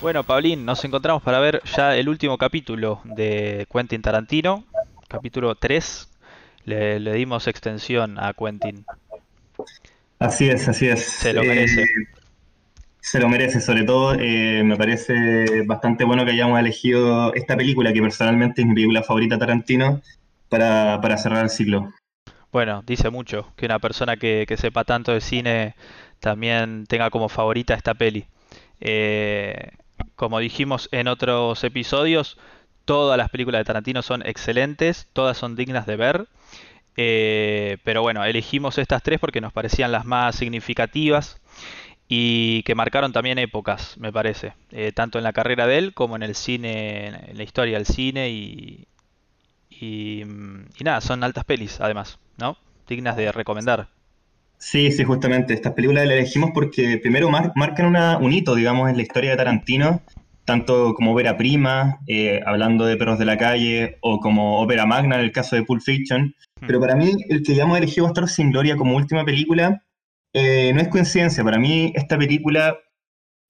[0.00, 4.64] Bueno, Paulín, nos encontramos para ver ya el último capítulo de Quentin Tarantino,
[5.08, 6.08] capítulo 3.
[6.64, 8.86] Le, le dimos extensión a Quentin.
[10.18, 11.04] Así es, así es.
[11.04, 11.82] Se lo merece.
[11.82, 11.86] Eh,
[13.00, 17.92] se lo merece, sobre todo eh, me parece bastante bueno que hayamos elegido esta película,
[17.92, 20.00] que personalmente es mi película favorita Tarantino,
[20.48, 21.92] para, para cerrar el ciclo.
[22.52, 25.74] Bueno, dice mucho que una persona que, que sepa tanto de cine
[26.20, 28.26] también tenga como favorita esta peli.
[28.80, 29.72] Eh,
[30.20, 32.36] como dijimos en otros episodios,
[32.84, 36.28] todas las películas de Tarantino son excelentes, todas son dignas de ver.
[36.98, 41.40] Eh, pero bueno, elegimos estas tres porque nos parecían las más significativas
[42.06, 46.16] y que marcaron también épocas, me parece, eh, tanto en la carrera de él como
[46.16, 48.86] en el cine, en la historia del cine y,
[50.26, 52.58] mm, y nada, son altas pelis además, ¿no?
[52.86, 53.88] Dignas de recomendar.
[54.60, 55.54] Sí, sí, justamente.
[55.54, 59.30] Estas películas las elegimos porque primero mar- marcan una- un hito, digamos, en la historia
[59.30, 60.02] de Tarantino,
[60.44, 65.14] tanto como ópera prima, eh, hablando de Perros de la Calle, o como ópera magna
[65.16, 66.34] en el caso de Pulp Fiction.
[66.60, 66.66] Hmm.
[66.66, 69.82] Pero para mí, el que hayamos elegido Bastardos sin Gloria como última película,
[70.34, 71.42] eh, no es coincidencia.
[71.42, 72.76] Para mí, esta película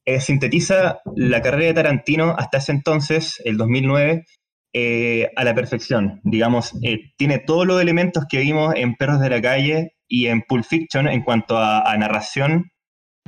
[0.07, 4.25] eh, sintetiza la carrera de Tarantino hasta ese entonces, el 2009,
[4.73, 6.21] eh, a la perfección.
[6.25, 10.43] Digamos, eh, tiene todos los elementos que vimos en Perros de la Calle y en
[10.43, 12.71] Pulp Fiction en cuanto a, a narración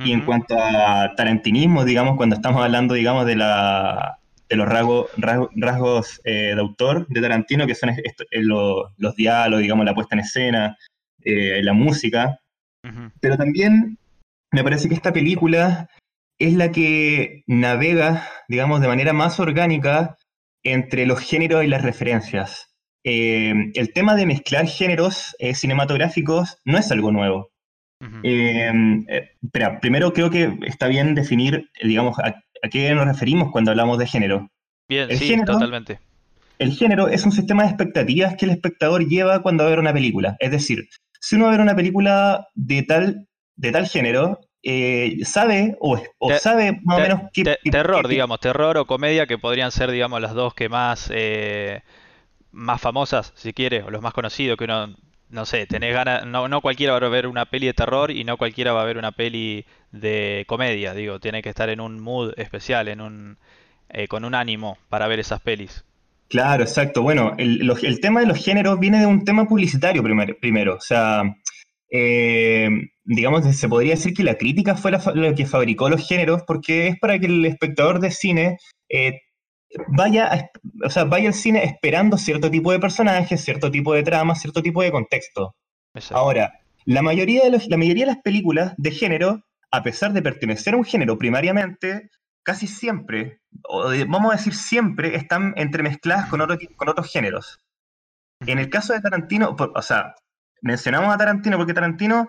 [0.05, 4.17] y en cuanto a tarantinismo, digamos, cuando estamos hablando, digamos, de, la,
[4.49, 8.91] de los rasgos, rasgos, rasgos, eh, de autor de Tarantino, que son esto- eh, lo-
[8.97, 10.77] los diálogos, digamos, la puesta en escena,
[11.23, 12.39] eh, la música.
[13.21, 13.97] Pero también
[14.51, 15.87] me parece que esta película
[16.37, 20.17] es la que navega, digamos, de manera más orgánica
[20.63, 22.72] entre los géneros y las referencias.
[23.03, 27.49] Eh, el tema de mezclar géneros eh, cinematográficos no es algo nuevo.
[28.23, 28.71] Eh,
[29.41, 32.27] espera, primero creo que está bien definir, digamos, a,
[32.61, 34.49] a qué nos referimos cuando hablamos de género.
[34.89, 35.99] Bien, el sí, género- totalmente.
[36.59, 39.79] El género es un sistema de expectativas que el espectador lleva cuando va a ver
[39.79, 40.35] una película.
[40.39, 40.87] Es decir,
[41.19, 46.01] si uno va a ver una película de tal, de tal género, eh, sabe o,
[46.19, 49.25] o Te- sabe más o menos qué, Te- qué- terror, qué- digamos, terror o comedia
[49.27, 51.81] que podrían ser, digamos, las dos que más, eh,
[52.53, 54.95] más famosas, si quieres, o los más conocidos, que uno,
[55.29, 58.23] no sé, tenés ganas, no, no cualquiera va a ver una peli de terror y
[58.23, 61.99] no cualquiera va a ver una peli de comedia, digo, tiene que estar en un
[61.99, 63.37] mood especial, en un,
[63.89, 65.83] eh, con un ánimo para ver esas pelis.
[66.29, 67.03] Claro, exacto.
[67.03, 70.75] Bueno, el, tema de los géneros viene de un tema publicitario primer- primero.
[70.75, 71.23] O sea,
[71.91, 72.69] eh,
[73.03, 76.99] digamos, se podría decir que la crítica fue la que fabricó los géneros porque es
[76.99, 78.57] para que el espectador de cine
[78.89, 79.21] eh,
[79.87, 80.49] vaya, a
[80.85, 84.61] o sea, vaya al cine esperando cierto tipo de personajes, cierto tipo de trama, cierto
[84.61, 85.55] tipo de contexto.
[85.93, 86.17] Exacto.
[86.17, 90.21] Ahora, la mayoría de los- la mayoría de las películas de género, a pesar de
[90.21, 92.09] pertenecer a un género primariamente,
[92.43, 97.59] casi siempre, o de- vamos a decir siempre, están entremezcladas con, otro, con otros géneros.
[98.45, 100.15] En el caso de Tarantino, por- o sea,
[100.61, 102.27] mencionamos a Tarantino porque Tarantino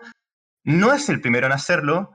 [0.64, 2.12] no es el primero en hacerlo,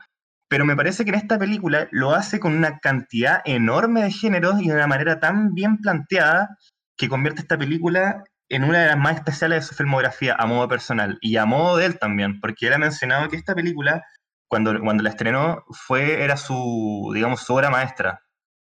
[0.50, 4.62] pero me parece que en esta película lo hace con una cantidad enorme de géneros
[4.62, 6.58] y de una manera tan bien planteada
[6.98, 10.68] que convierte esta película en una de las más especiales de su filmografía a modo
[10.68, 14.04] personal y a modo de él también, porque él ha mencionado que esta película,
[14.48, 18.22] cuando, cuando la estrenó, fue, era su, digamos, su obra maestra.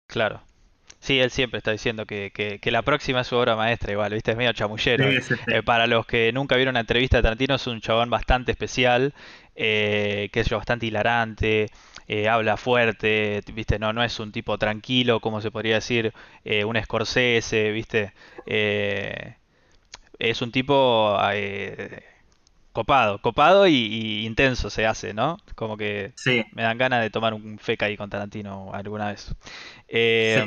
[0.07, 0.41] Claro.
[0.99, 4.13] Sí, él siempre está diciendo que, que, que la próxima es su obra maestra, igual,
[4.13, 4.31] ¿viste?
[4.31, 5.09] Es medio chamullero.
[5.09, 5.41] Sí, sí, sí.
[5.47, 9.13] Eh, para los que nunca vieron una entrevista de Tarantino, es un chabón bastante especial,
[9.61, 11.67] eh, que es bastante hilarante,
[12.07, 13.79] eh, habla fuerte, ¿viste?
[13.79, 16.13] No, no es un tipo tranquilo, como se podría decir,
[16.45, 18.13] eh, un Scorsese, ¿viste?
[20.19, 21.17] Es un tipo
[22.71, 25.37] copado, copado y, y intenso se hace, ¿no?
[25.55, 29.35] Como que Sí, me dan ganas de tomar un feca ahí con Tarantino alguna vez.
[30.23, 30.39] Sí.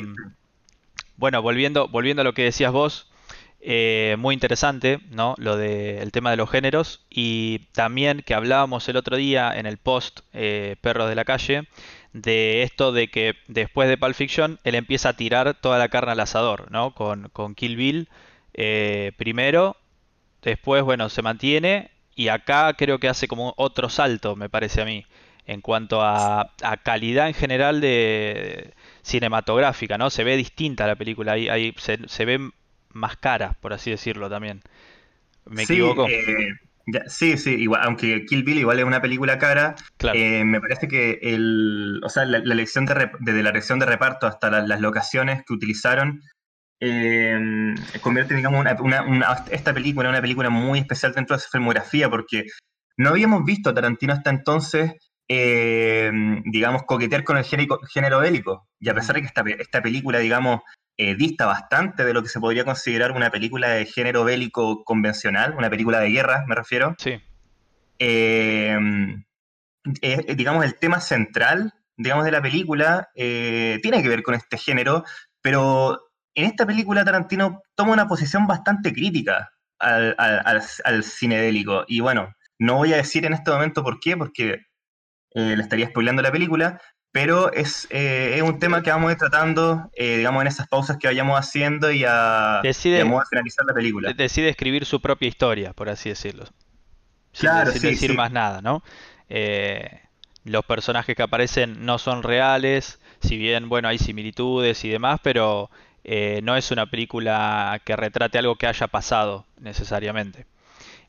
[1.17, 3.11] bueno, volviendo, volviendo a lo que decías vos,
[3.65, 5.35] eh, muy interesante, ¿no?
[5.37, 9.77] Lo del tema de los géneros y también que hablábamos el otro día en el
[9.77, 11.67] post eh, Perros de la Calle
[12.11, 16.11] de esto de que después de Pulp Fiction él empieza a tirar toda la carne
[16.11, 16.93] al asador, ¿no?
[16.93, 18.09] Con, con Kill Bill
[18.53, 19.77] eh, primero,
[20.41, 24.85] después, bueno, se mantiene y acá creo que hace como otro salto, me parece a
[24.85, 25.05] mí,
[25.45, 30.09] en cuanto a, a calidad en general de cinematográfica, ¿no?
[30.09, 32.51] Se ve distinta la película, ahí, ahí se, se ve
[32.93, 34.61] más cara, por así decirlo también.
[35.45, 36.07] ¿Me Sí, equivoco?
[36.07, 36.47] eh,
[37.07, 40.17] sí, sí, igual, aunque Kill Bill igual es una película cara, Claro.
[40.17, 43.85] eh, me parece que el, o sea, la, la elección de desde la elección de
[43.85, 46.21] reparto hasta la- las locaciones que utilizaron
[46.79, 47.39] eh,
[48.01, 51.49] convierte, digamos, una, una- una- esta película en una película muy especial dentro de su
[51.49, 52.45] filmografía, porque
[52.97, 54.93] no habíamos visto a Tarantino hasta entonces
[55.29, 56.11] eh,
[56.45, 58.67] digamos, coquetear con el género, género bélico.
[58.79, 60.59] Y a pesar de que esta, esta película, digamos,
[60.97, 65.55] eh, dista bastante de lo que se podría considerar una película de género bélico convencional,
[65.57, 66.95] una película de guerra, me refiero.
[66.97, 67.21] Sí.
[67.99, 68.77] Eh,
[70.35, 75.03] digamos, el tema central, digamos, de la película tiene que ver con este género,
[75.41, 81.85] pero en esta película Tarantino toma una posición bastante crítica al, al, cine bélico.
[81.87, 84.65] Y bueno, no voy a decir en este momento por qué, porque
[85.33, 86.79] le estaría spoilando la película,
[87.13, 90.67] pero es, eh, es, un tema que vamos a ir tratando, eh, digamos, en esas
[90.67, 94.11] pausas que vayamos haciendo y a, decide, a finalizar la película.
[94.13, 96.45] Decide escribir su propia historia, por así decirlo.
[97.31, 98.81] Sin, claro, sin decir más nada, ¿no?
[99.29, 100.01] Eh,
[100.43, 105.69] los personajes que aparecen no son reales, si bien, bueno, hay similitudes y demás, pero
[106.03, 110.47] no es una película que retrate algo que haya pasado necesariamente.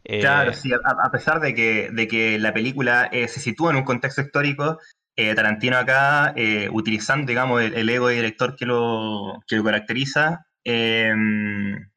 [0.05, 4.21] Claro, sí, a, pesar de que, de que la película se sitúa en un contexto
[4.21, 4.79] histórico,
[5.17, 10.47] eh, Tarantino acá, eh, utilizando, digamos, el, ego de director que lo, que lo caracteriza,
[10.65, 11.89] em,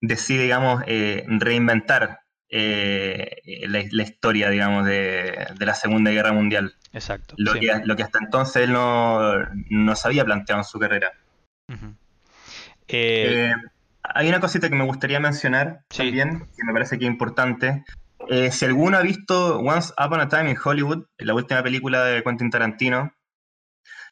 [0.00, 6.74] decide, digamos, eh, reinventar la, historia, digamos, de, la Segunda Guerra Mundial.
[6.94, 7.34] Exacto.
[7.36, 11.12] Lo, que, lo que hasta entonces él no, no se había planteado en su carrera.
[14.02, 17.84] hay una cosita que me gustaría mencionar también, que me parece que es importante,
[18.28, 22.22] eh, si alguno ha visto Once Upon a Time in Hollywood, la última película de
[22.22, 23.12] Quentin Tarantino,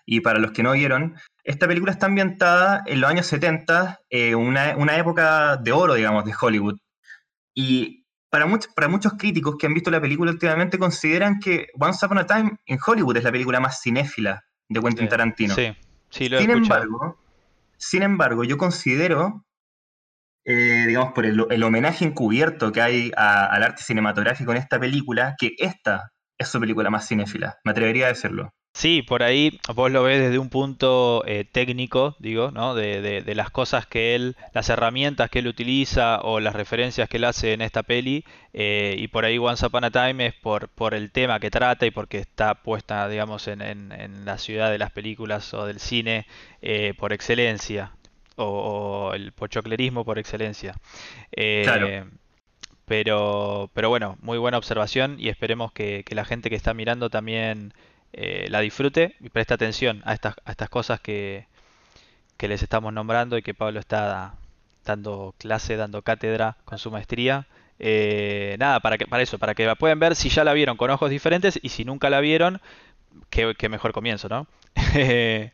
[0.07, 4.35] y para los que no vieron, esta película está ambientada en los años 70, eh,
[4.35, 6.79] una, época de oro, digamos, de Hollywood.
[7.55, 12.05] Y para, muchos para muchos críticos que han visto la película últimamente consideran que Once
[12.05, 15.55] Upon a Time in Hollywood es la película más cinéfila de Quentin Tarantino.
[15.55, 15.77] Sí,
[16.11, 16.85] sí, lo he sin escuchado.
[16.85, 17.19] Embargo,
[17.77, 19.46] sin embargo, yo considero
[20.49, 25.55] eh, digamos, por el, homenaje encubierto que hay al arte cinematográfico en esta película, que
[25.59, 27.57] esta es su película más cinéfila.
[27.65, 28.51] Me atrevería a decirlo.
[28.73, 32.75] Sí, por ahí vos lo ves desde un punto eh, técnico, digo, ¿no?
[32.75, 37.25] De, las cosas que él, las herramientas que él utiliza o las referencias que él
[37.25, 38.25] hace en esta peli.
[38.53, 41.87] Eh, y por ahí Once Upon a Time es por, por el tema que trata
[41.87, 46.27] y porque está puesta, digamos, en, en, la ciudad de las películas o del cine
[46.99, 47.93] por excelencia
[48.37, 50.75] o, el pochoclerismo por excelencia.
[51.33, 52.05] Eh,
[52.87, 57.75] pero, pero bueno, muy buena observación y esperemos que, la gente que está mirando también
[58.13, 61.47] eh, la disfrute y preste atención a estas, a estas cosas que,
[62.37, 64.35] que les estamos nombrando y que Pablo está
[64.85, 67.47] dando clase, dando cátedra con su maestría.
[67.79, 70.77] Eh, nada, para, que, para eso, para que la puedan ver si ya la vieron
[70.77, 72.61] con ojos diferentes y si nunca la vieron,
[73.31, 74.47] qué, qué mejor comienzo, ¿no?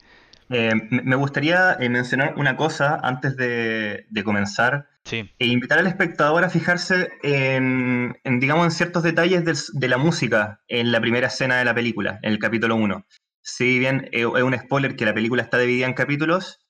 [0.52, 4.86] Eh, me gustaría eh, mencionar una cosa antes de, comenzar.
[5.10, 10.92] E invitar al espectador a fijarse en, digamos, en ciertos detalles de la música en
[10.92, 13.04] la primera escena de la película, en el capítulo 1.
[13.40, 16.60] Si bien es un spoiler que la película está dividida en capítulos.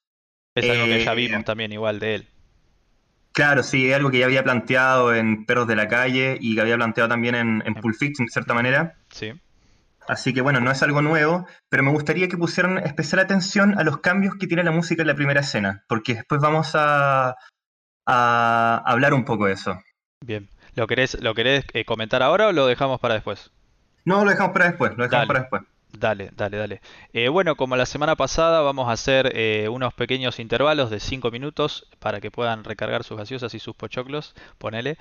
[0.55, 2.29] Es algo que ya vimos también igual de él.
[3.33, 6.61] Claro, sí, es algo que ya había planteado en Perros de la Calle y que
[6.61, 8.95] había planteado también en, en Pulp Fiction, de cierta manera.
[9.11, 9.33] Sí.
[10.09, 13.85] Así que bueno, no es algo nuevo, pero me gustaría que pusieran especial atención a
[13.85, 17.37] los cambios que tiene la música en la primera escena, porque después vamos a,
[18.07, 19.81] hablar un poco de eso.
[20.25, 23.51] Bien, ¿lo querés, lo querés eh, comentar ahora o lo dejamos para después?
[24.05, 25.63] No, lo dejamos para después, lo dejamos dale, para después.
[25.93, 26.81] Dale, dale, dale.
[27.13, 31.31] Eh, bueno, como la semana pasada vamos a hacer eh, unos pequeños intervalos de 5
[31.31, 34.97] minutos para que puedan recargar sus gaseosas y sus pochoclos, ponele.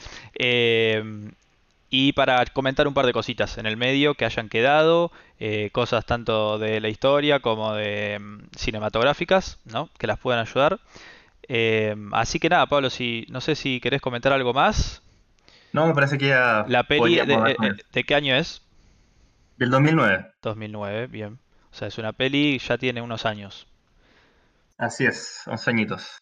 [1.93, 6.05] Y para comentar un par de cositas en el medio que hayan quedado, eh, cosas
[6.05, 9.89] tanto de la historia como de mm, cinematográficas, ¿no?
[9.99, 10.79] Que las puedan ayudar.
[11.49, 15.03] Eh, así que nada, Pablo, si no sé si querés comentar algo más.
[15.73, 16.63] No, me parece que ya.
[16.69, 18.61] La peli de, eh, de, qué año es?
[19.57, 20.31] Del 2009.
[20.41, 21.39] 2009, bien.
[21.73, 23.67] O sea, es una peli ya tiene unos años.
[24.77, 26.17] Así es, 11 añitos.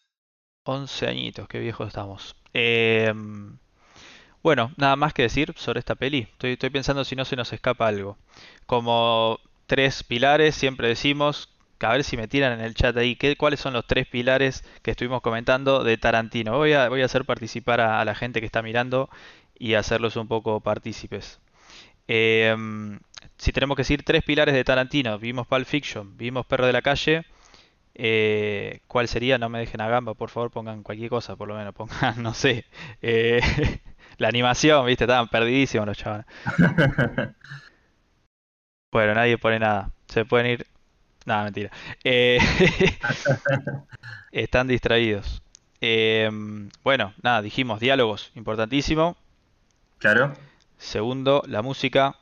[0.64, 2.34] 11 añitos, qué viejos estamos.
[2.54, 3.14] Eh,
[4.42, 6.28] bueno, nada más que decir sobre esta peli.
[6.40, 8.16] Estoy, pensando si no se nos escapa algo.
[8.66, 13.36] Como tres pilares, siempre decimos, a ver si me tiran en el chat ahí, ¿qué,
[13.36, 16.56] ¿cuáles son los tres pilares que estuvimos comentando de Tarantino?
[16.56, 19.10] Voy a, hacer participar a, la gente que está mirando
[19.58, 21.40] y hacerlos un poco partícipes.
[22.08, 22.98] Em,
[23.38, 26.82] si tenemos que decir tres pilares de Tarantino, vimos Pulp Fiction, vimos Perro de la
[26.82, 27.24] Calle,
[27.94, 29.38] eh, ¿cuál sería?
[29.38, 32.34] No me dejen a gamba, por favor, pongan cualquier cosa, por lo menos, pongan, no
[32.34, 32.64] sé.
[33.02, 33.40] Eh,
[34.20, 36.26] la animación, viste, estaban perdidísimos los chavales.
[38.92, 39.90] bueno, nadie pone nada.
[40.08, 40.66] Se pueden ir.
[41.24, 41.70] Nada, mentira.
[42.04, 42.38] Eh,
[44.32, 45.42] están distraídos.
[45.80, 49.16] Em, bueno, nada, dijimos diálogos, importantísimo.
[49.96, 50.34] Claro.
[50.76, 52.16] Segundo, la música,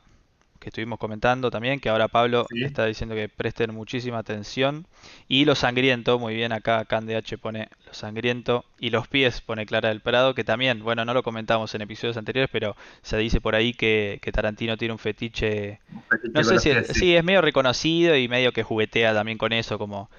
[0.59, 2.63] que estuvimos comentando también, que ahora Pablo Sí.
[2.63, 4.85] está diciendo que presten muchísima atención.
[5.27, 8.65] Y lo sangriento, muy bien, acá CanDH pone lo sangriento.
[8.79, 12.17] Y los pies pone Clara del Prado, que también, bueno, no lo comentamos en episodios
[12.17, 15.79] anteriores, pero se dice por ahí que, que Tarantino tiene un fetiche
[16.33, 20.09] no sé si, sí, es medio reconocido y medio que juguetea también con eso, como,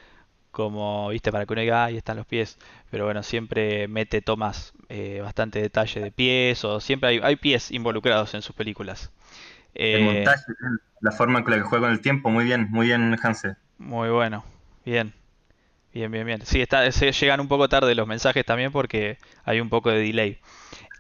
[0.51, 2.59] como, viste, para que uno diga, ahí están los pies.
[2.91, 7.71] Pero bueno, siempre mete tomas eh, bastante detalle de pies o siempre hay, hay pies
[7.71, 9.11] involucrados en sus películas.
[9.91, 10.53] El Eh, montaje,
[11.01, 13.57] la forma con la que juega con el tiempo, muy bien, muy bien, Hanse.
[13.79, 14.45] muy bueno,
[14.85, 15.15] bien,
[15.95, 16.47] bien, bien, bien.
[16.47, 20.01] Sí, está, se llegan un poco tarde los mensajes también porque hay un poco de
[20.01, 20.39] delay.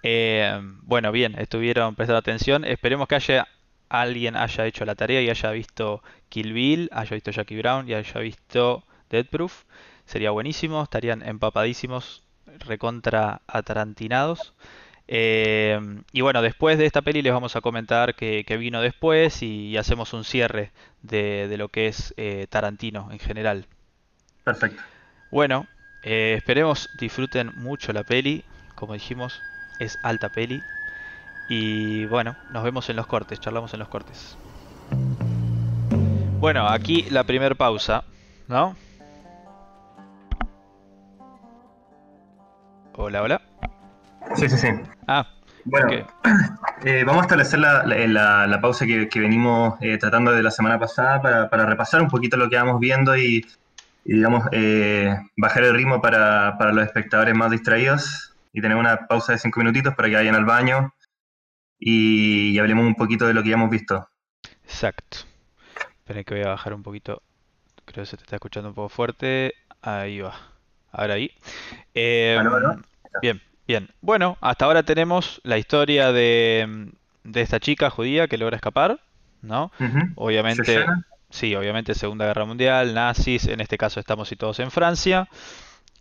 [0.02, 2.64] Eh, bueno, bien, estuvieron prestando atención.
[2.64, 3.48] Esperemos que haya
[3.90, 7.94] alguien haya hecho la tarea y haya visto Kill Bill, haya visto Jackie Brown y
[7.94, 9.64] haya visto Dead Proof.
[10.06, 12.24] Sería buenísimo, estarían empapadísimos,
[12.60, 14.54] recontra atarantinados.
[15.12, 15.80] Eh,
[16.12, 19.66] y bueno, después de esta peli les vamos a comentar que, que vino después y,
[19.66, 20.70] y hacemos un cierre
[21.02, 23.66] de, de lo que es eh, Tarantino en general.
[24.44, 24.80] Perfecto.
[25.32, 25.66] Bueno,
[26.04, 28.44] eh, esperemos disfruten mucho la peli.
[28.76, 29.42] Como dijimos,
[29.80, 30.62] es alta peli.
[31.48, 34.38] Y bueno, nos vemos en los cortes, charlamos en los cortes.
[36.38, 38.04] Bueno, aquí la primer pausa,
[38.46, 38.76] ¿no?
[42.94, 43.50] Hola, hola.
[44.36, 44.68] Sí, sí, sí.
[45.06, 45.26] Ah,
[45.64, 45.88] Bueno,
[46.84, 50.42] eh, vamos a establecer la, la- la- la pausa que, que venimos eh, tratando de
[50.42, 53.46] la semana pasada para, para repasar un poquito lo que vamos viendo y,
[54.04, 59.06] y, digamos, eh, bajar el ritmo para, para los espectadores más distraídos y tener una
[59.06, 60.94] pausa de cinco minutitos para que vayan al baño
[61.78, 64.08] y, y hablemos un poquito de lo que ya hemos visto.
[64.64, 65.18] Exacto.
[65.98, 67.22] Espera que voy a bajar un poquito.
[67.84, 69.54] Creo que se te está escuchando un poco fuerte.
[69.82, 70.34] Ahí va.
[70.92, 71.30] Ahora ahí.
[72.38, 72.80] ¿Aló, aló?
[73.22, 73.88] bien, bien.
[74.00, 76.90] Bueno, hasta ahora tenemos la historia de,
[77.22, 78.98] de esta chica judía que logra escapar,
[79.42, 79.70] ¿no?
[80.16, 80.84] Obviamente,
[81.30, 85.28] sí, obviamente Segunda Guerra Mundial, nazis, en este caso estamos situados en Francia.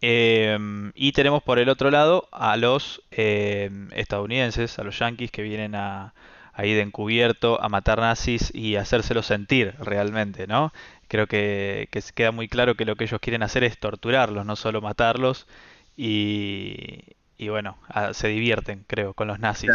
[0.01, 5.43] Em, y tenemos por el otro lado a los em, estadounidenses, a los yanquis que
[5.43, 6.15] vienen a,
[6.53, 10.73] ahí de encubierto a matar nazis y hacérselos sentir realmente, ¿no?
[11.07, 14.55] Creo que, que queda muy claro que lo que ellos quieren hacer es torturarlos, no
[14.55, 15.45] solo matarlos.
[15.97, 19.71] Y, y bueno, ah, se divierten, creo, con los nazis.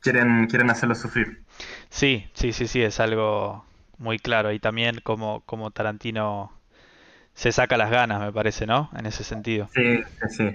[0.00, 1.42] Quieren, quieren hacerlo sufrir.
[1.90, 3.64] Sí, sí, sí, sí, es algo
[3.98, 4.52] muy claro.
[4.52, 6.50] Y también como, como Tarantino
[7.34, 8.90] se saca las ganas, me parece, ¿no?
[8.96, 9.68] En ese sentido.
[9.74, 10.50] Sí, sí.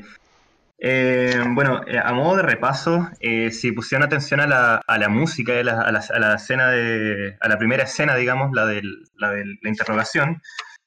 [0.80, 5.08] Eh, bueno, eh, a modo de repaso, eh, si pusieron atención a la, a la
[5.08, 8.66] música, de la- a, la, a la escena de, a la primera escena, digamos, la
[8.66, 8.82] de
[9.16, 10.42] la, del- la interrogación,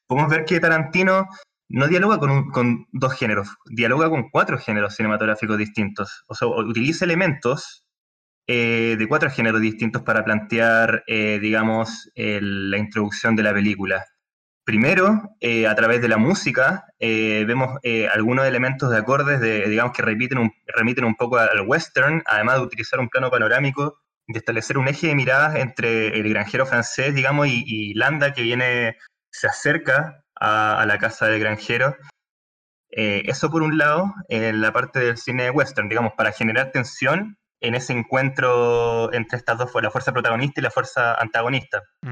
[0.06, 1.28] podemos ver que Tarantino
[1.68, 6.24] no dialoga con, un- con dos géneros, dialoga con cuatro géneros cinematográficos distintos.
[6.28, 7.86] O sea, utiliza elementos
[8.48, 14.04] eh, de cuatro géneros distintos para plantear, eh, digamos, la introducción de la película.
[14.64, 17.78] Primero, eh, a través de la música, vemos
[18.12, 22.56] algunos elementos de acordes de, digamos, que repiten un, remiten un poco al western, además
[22.56, 27.14] de utilizar un plano panorámico, de establecer un eje de miradas entre el granjero francés,
[27.14, 28.96] digamos, y Landa, que viene,
[29.30, 31.96] se acerca a, a la casa del granjero.
[32.90, 37.36] Eh, eso por un lado, en la parte del cine western, digamos, para generar tensión
[37.60, 41.82] en ese encuentro entre estas dos, la fuerza protagonista y la fuerza antagonista.
[42.02, 42.10] Sí,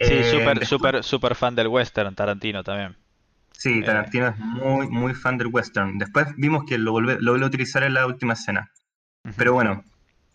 [0.00, 2.96] Eh, súper, súper, súper fan del western, Tarantino también.
[3.52, 3.82] Sí, Eh.
[3.82, 5.98] Tarantino es muy, muy fan del western.
[5.98, 8.70] Después vimos que lo vuelve, lo vuelve a utilizar en la última escena.
[9.36, 9.82] Pero bueno,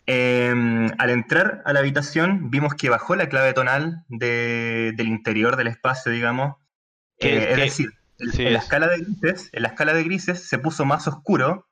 [0.06, 0.52] eh,
[0.98, 5.68] al entrar a la habitación vimos que bajó la clave tonal de- del interior del
[5.68, 6.56] espacio, digamos.
[7.20, 10.04] Eh, es decir, en, sí, en la es- escala de grises, en la escala de
[10.04, 11.66] grises se puso más oscuro,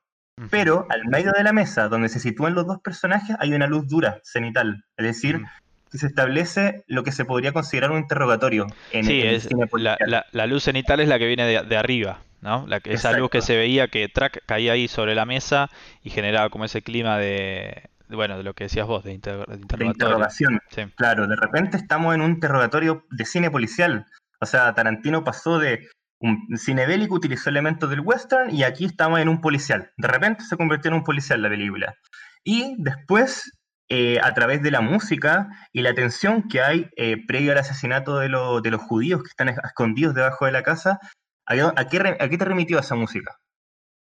[0.49, 3.87] pero al medio de la mesa, donde se sitúan los dos personajes, hay una luz
[3.87, 4.83] dura, cenital.
[4.97, 5.45] Es decir, Ujú.
[5.91, 9.67] que se establece lo que se podría considerar un interrogatorio en, Sí, el es, la,
[9.67, 9.97] policial.
[10.07, 12.65] la- la luz cenital es la que viene de, de arriba, ¿no?
[12.67, 15.69] La, esa luz que se veía que track caía ahí sobre la mesa
[16.01, 19.85] y generaba como ese clima de, bueno, de lo que decías vos, de, inter- de
[19.85, 20.59] interrogación.
[20.69, 20.83] Sí.
[20.95, 24.05] Claro, de repente estamos en un interrogatorio de cine policial.
[24.41, 25.87] O sea, Tarantino pasó de
[26.19, 29.91] un cine bélico, utilizó elementos del western y aquí estamos en un policial.
[29.97, 31.95] De repente se convirtió en un policial la película.
[32.43, 33.51] Y después,
[33.89, 38.19] eh, a través de la música y la tensión que hay eh, previo al asesinato
[38.19, 40.99] de, lo- de los judíos que están escondidos debajo de la casa,
[41.45, 43.37] ¿a, a qué, re- a qué te remitió esa música?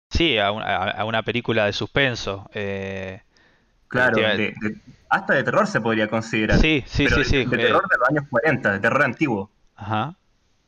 [0.09, 2.49] Sí, a, un- a- a una película de suspenso.
[2.53, 3.21] eh,
[3.88, 4.53] Claro, de- de-
[5.10, 6.60] hasta de terror se podría considerar.
[6.60, 7.38] sí, sí, pero sí, sí.
[7.38, 9.51] de eh, terror de los años 40, de terror antiguo.
[9.75, 10.15] Ajá.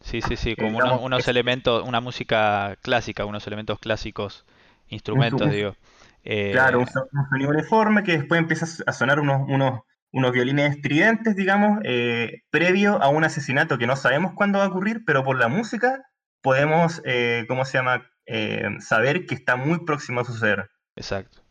[0.02, 4.46] Sí, sí, sí, como digamos, unos, unos es- elementos, una música clásica, unos elementos clásicos,
[4.88, 5.76] instrumentos, digo.
[6.24, 6.88] Eh, Claro, un
[7.30, 13.00] sonido uniforme que después empieza a sonar unos, unos unos violines estridentes, digamos, eh, previo
[13.00, 16.02] a un asesinato que no sabemos cuándo va a ocurrir, pero por la música
[16.42, 20.70] podemos, eh, ¿cómo se llama?, eh, saber que está muy próximo a suceder.
[20.96, 21.42] Exacto.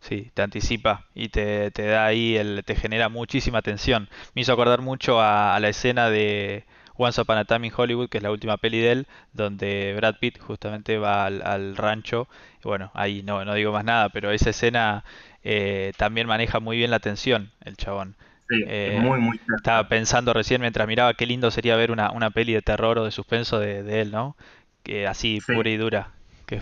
[0.00, 4.08] Sí, te anticipa y te, te da ahí, el, te genera muchísima tensión.
[4.34, 6.64] Me hizo acordar mucho a, la escena de
[6.96, 10.16] Once Upon a Time in Hollywood, que es la última peli de él, donde Brad
[10.20, 12.28] Pitt justamente va al, rancho.
[12.64, 15.04] Y bueno, ahí no, no digo más nada, pero esa escena
[15.42, 18.14] eh, también maneja muy bien la tensión, el chabón.
[18.48, 22.30] Sí, eh, muy, muy Estaba pensando recién mientras miraba qué lindo sería ver una, una
[22.30, 24.36] peli de terror o de suspenso de, de él, ¿no?
[24.82, 26.12] Que así, pura y dura.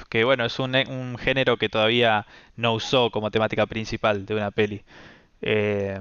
[0.08, 2.26] Que, bueno, es un, un, género que todavía
[2.56, 4.82] no usó como temática principal de una peli.
[5.42, 6.00] Eh,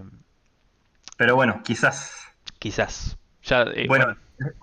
[1.17, 2.11] Pero bueno, quizás.
[2.57, 3.15] Quizás.
[3.43, 4.17] Ya, eh, bueno,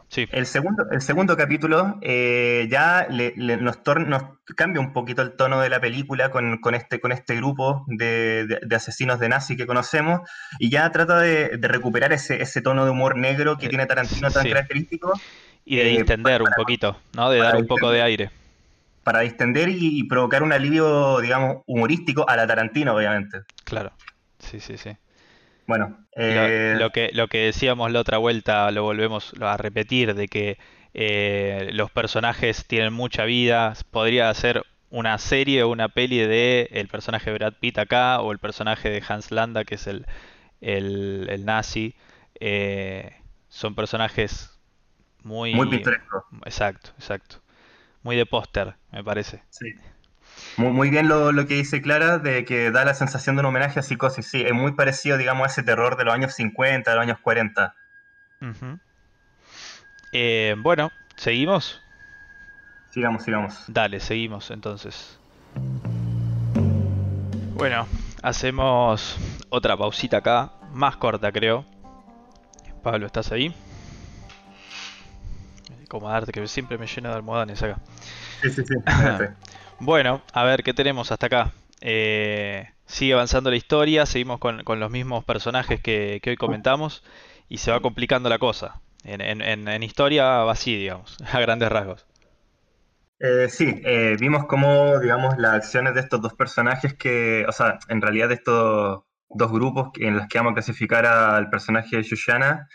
[0.09, 0.26] sí.
[0.33, 3.07] el, segundo, el segundo capítulo eh, ya
[3.61, 4.23] nos, nos,
[4.57, 8.59] cambia un poquito el tono de la película con, con este, con este grupo de,
[8.61, 12.85] de, asesinos de nazi que conocemos y ya trata de, de recuperar ese, ese, tono
[12.85, 15.12] de humor negro que tiene Tarantino tan característico.
[15.64, 17.31] Y de distender un poquito, ¿no?
[17.31, 18.41] De dar un poco de aire
[19.02, 23.40] para distender y, provocar un alivio, digamos, humorístico a la Tarantino, obviamente.
[23.64, 23.92] Claro,
[24.38, 24.97] sí, sí, sí.
[25.66, 26.76] Bueno, eh...
[26.78, 30.59] lo, que, lo que decíamos la otra vuelta, lo volvemos a repetir, de que
[30.94, 36.88] eh, los personajes tienen mucha vida, podría ser una serie o una peli de el
[36.88, 40.06] personaje de Brad Pitt acá, o el personaje de Hans Landa, que es el,
[40.61, 41.97] el, nazi.
[42.38, 43.16] Eh,
[43.49, 44.61] son personajes
[45.23, 45.54] muy...
[45.54, 46.25] Muy pintorescos.
[46.44, 47.41] Exacto, exacto
[48.02, 49.42] muy de póster, me parece.
[49.50, 49.75] Sí.
[50.56, 53.82] Muy, bien lo, que dice Clara, de que da la sensación de un homenaje a
[53.82, 54.26] Psicosis.
[54.26, 57.18] Sí, es muy parecido, digamos, a ese terror de los años 50, de los años
[57.21, 57.75] 40.
[60.12, 61.80] Eh, bueno, ¿seguimos?
[62.90, 63.64] Sigamos, sigamos.
[63.68, 65.18] Dale, seguimos entonces.
[67.54, 67.87] Bueno,
[68.23, 69.16] hacemos
[69.49, 71.64] otra pausita acá, más corta creo.
[72.82, 73.54] Pablo, ¿estás ahí?
[75.92, 77.78] Acomodarte, que siempre me lleno de almohadones acá.
[78.43, 78.75] Sí, sí, sí.
[79.78, 81.52] bueno, a ver, ¿qué tenemos hasta acá?
[81.82, 87.04] Eh, sigue avanzando la historia, seguimos con, los mismos personajes que, hoy comentamos
[87.49, 88.80] y se va complicando la cosa.
[89.04, 92.06] En, historia va así, digamos, a grandes rasgos.
[93.21, 97.78] Eh, sí, eh, vimos cómo, digamos, las acciones de estos dos personajes que, o sea,
[97.88, 102.02] en realidad de estos dos grupos en los que vamos a clasificar al personaje de
[102.02, 102.69] Shoshana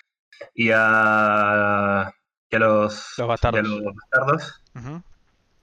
[0.53, 2.13] y a
[2.49, 4.61] que los, los bastardos,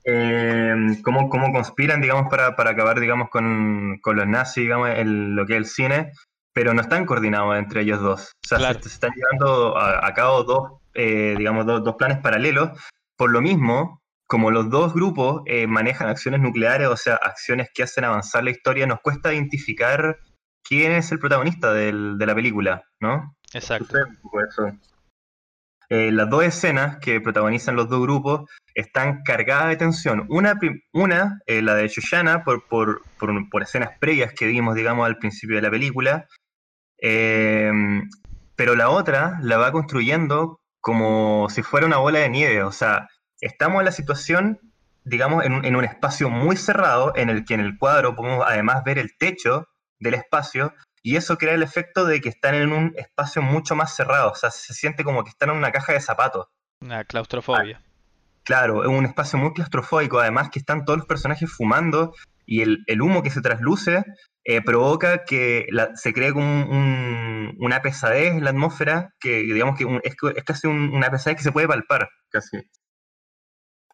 [0.05, 5.55] eh, cómo, conspiran, digamos, para, para acabar, digamos, con, los nazis, digamos, en lo que
[5.55, 6.12] es el cine,
[6.53, 8.33] pero no están coordinados entre ellos dos.
[8.44, 12.70] O sea, se, están llevando a, cabo dos, eh, digamos, dos, planes paralelos.
[13.16, 17.83] Por lo mismo, como los dos grupos eh, manejan acciones nucleares, o sea, acciones que
[17.83, 20.18] hacen avanzar la historia, nos cuesta identificar
[20.62, 23.37] quién es el protagonista de la película, ¿no?
[23.53, 23.97] Exacto.
[25.94, 30.26] Eh, las dos escenas que protagonizan los dos grupos están cargadas de tensión.
[30.28, 30.59] Una,
[30.92, 35.54] una eh, la de Shoshana, por, por, por, escenas previas que vimos, digamos, al principio
[35.54, 36.26] de la película,
[36.98, 38.09] em,
[38.57, 42.64] pero la otra la va construyendo como si fuera una bola de nieve.
[42.64, 43.09] O sea,
[43.40, 44.59] estamos en la situación,
[45.04, 48.83] digamos, en, en un espacio muy cerrado, en el que en el cuadro podemos además
[48.83, 49.68] ver el techo
[50.00, 50.74] del espacio,
[51.05, 54.35] y eso crea el efecto de que están en un espacio mucho más cerrado, o
[54.35, 56.47] sea, se siente como que están en una caja de zapatos.
[56.81, 57.79] Una claustrofobia.
[57.79, 57.88] Ah,
[58.43, 62.14] claro, es un espacio muy claustrofóbico, además que están todos los personajes fumando
[62.47, 64.03] y el, humo que se trasluce
[64.45, 66.64] eh, provoca que se cree como
[67.59, 70.14] una pesadez en la atmósfera, que digamos que es,
[70.45, 72.62] casi una pesadez que se puede palpar, casi.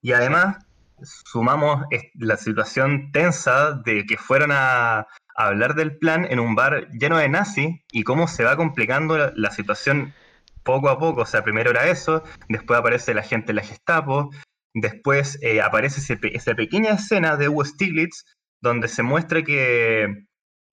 [0.00, 0.64] Y además
[1.02, 5.06] sumamos la situación tensa de que fueron a,
[5.46, 9.50] hablar del plan en un bar lleno de nazis y cómo se va complicando la,
[9.50, 10.14] situación
[10.62, 11.22] poco a poco.
[11.22, 14.30] O sea, primero era eso, después aparece la gente de la Gestapo,
[14.74, 18.24] después eh, aparece esa pequeña escena de Hugo Stiglitz
[18.60, 20.26] donde se muestra que,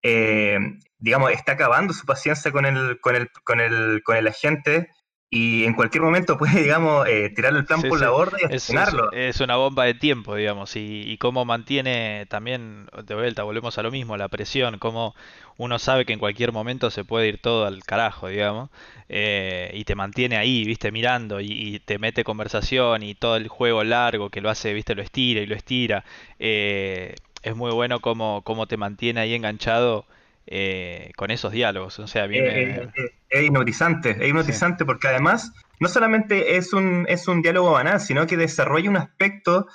[0.03, 0.59] eh,
[0.99, 4.89] digamos, está acabando su paciencia con el, con el, con el, con el agente
[5.29, 9.11] y en cualquier momento puede, digamos, eh, tirar el plan por la borda y asesinarlo.
[9.11, 13.91] Es, una bomba de tiempo, digamos, y, cómo mantiene también, de vuelta, volvemos a lo
[13.91, 15.15] mismo, la presión, cómo
[15.57, 18.69] uno sabe que en cualquier momento se puede ir todo al carajo, digamos,
[19.09, 23.83] eh, y te mantiene ahí, viste, mirando, y, te mete conversación y todo el juego
[23.83, 26.05] largo que lo hace, viste, lo estira y lo estira.
[26.39, 30.05] Eh, es muy bueno cómo, cómo te mantiene ahí enganchado
[30.47, 31.99] eh, con esos diálogos.
[31.99, 37.27] O sea, eh, eh, es hipnotizante, es hipnotizante porque además no solamente es un, es
[37.27, 39.67] un diálogo banal, sino que desarrolla un aspecto,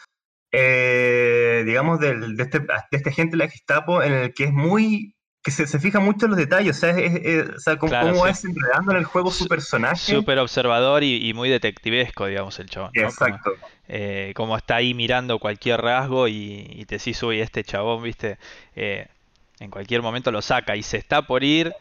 [1.64, 5.50] digamos, de, este, de este gente de la Gestapo en el que es muy que
[5.50, 8.10] se, se fija mucho en los detalles, o sea, es, es- o sea, cómo, Claro,
[8.10, 8.46] cómo va sí.
[8.46, 9.96] desenredando en el juego su personaje.
[9.96, 13.02] Súper observador y, y muy detectivesco, digamos, el chabón, ¿no?
[13.02, 13.50] Como, Exacto.
[13.88, 18.38] eh, como está ahí mirando cualquier rasgo y, y te decís, uy, este chabón, viste,
[18.76, 19.08] Eh,
[19.62, 21.72] en cualquier momento lo saca y se está por ir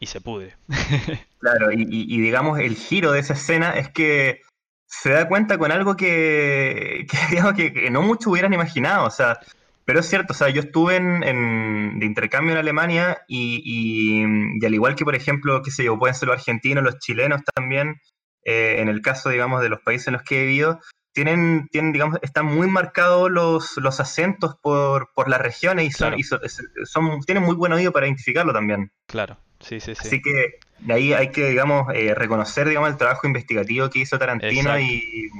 [0.00, 0.54] y se pudre.
[1.40, 4.42] Claro, y, digamos, el giro de esa escena es que
[4.86, 9.38] se da cuenta con algo que, digamos, que, no muchos hubieran imaginado, o sea,
[9.84, 14.24] pero es cierto, o sea, yo estuve en, de intercambio en Alemania y
[14.66, 18.00] al igual que, por ejemplo, qué sé yo, pueden ser los argentinos, los chilenos también,
[18.44, 20.80] eh, en el caso, digamos, de los países en los que he vivido,
[21.24, 26.08] tienen, tienen digamos, están muy marcados los, los acentos por, por las regiones y, son,
[26.08, 26.18] Claro.
[26.18, 26.40] y son,
[26.84, 28.92] son- tienen muy buen oído para identificarlo también.
[29.06, 30.00] Claro, sí, sí, sí.
[30.00, 34.18] Así que de ahí hay que, digamos, eh, reconocer, digamos, el trabajo investigativo que hizo
[34.18, 34.82] Tarantino Exacto.
[34.84, 35.30] y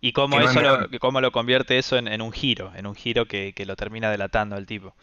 [0.00, 2.94] Y cómo eso es lo, cómo lo convierte eso en, en un giro, en un
[2.94, 4.94] giro que, que lo termina delatando al tipo.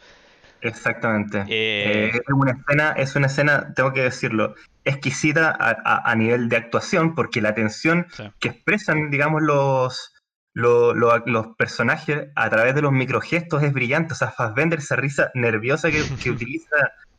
[0.62, 1.39] Exactamente.
[1.48, 6.15] Eh, Eh, es una escena, es una escena, tengo que decirlo, exquisita a, a- a
[6.15, 10.13] nivel de actuación, porque la tensión sí, que expresan, digamos, los,
[10.54, 14.13] lo- lo- los personajes a través de los microgestos es brillante.
[14.13, 16.76] O sea, Fassbender, esa risa nerviosa que, que utiliza.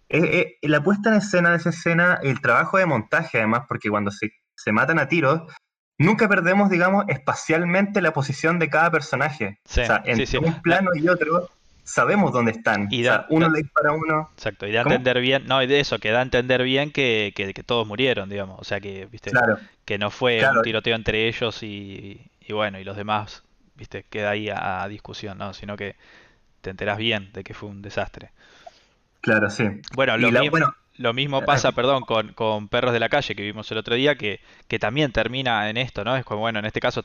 [0.09, 4.11] eh, la puesta en escena de esa escena, el trabajo de montaje, además, porque cuando
[4.11, 5.43] se, se matan a tiros,
[5.99, 9.61] nunca perdemos, digamos, espacialmente la posición de cada personaje.
[9.65, 10.37] Sí, o sea, sí, entre sí.
[10.39, 11.49] un plano y otro,
[11.85, 12.89] sabemos dónde están.
[12.91, 14.31] Y o sea, da- uno da- le dispara a uno.
[14.35, 14.67] exacto.
[14.67, 17.33] Y da a entender bien, no, y de eso, que da a entender bien que,
[17.37, 18.59] que, que todos murieron, digamos.
[18.61, 20.55] O sea que, viste, Claro, que no fue claro.
[20.57, 23.45] un tiroteo entre ellos y, y bueno, y los demás,
[23.77, 25.55] viste, queda ahí a, a discusión, ¿no?
[25.55, 25.97] Sino que
[26.63, 28.33] te enterás bien de que fue un desastre.
[29.21, 29.65] Claro, sí.
[29.93, 33.09] Bueno, lo, la- mi- bueno, lo mismo eh, pasa, perdón, con, con Perros de la
[33.09, 36.17] Calle que vimos el otro día, que, que también termina en esto, ¿no?
[36.17, 37.05] Es como, bueno, en este caso,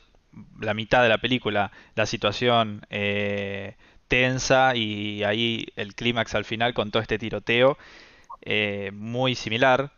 [0.60, 3.76] la mitad de la película, la situación eh,
[4.08, 7.76] tensa y ahí el clímax al final con todo este tiroteo
[8.42, 9.92] eh, muy similar.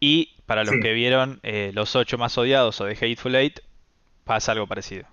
[0.00, 0.80] Y para los Sí.
[0.80, 3.60] que vieron eh, Los Ocho Más Odiados o The Hateful Eight,
[4.24, 5.04] pasa algo parecido.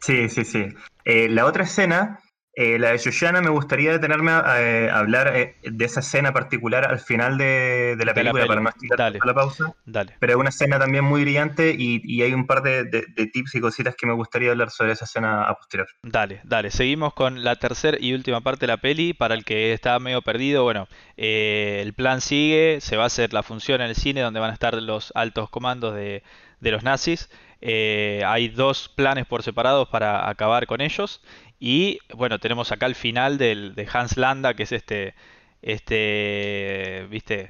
[0.00, 0.64] Sí, sí, sí.
[1.04, 2.20] Eh, la otra escena,
[2.60, 6.32] eh, la de Shoshana, me gustaría detenerme a, eh, a hablar eh, de esa escena
[6.32, 9.76] particular al final de, de la De la película para no estirar la pausa.
[9.86, 10.16] Dale.
[10.18, 12.84] Pero es una escena también muy brillante y, y hay un par de,
[13.32, 15.86] tips y cositas que me gustaría hablar sobre esa escena a posterior.
[16.02, 16.72] Dale, dale.
[16.72, 19.12] Seguimos con la tercera y última parte de la peli.
[19.12, 22.80] Para el que está medio perdido, bueno, eh, el plan sigue.
[22.80, 25.48] Se va a hacer la función en el cine donde van a estar los altos
[25.48, 26.24] comandos de,
[26.60, 27.30] los nazis.
[27.62, 31.22] Hay dos planes por separados para acabar con ellos.
[31.60, 35.14] Y bueno, tenemos acá el final del, de Hans Landa, que es este,
[35.62, 37.48] este, viste,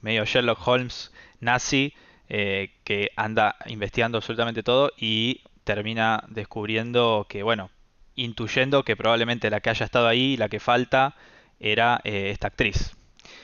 [0.00, 1.94] medio Sherlock Holmes nazi,
[2.28, 7.70] eh, que anda investigando absolutamente todo y termina descubriendo que, bueno,
[8.14, 11.16] intuyendo que probablemente la que haya estado ahí, la que falta,
[11.58, 12.96] era eh, esta actriz.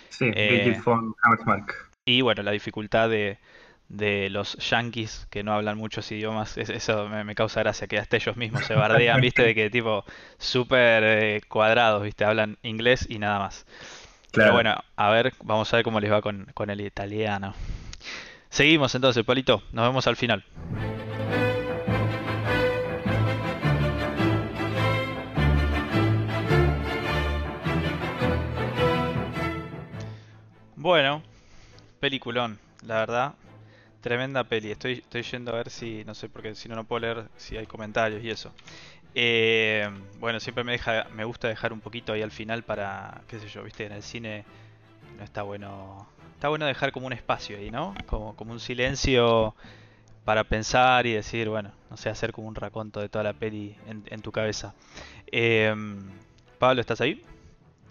[0.08, 1.14] Sí, Eh, von.
[2.04, 3.38] Y bueno, la dificultad de,
[3.88, 8.16] de los yankees que no hablan muchos idiomas, es- eso me, causa gracia, que hasta
[8.16, 9.42] ellos mismos se bardean, ¿viste?
[9.42, 10.04] De que tipo
[10.38, 12.24] súper eh, cuadrados, ¿viste?
[12.24, 13.64] Hablan inglés y nada más.
[14.32, 14.52] Pero Claro.
[14.52, 17.54] bueno, a ver, vamos a ver cómo les va con, con el italiano.
[18.50, 20.44] Seguimos entonces, Polito, nos vemos al final.
[30.76, 31.22] Bueno,
[32.00, 33.34] peliculón, la verdad.
[34.06, 34.70] Tremenda peli.
[34.70, 37.56] Estoy, estoy yendo a ver si, no sé, porque si no, no puedo leer si
[37.56, 38.52] hay comentarios y eso.
[39.16, 39.90] Eh,
[40.20, 43.48] bueno, siempre me deja, me gusta dejar un poquito ahí al final para, qué sé
[43.48, 44.44] yo, viste, en el cine
[45.18, 47.94] no está bueno, está bueno dejar como un espacio ahí, ¿no?
[48.06, 49.56] Como, como un silencio
[50.24, 53.74] para pensar y decir, bueno, no sé, hacer como un raconto de toda la peli
[53.88, 54.72] en, en tu cabeza.
[55.32, 55.74] Eh,
[56.60, 57.24] Pablo, ¿estás ahí?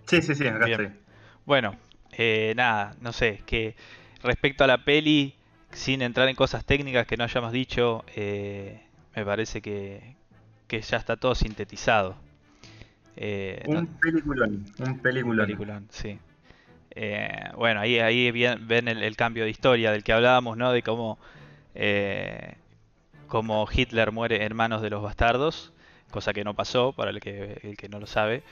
[0.06, 0.80] Sí, sí, sí, acá Bien.
[0.80, 0.98] estoy.
[1.46, 1.76] Bueno,
[2.14, 3.76] eh, nada, no sé, que
[4.24, 5.36] respecto a la peli,
[5.76, 8.82] sin entrar en cosas técnicas que no hayamos dicho, eh,
[9.16, 10.16] me parece que,
[10.68, 12.16] que ya está todo sintetizado.
[13.18, 15.46] Eh, no- Un peliculón, un peliculón.
[15.46, 16.18] peliculón, sí.
[16.92, 20.72] Eh, bueno, ahí, ahí ven el, el cambio de historia del que hablábamos, ¿no?
[20.72, 21.20] De cómo,
[21.76, 22.56] eh,
[23.28, 25.74] cómo Hitler muere en manos de los bastardos,
[26.10, 28.44] cosa que no pasó, para el que, el que no lo sabe.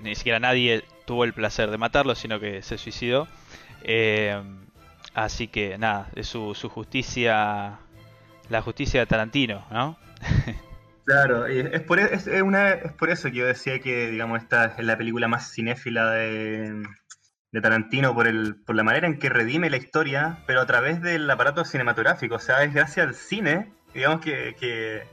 [0.00, 3.28] Ni siquiera nadie tuvo el placer de matarlo, sino que se suicidó.
[5.16, 7.78] Así que nada, es su, su justicia,
[8.50, 9.98] la justicia de Tarantino, ¿no?
[11.06, 14.42] Claro, y es por, e- es, una, es por eso que yo decía que, digamos,
[14.42, 16.82] esta es la película más cinéfila de,
[17.52, 21.00] de Tarantino por, el, por la manera en que redime la historia, pero a través
[21.00, 22.34] del aparato cinematográfico.
[22.34, 25.04] O sea, es gracias al cine, digamos, que, que,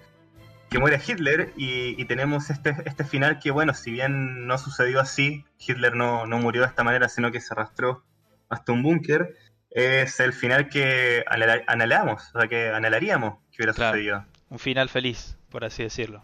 [0.71, 5.45] que muere Hitler y, tenemos este, este final que, bueno, si bien no sucedió así,
[5.59, 8.03] Hitler no, no murió de esta manera, sino que se arrastró
[8.49, 9.35] hasta un búnker,
[9.73, 14.25] es el final que anhelamos, o sea, que anhelaríamos que hubiera sucedido.
[14.49, 16.23] Un final feliz, por así decirlo.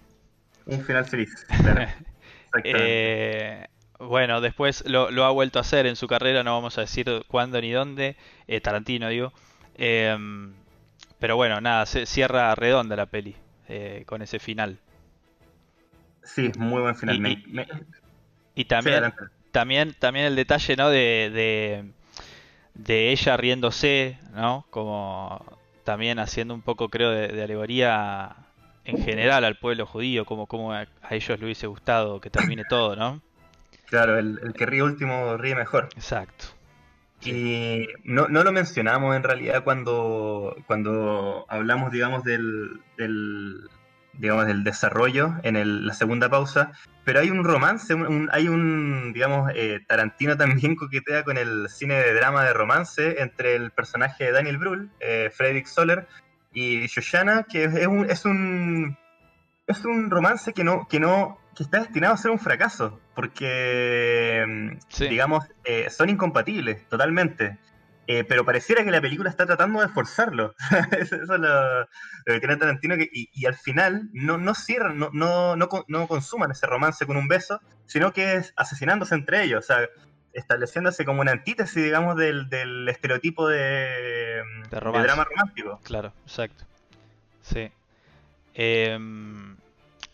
[0.65, 1.87] Un final feliz, claro.
[2.63, 3.65] eh,
[3.97, 7.59] bueno, después lo, ha vuelto a hacer en su carrera, no vamos a decir cuándo
[7.59, 8.15] ni dónde,
[8.47, 9.33] eh, Tarantino digo.
[9.75, 10.53] Em,
[11.19, 13.35] pero bueno, nada, se cierra redonda la peli
[13.67, 14.77] eh, con ese final.
[16.23, 17.43] Sí, muy buen final.
[18.53, 19.13] Y, también,
[19.51, 20.89] también, también el detalle, ¿no?
[20.89, 21.85] De, de,
[22.87, 24.65] ella riéndose, ¿no?
[24.69, 25.43] Como
[25.83, 28.35] también haciendo un poco, creo, de, alegoría
[28.85, 32.95] en general al pueblo judío, como, como a, ellos le hubiese gustado que termine todo,
[32.95, 33.21] ¿no?
[33.85, 35.89] Claro, el, que ríe último ríe mejor.
[35.95, 36.45] Exacto.
[37.23, 43.69] Y no, no, lo mencionamos en realidad cuando, cuando hablamos, digamos, del, del
[44.19, 46.71] digamos, del desarrollo en la segunda pausa,
[47.05, 47.95] pero hay un romance,
[48.31, 53.55] hay un, digamos, eh, Tarantino también coquetea con el cine de drama de romance entre
[53.55, 56.07] el personaje de Daniel Brühl, eh, Frederick Soler,
[56.51, 58.97] y Shoshana, que es un, es un,
[59.67, 64.45] es un romance que no, que no que está destinado a ser un fracaso, porque,
[64.47, 67.57] mm, digamos, eh, son incompatibles totalmente.
[68.11, 70.55] Eh, pero pareciera que la película está tratando de forzarlo.
[70.99, 71.87] eso, es lo,
[72.25, 77.05] que tiene Tarantino, y, al final no, no cierran, no, no, no, consuman ese romance
[77.05, 79.87] con un beso, sino que es asesinándose entre ellos, o sea,
[80.33, 85.79] estableciéndose como una antítesis, digamos, del, del estereotipo de, de, de drama romántico.
[85.83, 86.63] Claro, exacto.
[87.43, 87.69] Sí.
[88.55, 88.97] Eh,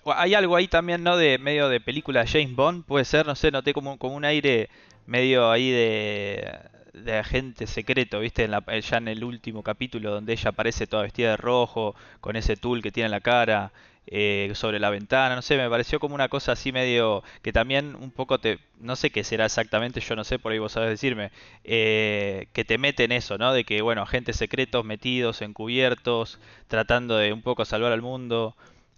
[0.04, 1.16] hay algo ahí también, ¿no?
[1.16, 4.70] De medio de película James Bond, puede ser, no sé, noté como, como un aire
[5.06, 6.60] medio ahí de,
[7.04, 8.44] de agente secreto, ¿viste?
[8.46, 12.36] En la, ya en el último capítulo donde ella aparece toda vestida de rojo, con
[12.36, 13.72] ese tul que tiene en la cara,
[14.08, 17.96] eh, sobre la ventana, no sé, me pareció como una cosa así medio que también
[17.96, 20.92] un poco te, no sé qué será exactamente, yo no sé, por ahí vos sabes
[20.92, 21.32] decirme,
[21.64, 23.52] eh, que te mete en eso, ¿no?
[23.52, 28.56] De que, bueno, agentes secretos metidos, encubiertos, tratando de un poco salvar al mundo.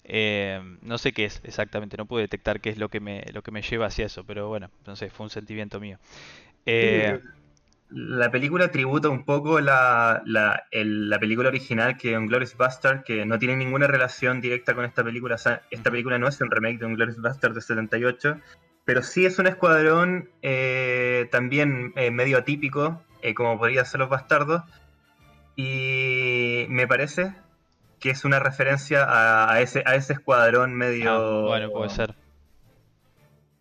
[0.09, 3.41] Eh, no sé qué es exactamente, no pude detectar qué es lo que me, lo
[3.41, 5.99] que me lleva hacia eso, pero bueno, no sé, fue un sentimiento mío.
[6.65, 7.19] Eh,
[7.89, 13.25] la película tributa un poco la, la, la película original que es Glorious Bastard, que
[13.25, 15.35] no tiene ninguna relación directa con esta película.
[15.35, 18.39] O sea, esta película no es un remake de un Glorious Bastard de 78,
[18.83, 23.01] pero sí es un escuadrón eh, también medio atípico,
[23.35, 24.63] como podría ser los bastardos.
[25.55, 27.33] Y me parece
[27.99, 29.05] que es una referencia
[29.49, 31.11] a, ese, a ese escuadrón medio...
[31.11, 32.15] Ah, bueno, puede ser.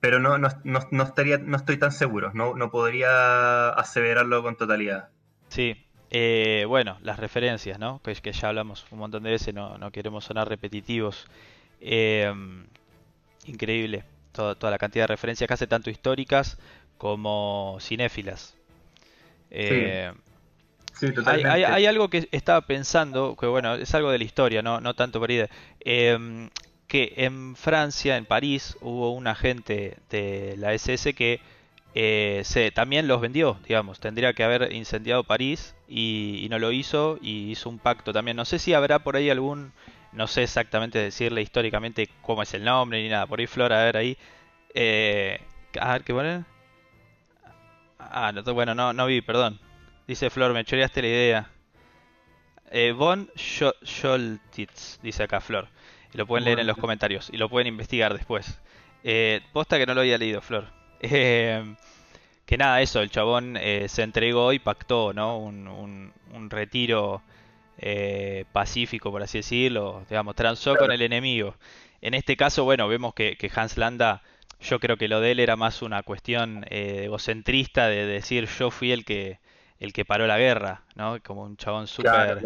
[0.07, 5.09] Pero no, no, no, estaría, no estoy tan seguro, no, no podría aseverarlo con totalidad.
[5.49, 8.01] Sí, eh, bueno, las referencias, ¿no?
[8.05, 11.27] Que, que ya hablamos un montón de veces, no, no queremos sonar repetitivos.
[11.81, 12.33] Eh,
[13.47, 16.57] increíble, toda la cantidad de referencias que hace tanto históricas
[16.99, 18.55] como cinéfilas.
[19.51, 20.13] Eh,
[21.27, 25.19] hay, algo que estaba pensando, que bueno, es algo de la historia, no, no tanto
[25.19, 25.45] por ahí.
[26.89, 31.41] Que en Francia, en París, hubo un agente de la SS que
[31.99, 34.01] eh, también los vendió, digamos.
[34.01, 38.37] Tendría que haber incendiado París y, no lo hizo y hizo un pacto también.
[38.37, 39.73] No sé si habrá por ahí algún,
[40.13, 43.27] no sé exactamente decirle históricamente cómo es el nombre ni nada.
[43.27, 44.19] Por ahí Flora, a ver ahí.
[44.75, 45.41] Eh,
[45.81, 46.45] a ver, ¿qué ponen?
[47.99, 49.59] Ah, no, bueno, no, no vi, perdón.
[50.07, 51.51] Dice Flor, me choreaste la idea.
[52.71, 55.69] Eh, von Scholtitz, dice acá Flor.
[56.17, 57.29] Y lo pueden leer en los comentarios.
[57.31, 58.59] Y lo pueden investigar después.
[59.05, 60.65] Eh, posta que no lo había leído, Flor.
[61.03, 61.63] Eh,
[62.47, 65.39] que nada, eso, el chabón eh, se entregó y pactó, ¿no?
[65.39, 67.21] Un, un, retiro
[68.51, 70.07] pacífico, por así decirlo.
[70.09, 71.55] Digamos, transó con el enemigo.
[72.01, 74.23] En este caso, bueno, vemos que, que Hans Landa
[74.59, 78.91] yo creo que lo de él era más una cuestión egocentrista de decir yo fui
[78.93, 79.39] el que
[79.79, 81.19] el que paró la guerra, ¿no?
[81.23, 82.41] Como un chabón súper...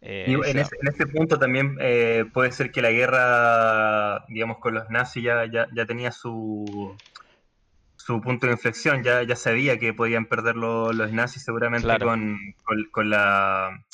[0.00, 5.24] Eh, en, ese, punto también eh, puede ser que la guerra, digamos, con los nazis
[5.24, 6.96] ya, ya, tenía su,
[7.96, 12.38] su punto de inflexión, ya, ya sabía que podían perder los nazis seguramente con,
[12.92, 13.84] con, la,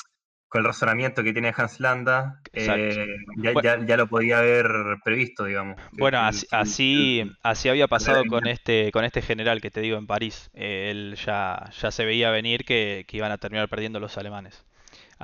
[0.55, 3.51] con el razonamiento que tiene Hans Landa, eh, ya,
[3.85, 4.67] ya, lo podía haber
[5.03, 5.75] previsto, digamos.
[5.91, 10.49] Bueno, así, así, había pasado con este, con este general que te digo en París.
[10.53, 14.63] Eh, él ya, ya se veía venir que, iban a terminar perdiendo los alemanes.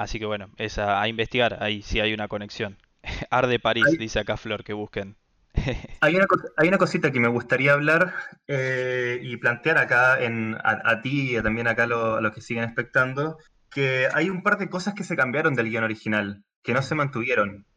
[0.02, 2.80] Así que bueno, es a, investigar, ahí sí hay una conexión.
[3.30, 5.16] Arde París, dice acá Flor, que busquen.
[6.02, 6.26] hay, una,
[6.58, 8.12] hay una cosita que me gustaría hablar
[8.48, 13.38] eh, y plantear acá en, a, ti y también acá a los que siguen expectando,
[13.70, 16.96] que hay un par de cosas que se cambiaron del guion original, que no se
[16.96, 17.68] mantuvieron.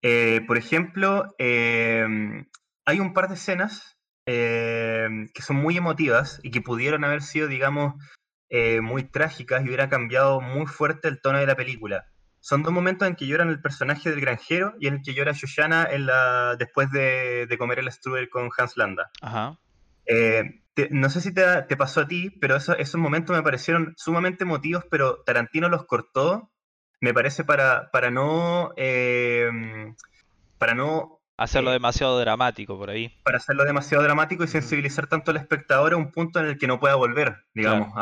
[0.00, 2.46] Eh, por ejemplo, em,
[2.86, 7.48] hay un par de escenas em, que son muy emotivas y que pudieron haber sido,
[7.48, 7.96] digamos,
[8.50, 12.06] eh, muy trágicas y hubiera cambiado muy fuerte el tono de la película.
[12.40, 15.32] Son dos momentos en que lloran el personaje del granjero y en el que llora
[15.32, 19.10] Shoshana en la, después de, comer el strudel con Hans Landa.
[20.06, 24.84] Eh, no sé si te, pasó a ti, pero esos momentos me parecieron sumamente emotivos,
[24.90, 26.50] pero Tarantino los cortó,
[27.00, 28.72] me parece, para, para no...
[28.76, 29.48] Eh,
[30.58, 33.18] para no Hacerlo demasiado dramático por ahí.
[33.22, 36.66] Para hacerlo demasiado dramático y sensibilizar tanto al espectador a un punto en el que
[36.66, 37.94] no pueda volver, digamos.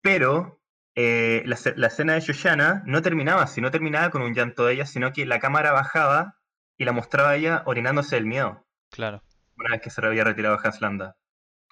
[0.00, 0.58] Pero
[0.94, 4.86] eh, la, escena de Shoshana no terminaba si no terminaba con un llanto de ella,
[4.86, 6.38] sino que la cámara bajaba
[6.78, 8.64] y la mostraba a ella orinándose del miedo.
[8.90, 9.22] Claro.
[9.58, 11.18] Una vez que se había retirado Hans Landa.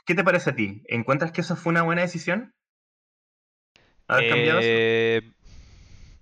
[0.05, 0.83] ¿Qué te parece a ti?
[0.88, 2.55] ¿Encuentras que eso fue una buena decisión?
[4.09, 5.33] ¿Haber cambiado eso?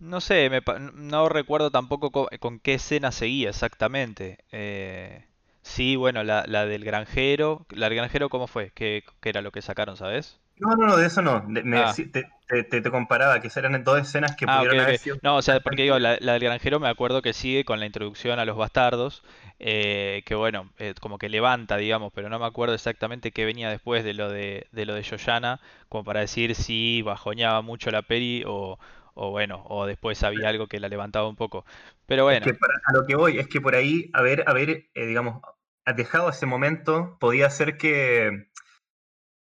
[0.00, 0.50] No sé,
[0.94, 4.38] no recuerdo tampoco con, qué escena seguía exactamente.
[4.50, 5.26] Eh,
[5.62, 7.66] sí, bueno, la, del granjero.
[7.68, 8.72] ¿La del granjero cómo fue?
[8.74, 10.40] ¿Qué, era lo que sacaron, sabes?
[10.56, 11.46] No, no, no, de eso no.
[11.74, 11.94] Ah.
[11.94, 15.16] te, te, comparaba, que eran dos escenas que ah, pudieron haber sido...
[15.22, 18.38] No, o sea, porque digo, la, del granjero me acuerdo que sigue con la introducción
[18.38, 19.22] a los bastardos,
[19.58, 23.70] eh, que bueno, eh, como que levanta, digamos, pero no me acuerdo exactamente qué venía
[23.70, 28.02] después de lo de, de lo de Yoyana, como para decir si bajoñaba mucho la
[28.02, 28.78] peli o,
[29.14, 31.64] o bueno, o después había algo que la levantaba un poco.
[32.06, 32.46] Pero bueno.
[32.46, 35.42] a lo que voy es que por ahí haber, haber eh, digamos,
[35.96, 38.48] dejado ese momento podía ser que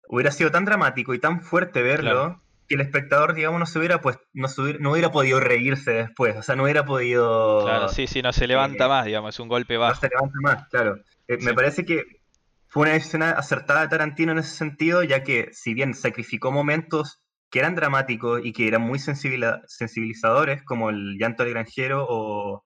[0.07, 3.99] hubiera sido tan dramático y tan fuerte verlo que el espectador, digamos, no se hubiera
[3.99, 4.47] pues, no,
[4.79, 7.65] no hubiera podido reírse después, o sea, no hubiera podido.
[7.65, 9.95] Claro, sí, sí, no se levanta eh, más, digamos, es un golpe bajo.
[9.95, 10.97] No se levanta más, claro.
[11.27, 12.21] Eh, me parece que
[12.67, 17.21] fue una escena acertada de Tarantino en ese sentido, ya que si bien sacrificó momentos
[17.51, 22.63] que eran dramáticos y que eran muy sensibilizadores, como el llanto del granjero o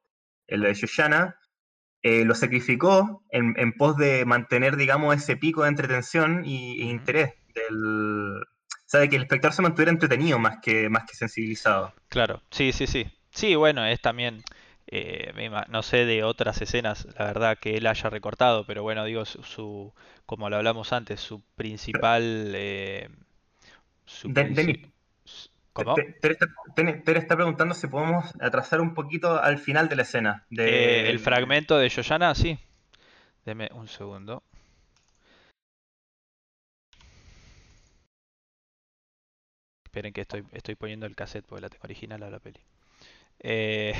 [0.48, 1.36] el de Shoshana,
[2.04, 7.34] eh, lo sacrificó en, pos de mantener, digamos, ese pico de entretención y, e interés
[7.56, 8.43] del...
[8.93, 11.91] O que el espectador se mantuviera entretenido más que, más que sensibilizado.
[12.08, 13.08] Claro, sí, sí, sí.
[13.32, 14.43] Sí, bueno, es también...
[14.88, 15.34] Eh,
[15.67, 19.91] no sé de otras escenas, la verdad, que él haya recortado, pero bueno, digo, su,
[20.28, 22.52] como lo hablamos antes, su principal...
[22.54, 23.10] Eh,
[25.73, 25.95] ¿Cómo?
[25.95, 26.37] Tere
[27.19, 30.45] está, preguntando si podemos atrasar un poquito al final de la escena.
[30.49, 31.07] De...
[31.07, 32.57] Eh, el fragmento de Yoyana, sí.
[33.43, 34.41] Deme un segundo.
[39.83, 42.61] Esperen que estoy, estoy poniendo el cassette porque la tengo original a la peli.
[43.39, 43.93] Eh,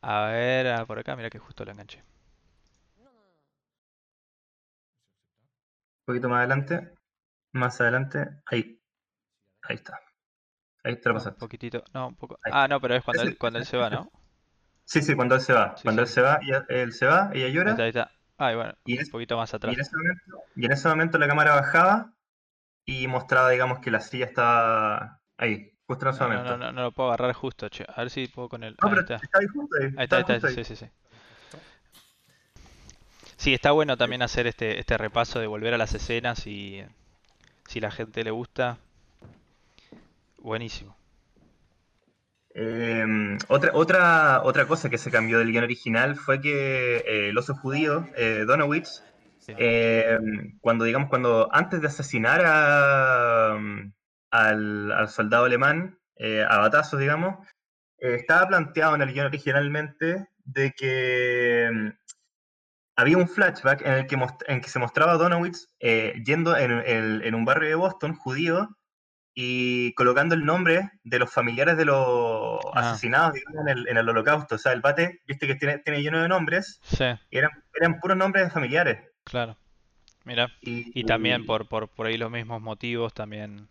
[0.00, 2.02] a ver, ah, por acá, mira que justo la enganché.
[6.06, 6.94] Un poquito más adelante.
[7.52, 8.26] Más adelante.
[8.46, 8.75] Ahí.
[9.68, 10.00] Ahí está.
[10.84, 11.36] Ahí te lo pasaste.
[11.36, 11.84] Un poquitito.
[11.92, 12.38] No, un poco.
[12.50, 14.10] Ah, no, pero es cuando, él, cuando él se va, ¿no?
[14.88, 15.74] Sí, sí, cuando él se va.
[15.82, 17.74] cuando él se va, y él se va, ella llora.
[17.74, 19.72] Ahí está, ahí bueno, un poquito más atrás.
[19.72, 22.14] Y en, ese momento, y en ese momento la cámara bajaba
[22.84, 26.44] y mostraba, digamos, que la silla estaba ahí, justo en ese momento.
[26.44, 27.84] No, no, no, lo puedo agarrar justo, che.
[27.88, 28.76] A ver si puedo con el.
[28.80, 29.16] No, pero está.
[29.32, 29.92] ahí junto ahí.
[29.96, 30.86] Ahí está, ahí está, sí, sí, sí.
[33.36, 36.84] Sí, está bueno también hacer este, este repaso de volver a las escenas y
[37.66, 38.78] si la gente le gusta,
[40.46, 40.96] buenísimo.
[42.54, 47.36] Em, otra, otra, otra cosa que se cambió del guion original fue que eh, el
[47.36, 49.02] oso judío, eh, Donowitz,
[49.48, 53.58] em, cuando digamos, cuando antes de asesinar a,
[54.30, 57.46] al, soldado alemán, eh, a batazos, digamos,
[57.98, 61.92] estaba planteado en el guion originalmente de que em,
[62.96, 65.68] había un flashback en el que, en que se mostraba a Donowitz
[66.24, 68.70] yendo en, en, un barrio de Boston judío
[69.38, 72.92] y colocando el nombre de los familiares de los ah.
[72.92, 74.54] asesinados en, el, en, el, holocausto.
[74.54, 77.04] O sea, el bate, viste que tiene, tiene lleno de nombres, sí.
[77.30, 78.98] y eran, eran puros nombres de familiares.
[79.24, 79.58] Claro.
[80.24, 83.68] Mira, y, también por, por, por ahí los mismos motivos también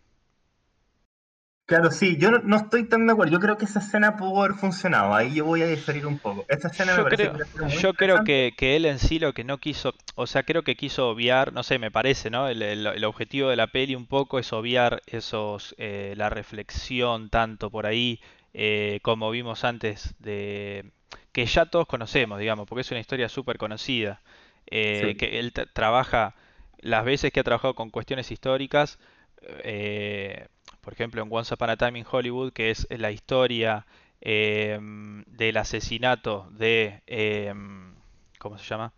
[1.66, 3.32] Claro, sí, yo no, estoy tan de acuerdo.
[3.32, 5.12] Yo creo que esa escena pudo haber funcionado.
[5.12, 6.46] Ahí yo voy a diferir un poco.
[6.48, 9.58] Esta escena yo me creo, que Yo creo que, él en sí lo que no
[9.58, 12.46] quiso, o sea, creo que quiso obviar, no sé, me parece, ¿no?
[12.48, 17.86] El, objetivo de la peli un poco es obviar esos, eh, la reflexión tanto por
[17.86, 18.20] ahí
[18.54, 20.84] eh, como vimos antes de
[21.32, 24.22] que ya todos conocemos, digamos, porque es una historia súper conocida.
[24.70, 26.34] Eh, que él trabaja
[26.78, 28.98] las veces que ha trabajado con cuestiones históricas.
[29.42, 30.46] Eh,
[30.86, 33.86] por ejemplo, en Once Upon a Time in Hollywood, que es la historia
[34.20, 37.92] em, del asesinato de, em,
[38.38, 38.92] ¿cómo se llama?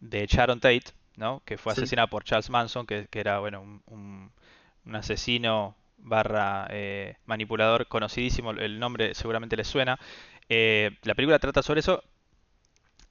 [0.00, 1.40] De Sharon Tate, ¿no?
[1.44, 4.32] Que fue asesinada por Charles Manson, que, era, bueno, un,
[4.92, 10.00] asesino barra eh, manipulador conocidísimo, el nombre seguramente le suena.
[10.48, 12.02] Eh, la película trata sobre eso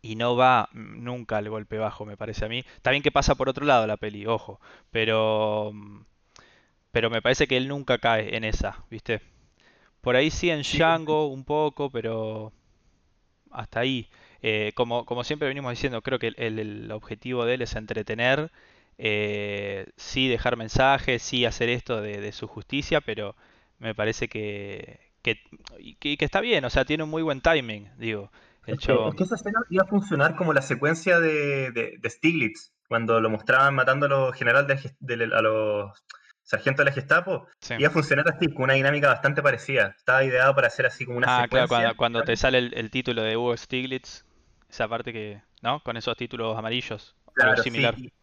[0.01, 2.65] y no va nunca al golpe bajo, me parece a mí.
[2.81, 4.59] También que pasa por otro lado la peli, ojo,
[4.91, 5.73] pero
[6.93, 9.21] pero me parece que él nunca cae en esa, ¿viste?
[10.01, 12.53] Por ahí sí en Django un poco, pero
[13.51, 14.09] hasta ahí.
[14.41, 18.51] Eh, como, como siempre venimos diciendo, creo que el, el objetivo de él es entretener,
[18.97, 23.35] eh, sí dejar mensajes, sí hacer esto de, de su justicia, pero
[23.79, 25.39] me parece que, que,
[25.99, 28.31] que- que está bien, o sea, tiene un muy buen timing, digo.
[28.65, 29.15] El Es que, es chabón.
[29.15, 33.29] que esa escena iba a funcionar como la secuencia de, de, de Stiglitz, cuando lo
[33.29, 35.91] mostraban matando a los generales de, ges- de a los
[36.53, 37.47] sargentos de la Gestapo.
[37.59, 37.75] Sí.
[37.77, 39.95] Iba a funcionar así, con una dinámica bastante parecida.
[39.97, 43.23] Estaba ideado para hacer así como una Ah, claro, cuando, te sale el, el título
[43.23, 44.23] de Hugo Stiglitz,
[44.69, 45.81] esa parte que, ¿no?
[45.81, 47.69] Con esos títulos amarillos, algo Claro, sí.
[47.69, 47.95] similar.
[47.97, 48.13] Y,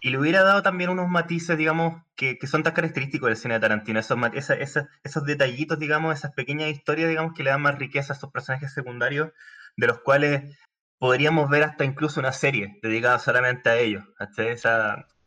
[0.00, 3.54] y le hubiera dado también unos matices, digamos, que, que son tan característicos del cine
[3.54, 4.00] de Tarantino.
[4.00, 8.12] Esos, esa- esa- esos detallitos, digamos, esas pequeñas historias, digamos, que le dan más riqueza
[8.12, 9.32] a estos personajes secundarios,
[9.76, 10.58] de los cuales
[10.98, 14.04] podríamos ver hasta incluso una serie dedicada solamente a ellos.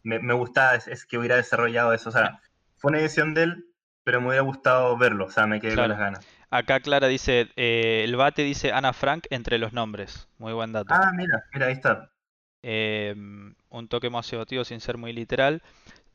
[0.04, 2.10] me, me gustaba es, es que hubiera desarrollado eso.
[2.10, 2.42] O sea,
[2.78, 3.66] fue una edición de él,
[4.04, 5.26] pero me hubiera gustado verlo.
[5.26, 6.26] O sea, me quedé con las ganas.
[6.50, 10.28] Acá Clara dice, eh, el bate dice Ana Frank entre los nombres.
[10.40, 10.98] Muy buen dato.
[10.98, 12.12] Ah, mira, mira, ahí está.
[12.64, 13.16] Eh,
[13.70, 15.62] un toque más emotivo sin ser muy literal.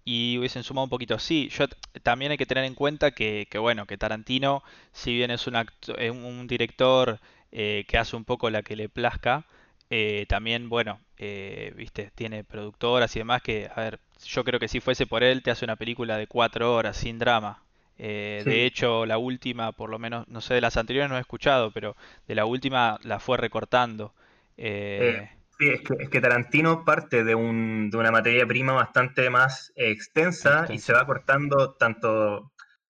[0.05, 1.19] Y hubiesen sumado un poquito.
[1.19, 1.67] Sí, yo
[2.03, 5.55] también hay que tener en cuenta que, que, bueno, que Tarantino, si bien es un,
[5.57, 7.21] acto- un un director
[7.53, 9.47] eh, que hace un poco la que le plazca,
[9.95, 14.67] eh, también, bueno, eh, viste, tiene productoras y demás que, a ver, yo creo que
[14.69, 17.63] si fuese por él, te hace una película de cuatro horas sin drama.
[17.99, 21.21] Eh, de hecho, la última, por lo menos, no sé, de las anteriores no he
[21.21, 21.95] escuchado, pero
[22.27, 24.15] de la última la fue recortando.
[24.57, 29.75] Sí, es que, es que Tarantino parte de, un, de una materia prima bastante más
[29.77, 32.51] extensa y se va cortando tanto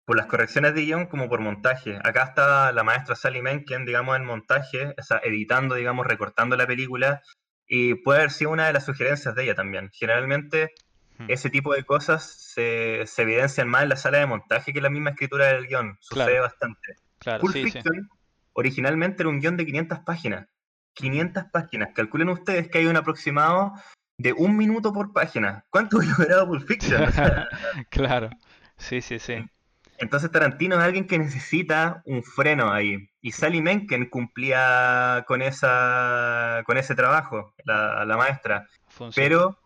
[0.06, 1.98] por las correcciones de guion como por montaje.
[2.04, 6.68] Acá está la maestra Sally Menken, digamos, en montaje, o sea, editando, digamos, recortando la
[6.68, 7.22] película,
[7.68, 9.90] y puede haber sido una de las sugerencias de ella también.
[9.94, 10.72] Generalmente
[11.20, 11.30] Hmm.
[11.30, 14.84] ese tipo de cosas se, se evidencian más en la sala de montaje que en
[14.84, 15.96] la misma escritura del guion.
[16.02, 16.96] Sucede Claro, bastante.
[17.20, 17.72] claro, Pulp sí, sí.
[17.72, 18.10] Fiction
[18.54, 20.42] originalmente era un guion de 500 páginas.
[20.42, 20.50] Ujú.
[20.96, 21.90] 500 páginas.
[21.94, 23.74] Calculen ustedes que hay un aproximado
[24.18, 25.64] de un minuto por página.
[25.70, 27.04] ¿Cuánto hubiera durado Pulp Fiction?
[27.92, 28.32] Claro,
[28.78, 29.36] sí, sí, sí.
[30.04, 33.10] Entonces Tarantino es alguien que necesita un freno ahí.
[33.22, 38.68] Y Sally Menken cumplía con, esa, con ese trabajo, la, la maestra.
[38.88, 39.28] Funciona.
[39.28, 39.60] Pero,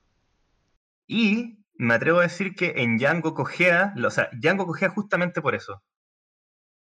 [1.08, 5.56] y me atrevo a decir que en Django cojea, o sea, Django cojea justamente por
[5.56, 5.82] eso.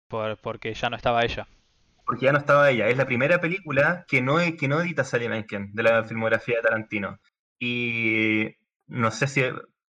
[0.08, 1.46] Por, porque ya no estaba ella.
[2.04, 2.88] porque ya no estaba ella.
[2.88, 6.62] Es la primera película que no, que no edita Sally Menken de la filmografía de
[6.62, 7.18] Tarantino.
[7.58, 9.42] Y no sé si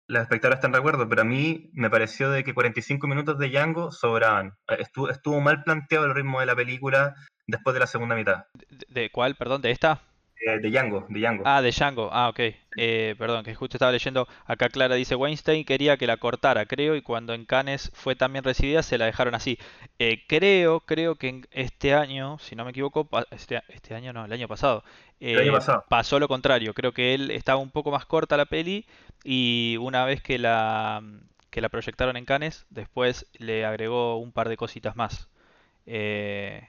[0.09, 3.49] los espectadores están de acuerdo, pero a mí me pareció de que 45 minutos de
[3.49, 4.57] Django sobraban.
[4.67, 7.13] Eh, Estuvo, mal planteado el ritmo de la película
[7.45, 8.45] después de la segunda mitad.
[8.53, 9.35] ¿De, de cuál?
[9.35, 10.01] Perdón, ¿de esta?
[10.39, 11.43] Eh, de Django, de Django.
[11.45, 12.09] Ah, de Django.
[12.13, 12.39] Ah, ok.
[12.75, 14.27] Eh, perdón, que justo estaba leyendo.
[14.45, 18.31] Acá Clara dice, Weinstein quería que la cortara, creo, y cuando en Cannes fue tan
[18.31, 19.57] bien recibida, se la dejaron así.
[19.99, 24.23] Eh, creo, creo que en este año, si no me equivoco, este, este año no,
[24.25, 24.83] el año pasado,
[25.19, 25.85] El año pasado.
[25.89, 26.73] pasó lo contrario.
[26.73, 28.85] Creo que él estaba un poco más corta la peli
[29.23, 31.03] y una vez que la,
[31.49, 35.29] que la proyectaron en Cannes, después le agregó un par de cositas más
[35.85, 36.67] eh,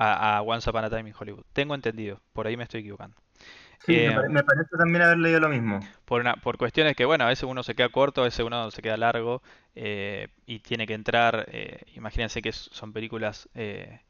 [0.00, 1.44] a, a Once Upon a Time in Hollywood.
[1.54, 3.16] Tengo entendido, por ahí me estoy equivocando.
[3.78, 5.80] Sí, me, Eh, me parece también haber leído lo mismo.
[6.04, 8.70] por una, por cuestiones que, bueno, a veces uno se queda corto, a veces uno
[8.70, 9.42] se queda largo
[9.74, 11.46] eh, y tiene que entrar.
[11.52, 14.00] eh, imagínense que son películas eh,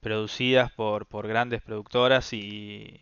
[0.00, 3.00] producidas por, por grandes productoras y,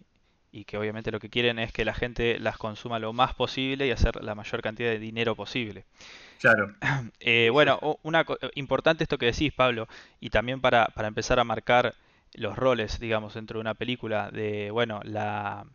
[0.52, 3.86] y que obviamente lo que quieren es que la gente las consuma lo más posible
[3.88, 5.86] y hacer la mayor cantidad de dinero posible.
[6.38, 6.74] Claro.
[7.20, 8.24] Eh, bueno, una
[8.54, 9.88] importante esto que decís, Pablo,
[10.20, 11.94] y también para, para empezar a marcar
[12.34, 15.66] los roles, digamos, dentro de una película, de, bueno, la,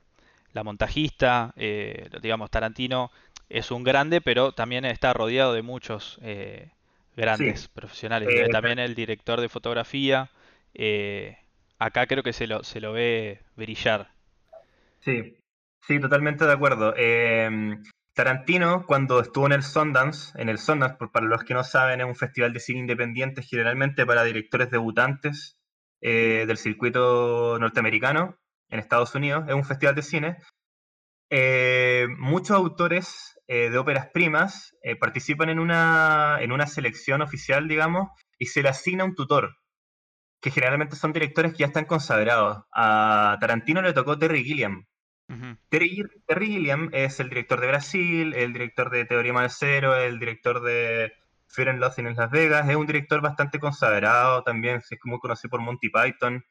[0.54, 3.12] la montajista, eh, digamos, Tarantino
[3.50, 6.72] es un grande, pero también está rodeado de muchos eh,
[7.16, 7.70] grandes Sí.
[7.70, 8.36] profesionales.
[8.36, 10.30] Eh, También el director de fotografía,
[11.80, 14.10] acá creo que se lo, se lo ve brillar.
[15.00, 15.38] Sí,
[15.82, 16.94] sí, totalmente de acuerdo.
[16.98, 17.78] Eh,
[18.14, 22.02] Tarantino, cuando estuvo en el Sundance, en el Sundance, por- para los que no saben,
[22.02, 25.58] es un festival de cine independiente generalmente para directores debutantes
[26.08, 28.38] eh, del circuito norteamericano
[28.70, 29.46] en Estados Unidos.
[29.48, 30.38] Es un festival de cine.
[31.32, 37.68] Eh, muchos autores eh, de óperas primas eh, participan en una, en una selección oficial,
[37.68, 39.56] digamos, y se le asigna un tutor,
[40.42, 42.64] que generalmente son directores que ya están consagrados.
[42.72, 44.86] A Tarantino le tocó Terry Gilliam.
[45.28, 49.96] Ujú, Terry, Terry Gilliam es el director de Brasil, el director de Teorema del Cero,
[49.96, 51.12] el director de
[51.48, 52.68] Fear and Loathing en Las Vegas.
[52.70, 56.44] Es un director bastante consagrado también, es muy conocido por Monty Python.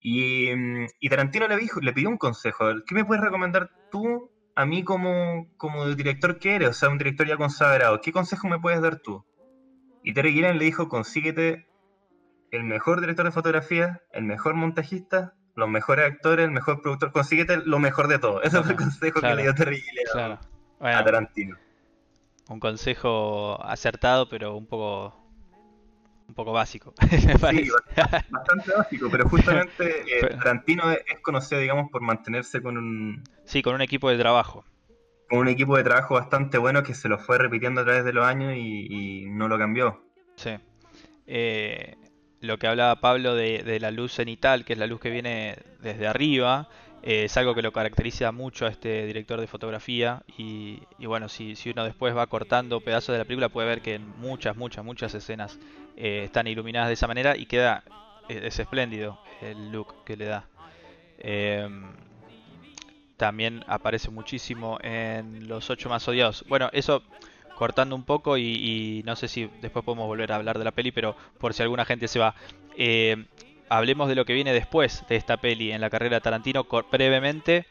[0.00, 2.66] Y, mm, y Tarantino le, dijo, le pidió un consejo.
[2.86, 6.70] ¿Qué me puedes recomendar tú a mí como, como director que eres?
[6.70, 8.00] O sea, un director ya consagrado.
[8.00, 9.24] ¿Qué consejo me puedes dar tú?
[10.02, 11.68] Y Terry Gilliam le dijo, consíguete
[12.50, 17.58] el mejor director de fotografía, el mejor montajista, los mejores actores, el mejor productor, consíguete
[17.58, 18.42] lo mejor de todo.
[18.42, 20.38] Ese fue el consejo que le dio Terry Gilliam
[20.80, 21.56] a Tarantino.
[22.48, 25.14] Un consejo acertado, pero un poco
[26.28, 26.92] un poco básico,
[27.26, 27.64] me parece.
[27.64, 27.70] Sí,
[28.30, 33.24] bastante, básico, pero justamente eh, Tarantino es, conocido, digamos, por mantenerse con un...
[33.44, 34.64] Sí, con un equipo de trabajo.
[35.28, 38.12] Con un equipo de trabajo bastante bueno que se lo fue repitiendo a través de
[38.12, 40.02] los años y, no lo cambió.
[40.36, 40.50] Sí.
[41.26, 41.96] Eh,
[42.40, 45.56] lo que hablaba Pablo de, de, la luz cenital, que es la luz que viene
[45.80, 46.68] desde arriba,
[47.02, 51.54] eh, es algo que lo caracteriza mucho a este director de fotografía y, bueno, si,
[51.54, 54.84] si, uno después va cortando pedazos de la película puede ver que en muchas, muchas,
[54.84, 55.58] muchas escenas
[55.96, 57.84] eh, están iluminadas de esa manera y queda,
[58.28, 60.44] es, espléndido el look que le da.
[61.18, 61.92] Em,
[63.16, 66.44] también aparece muchísimo en Los Ocho Más Odiados.
[66.48, 67.02] Bueno, eso
[67.54, 70.92] cortando un poco y, no sé si después podemos volver a hablar de la peli,
[70.92, 72.34] pero por si alguna gente se va.
[72.76, 73.24] Eh,
[73.68, 77.66] hablemos de lo que viene después de esta peli en la carrera de Tarantino brevemente,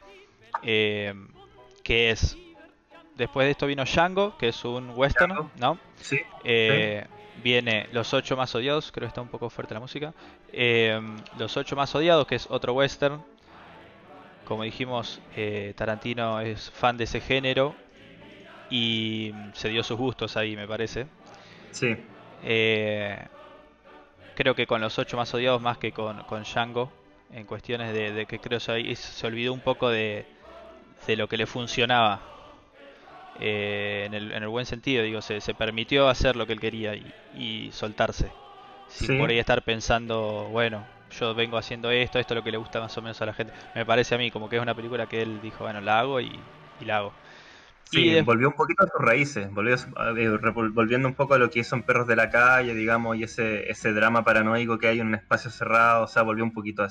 [0.64, 1.14] eh,
[1.84, 2.38] que es
[3.16, 5.80] después de esto vino Django, que es un western, ¿no?
[6.44, 10.14] Eh, sí, Viene Los Ocho Más Odiados, creo que está un poco fuerte la música.
[10.52, 11.00] Eh,
[11.38, 13.24] Los Ocho Más Odiados, que es otro western.
[14.46, 15.22] Como dijimos,
[15.76, 17.76] Tarantino es fan de ese género
[18.70, 21.06] y se dio sus gustos ahí, me parece.
[21.72, 21.96] Sí
[24.38, 26.92] creo que con los ocho más odiados más que con, con Django,
[27.34, 30.28] en cuestiones de, que creo que se olvidó un poco de,
[31.08, 32.22] de lo que le funcionaba.
[33.40, 36.60] Eh, en, el, en, el, buen sentido, digo, se, se, permitió hacer lo que él
[36.60, 38.32] quería y, soltarse.
[38.88, 40.86] Sin por ahí estar pensando, bueno,
[41.20, 43.34] yo vengo haciendo esto, esto es lo que le gusta más o menos a la
[43.34, 43.54] gente.
[43.74, 46.22] Me parece a mí como que es una película que él dijo, bueno, la hago
[46.22, 46.40] y,
[46.80, 47.14] y la hago.
[47.90, 50.30] Sí, volvió un poquito a sus raíces, volvió, eh,
[50.74, 53.94] volviendo un poco a lo que son Perros de la Calle, digamos, y ese, ese
[53.94, 56.88] drama paranoico que hay en un espacio cerrado, o sea, volvió un poquito a,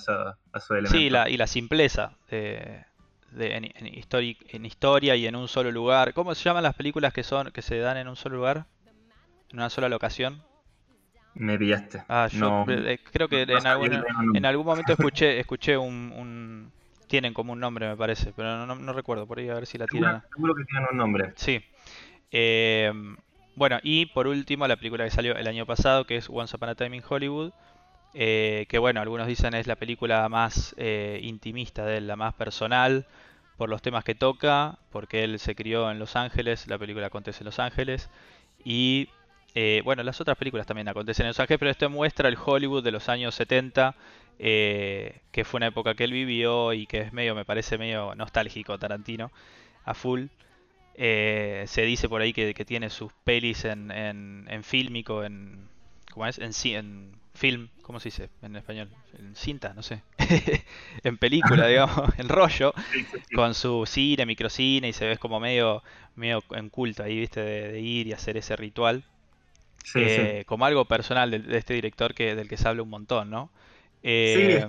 [0.52, 0.96] a su elemento.
[0.96, 2.84] Sí, la, y la simpleza de,
[3.38, 6.14] en, en, en, historia y en un solo lugar.
[6.14, 8.64] ¿Cómo se llaman las películas que son que se dan en un solo lugar?
[9.50, 10.42] ¿En una sola locación?
[11.34, 12.04] Me pillaste.
[12.08, 14.02] Ah, yo eh, creo que en, algún,
[14.34, 16.72] en algún momento escuché, escuché un
[17.06, 19.86] tienen como un nombre, me parece, pero no, recuerdo, por ahí a ver si la
[19.86, 20.22] tienen.
[20.32, 21.32] Seguro que tienen un nombre.
[21.36, 21.62] Sí.
[22.30, 22.92] Eh,
[23.54, 26.68] bueno, y por último, la película que salió el año pasado, que es Once Upon
[26.68, 27.52] a Time in Hollywood,
[28.14, 32.34] eh, que bueno, algunos dicen es la película más eh, intimista de él, la más
[32.34, 33.06] personal,
[33.56, 37.40] por los temas que toca, porque él se crió en Los Ángeles, la película acontece
[37.40, 38.10] en Los Ángeles,
[38.64, 39.08] y
[39.84, 42.90] bueno, las otras películas también acontecen en Los Ángeles, pero esto muestra el Hollywood de
[42.90, 43.94] los años 70
[44.38, 48.14] eh, que fue una época que él vivió y que es medio, me parece medio
[48.14, 49.30] nostálgico Tarantino,
[49.84, 50.26] a full.
[50.94, 55.68] Eh, se dice por ahí que, tiene sus pelis en, en, fílmico, en,
[56.10, 56.38] ¿cómo es?
[56.38, 58.88] En, en film, ¿cómo se dice en español?
[59.18, 60.02] En cinta, no sé.
[61.04, 62.72] en película, digamos, en rollo,
[63.34, 65.82] con su cine, microcine y se ve como medio,
[66.14, 69.04] medio en culto ahí, viste, de, ir y hacer ese ritual.
[69.94, 73.30] Eh, como algo personal de, de, este director que, del que se habla un montón,
[73.30, 73.50] ¿no?
[74.02, 74.68] Sí, es eh,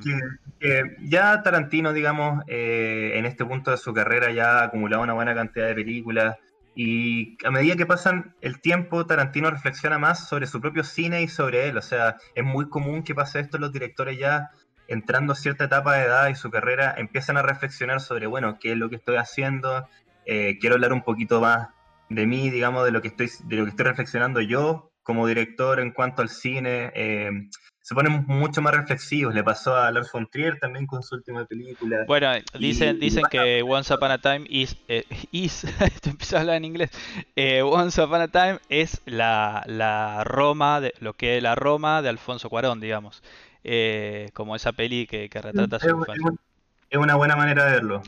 [0.59, 5.13] que ya Tarantino, digamos, eh, en este punto de su carrera ya ha acumulado una
[5.13, 6.37] buena cantidad de películas
[6.75, 11.27] y a medida que pasan el tiempo, Tarantino reflexiona más sobre su propio cine y
[11.27, 11.77] sobre él.
[11.77, 14.51] O sea, es muy común que pase esto los directores ya
[14.87, 18.73] entrando a cierta etapa de edad y su carrera empiezan a reflexionar sobre, bueno, qué
[18.73, 19.89] es lo que estoy haciendo,
[20.25, 21.69] eh, quiero hablar un poquito más
[22.09, 25.79] de mí, digamos, de lo que estoy, de lo que estoy reflexionando yo como director
[25.79, 26.91] en cuanto al cine
[27.87, 29.33] se ponen mucho más reflexivos.
[29.33, 32.03] Le pasó a Lars von Trier también con su última película.
[32.05, 35.61] Bueno, dicen, dicen que Once Upon a Time is, eh, is
[36.01, 36.91] te a hablar en inglés,
[37.37, 42.01] eh, Once Upon a Time es la, la Roma, de, lo que es la Roma
[42.01, 43.23] de Alfonso Cuarón, digamos,
[43.63, 46.33] eh, como esa peli que, que retrata su infancia.
[46.89, 48.03] Es una buena manera de verlo.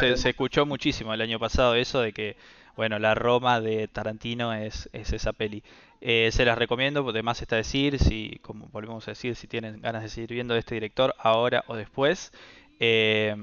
[0.00, 2.36] se, se escuchó muchísimo el año pasado eso de que
[2.76, 5.62] bueno, la Roma de Tarantino es, es esa peli.
[6.06, 10.02] Eh, se las recomiendo, además está decir, si, como volvemos a decir, si tienen ganas
[10.02, 12.30] de seguir viendo de este director ahora o después.
[12.78, 13.34] Eh,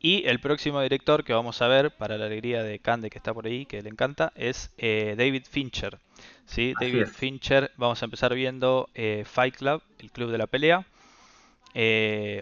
[0.00, 3.32] y el próximo director que vamos a ver, para la alegría de Cande que está
[3.32, 6.00] por ahí, que le encanta, es eh, David Fincher.
[6.46, 6.74] ¿sí?
[6.80, 8.88] David Fincher, vamos a empezar viendo
[9.24, 10.84] Fight Club, el club de la pelea.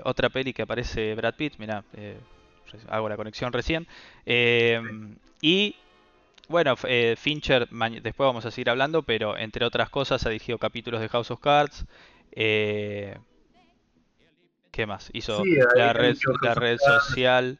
[0.05, 1.84] otra peli que aparece Brad Pitt, mira,
[2.89, 3.87] hago la conexión recién.
[5.43, 5.76] Y
[6.49, 11.01] bueno, eh, Fincher, después vamos a seguir hablando, pero entre otras cosas ha dirigido capítulos
[11.01, 11.86] de House of Cards.
[12.32, 13.16] Eh,
[14.70, 15.09] ¿Qué más?
[15.12, 17.59] Hizo Sí, la red, la Cards, social.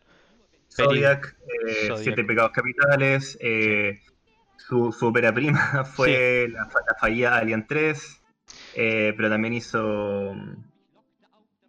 [0.68, 1.37] Zodiac,
[1.68, 2.05] eh, Zodiac.
[2.05, 3.99] Siete Pecados Capitales, eh,
[4.57, 8.20] su, su ópera prima fue la, la fallida Alien 3,
[8.74, 10.34] eh, pero también hizo,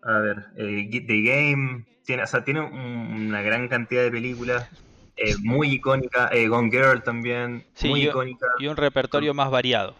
[0.01, 4.69] a ver, the Game, tiene, o sea, tiene un- una gran cantidad de películas,
[5.17, 9.49] eh, muy icónica, eh, Gone Girl también, Sí, muy yo- icónica, Y un repertorio más
[9.51, 9.95] variado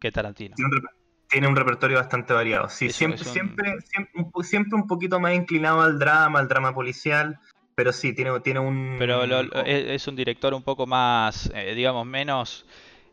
[0.00, 0.54] que Tarantino.
[0.56, 0.90] tiene un, rep-
[1.28, 4.76] tiene un repertorio bastante variado, sí, Es siempre, es un- siempre, siempre, un po- siempre
[4.76, 7.38] un poquito más inclinado al drama, al drama policial,
[7.74, 8.96] pero sí, tiene, tiene un...
[8.98, 12.66] Pero lo- lo- es, un director un poco más, eh, digamos, menos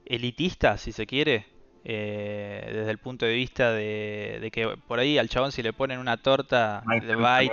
[0.06, 1.46] elitista, si se quiere,
[1.84, 6.00] desde el punto de vista de, de que por ahí al chabón si le ponen
[6.00, 7.50] una torta, Mindhunter, va y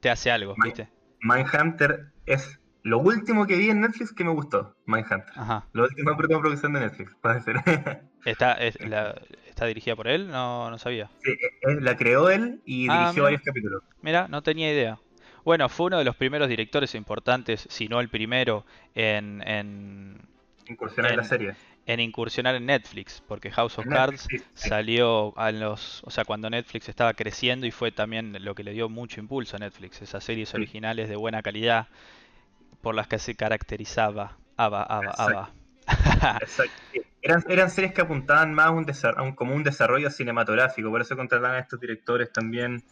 [0.00, 0.88] te, hace algo, Mind- ¿viste?
[1.22, 4.74] Mindhunter es lo último que vi en Netflix que me gustó.
[4.86, 5.24] Mindhunter.
[5.34, 5.66] Ajá.
[5.72, 7.56] La última produ- producción de Netflix, puede ser.
[8.24, 10.28] ¿Está, es- la- ¿Está dirigida por él?
[10.28, 11.10] No, no sabía.
[11.22, 11.36] Sí,
[11.80, 13.22] la creó él y Ah, dirigió mira.
[13.24, 13.82] varios capítulos.
[14.00, 14.98] Mira, no tenía idea.
[15.44, 18.64] Bueno, fue uno de los primeros directores importantes, si no el primero,
[18.94, 20.18] en, en,
[20.66, 21.54] Incursionar en la serie.
[21.92, 26.88] En incursionar en Netflix, porque House of Cards salió a los, o sea, cuando Netflix
[26.88, 30.54] estaba creciendo y fue también lo que le dio mucho impulso a Netflix, esas series
[30.54, 31.88] originales de buena calidad
[32.80, 34.38] por las que se caracterizaba.
[34.56, 35.50] Ava.
[36.40, 36.72] Exacto.
[36.92, 37.00] Sí.
[37.22, 38.86] Eran, eran series que apuntaban más a un,
[39.16, 42.82] a un- como un desarrollo cinematográfico, por eso contrataban a estos directores también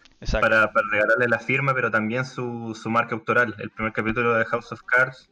[0.43, 3.55] para, para regalarle la firma, pero también su, su marca autoral.
[3.59, 5.31] El primer capítulo de House of Cards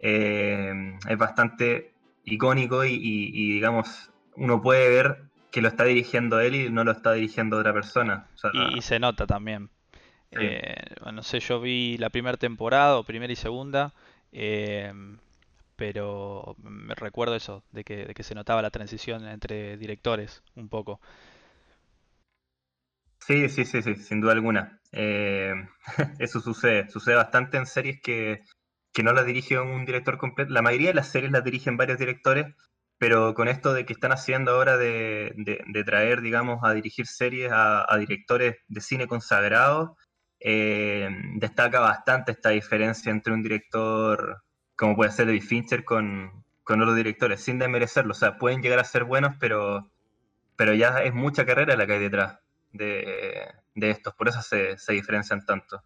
[0.00, 1.93] eh, es bastante
[2.24, 6.84] icónico y, y- y, digamos, uno puede ver que lo está dirigiendo él y no
[6.84, 8.30] lo está dirigiendo otra persona.
[8.34, 9.70] O sea, Y, y se nota también.
[10.34, 10.40] Sí.
[10.40, 10.76] Eh,
[11.12, 13.94] no sé, yo vi la primera temporada, o primera y segunda,
[14.32, 14.92] eh,
[15.76, 20.68] pero me recuerdo eso, de que, de que se notaba la transición entre directores un
[20.68, 21.00] poco.
[23.26, 24.80] Sí, sí, sí, sí, sin duda alguna.
[24.92, 25.54] Eh,
[26.18, 28.44] eso sucede, sucede bastante en series que,
[28.94, 30.52] que no las dirige un director completo.
[30.52, 32.54] La mayoría de las series las dirigen varios directores,
[32.98, 37.52] pero con esto de que están haciendo ahora de, de- traer, digamos, a dirigir series
[37.52, 39.90] a, a directores de cine consagrados,
[40.40, 44.42] eh, destaca bastante esta diferencia entre un director
[44.76, 48.12] como puede ser David Fincher con, con otros directores, sin desmerecerlo.
[48.12, 49.90] O sea, pueden llegar a ser buenos, pero,
[50.56, 52.38] pero ya es mucha carrera la que hay detrás
[52.72, 55.82] de, de estos, por eso se, se diferencian tanto.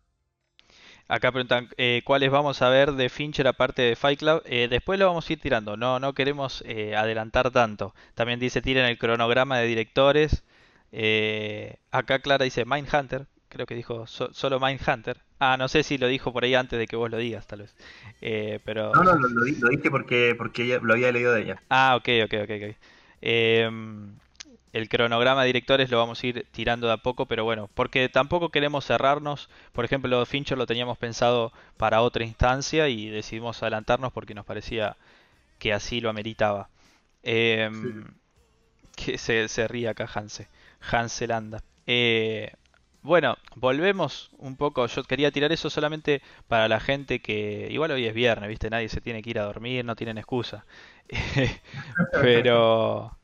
[1.08, 4.42] Acá preguntan eh, cuáles vamos a ver de Fincher aparte de Fight Club.
[4.44, 7.94] Eh, después lo vamos a ir tirando, no, no queremos eh, adelantar tanto.
[8.14, 10.44] También dice tiren el cronograma de directores.
[10.92, 15.16] Eh, acá Clara dice Mindhunter, creo que dijo so- solo Mindhunter.
[15.40, 17.60] Ah, no sé si lo dijo por ahí antes de que vos lo digas, tal
[17.60, 17.74] vez.
[18.20, 18.92] Eh, pero...
[18.94, 21.62] No, no, lo, lo lo dije porque, porque ella- lo había leído de ella.
[21.70, 22.76] Ah, ok, ok, ok, ok.
[24.78, 28.08] El cronograma de directores lo vamos a ir tirando de a poco, pero bueno, porque
[28.08, 29.48] tampoco queremos cerrarnos.
[29.72, 34.96] Por ejemplo, Fincher lo teníamos pensado para otra instancia y decidimos adelantarnos porque nos parecía
[35.58, 36.68] que así lo ameritaba.
[37.24, 38.04] Em,
[38.96, 40.48] que se, se ríe acá Hanse.
[40.80, 41.60] Hanselanda.
[41.88, 42.52] Eh,
[43.02, 44.86] bueno, volvemos un poco.
[44.86, 47.66] Yo quería tirar eso solamente para la gente que.
[47.68, 48.70] Igual hoy es viernes, ¿viste?
[48.70, 50.64] Nadie se tiene que ir a dormir, no tienen excusa.
[52.12, 53.17] Pero.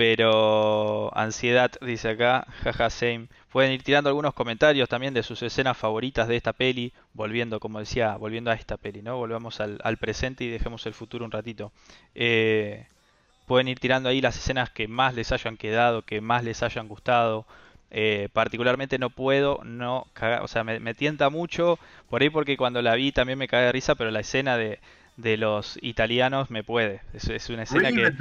[0.00, 1.14] Pero.
[1.14, 2.46] Ansiedad, dice acá.
[2.62, 3.28] Jaja, same.
[3.52, 6.94] Pueden ir tirando algunos comentarios también de sus escenas favoritas de esta peli.
[7.12, 9.18] Volviendo, como decía, volviendo a esta peli, ¿no?
[9.18, 11.70] Volvamos al, presente y dejemos el futuro un ratito.
[12.14, 12.86] Eh,
[13.46, 16.88] pueden ir tirando ahí las escenas que más les hayan quedado, que más les hayan
[16.88, 17.44] gustado.
[17.90, 21.78] Eh, particularmente no puedo no cagar, o sea, me, me tienta mucho
[22.08, 24.78] por ahí porque cuando la vi también me cae de risa, pero la escena de,
[25.22, 27.02] de los italianos me puede.
[27.12, 28.12] Es, es una escena que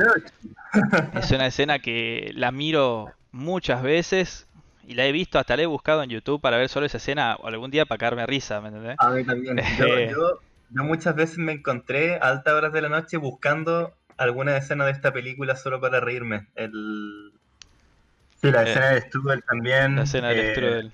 [1.11, 4.47] es una escena que la miro muchas veces
[4.81, 7.35] y la he visto, hasta la he buscado en YouTube para ver solo esa escena
[7.35, 8.97] o algún día para caerme de risa, ¿me entendés?
[8.97, 9.57] A mí también.
[9.77, 10.39] Yo, yo-
[10.71, 14.91] yo muchas veces me encontré a altas horas de la noche buscando alguna escena de
[14.91, 16.47] esta película solo para reírme.
[16.55, 17.31] El...
[18.41, 19.97] Sí, la Eh, escena de Strudel también.
[19.97, 20.93] La escena del eh, strudel.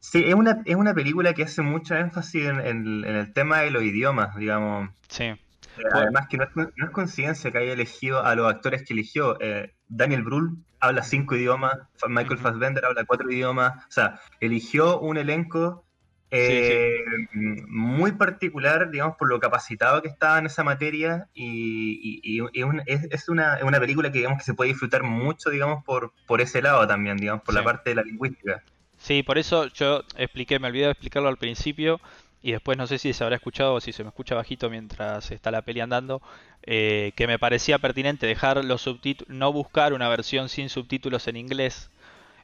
[0.00, 3.60] Sí, es una, es una película que hace mucho énfasis en, en- en el tema
[3.60, 4.90] de los idiomas, digamos.
[5.08, 5.24] Sí.
[5.24, 5.36] Eh,
[5.76, 5.90] Bueno.
[5.92, 9.36] Además que no es, no es coincidencia que haya elegido a los actores que eligió.
[9.40, 11.72] Eh, Daniel Brühl habla cinco idiomas,
[12.08, 12.38] Michael.
[12.38, 13.84] Fassbender habla cuatro idiomas.
[13.86, 15.84] O sea, eligió un elenco
[16.30, 16.96] eh,
[17.32, 22.82] muy particular, digamos, por lo capacitado que estaba en esa materia y, y- y- un-
[22.86, 26.60] es, es una, película que, digamos, que se puede disfrutar mucho, digamos, por, por ese
[26.60, 28.62] lado también, digamos, por la parte de la lingüística.
[29.08, 31.98] Sí, por eso yo expliqué, me olvidé de explicarlo al principio
[32.42, 35.30] y después no sé si se habrá escuchado o si se me escucha bajito mientras
[35.30, 36.20] está la peli andando,
[36.62, 41.36] eh, que me parecía pertinente dejar los subtítulos, no buscar una versión sin subtítulos en
[41.36, 41.90] inglés,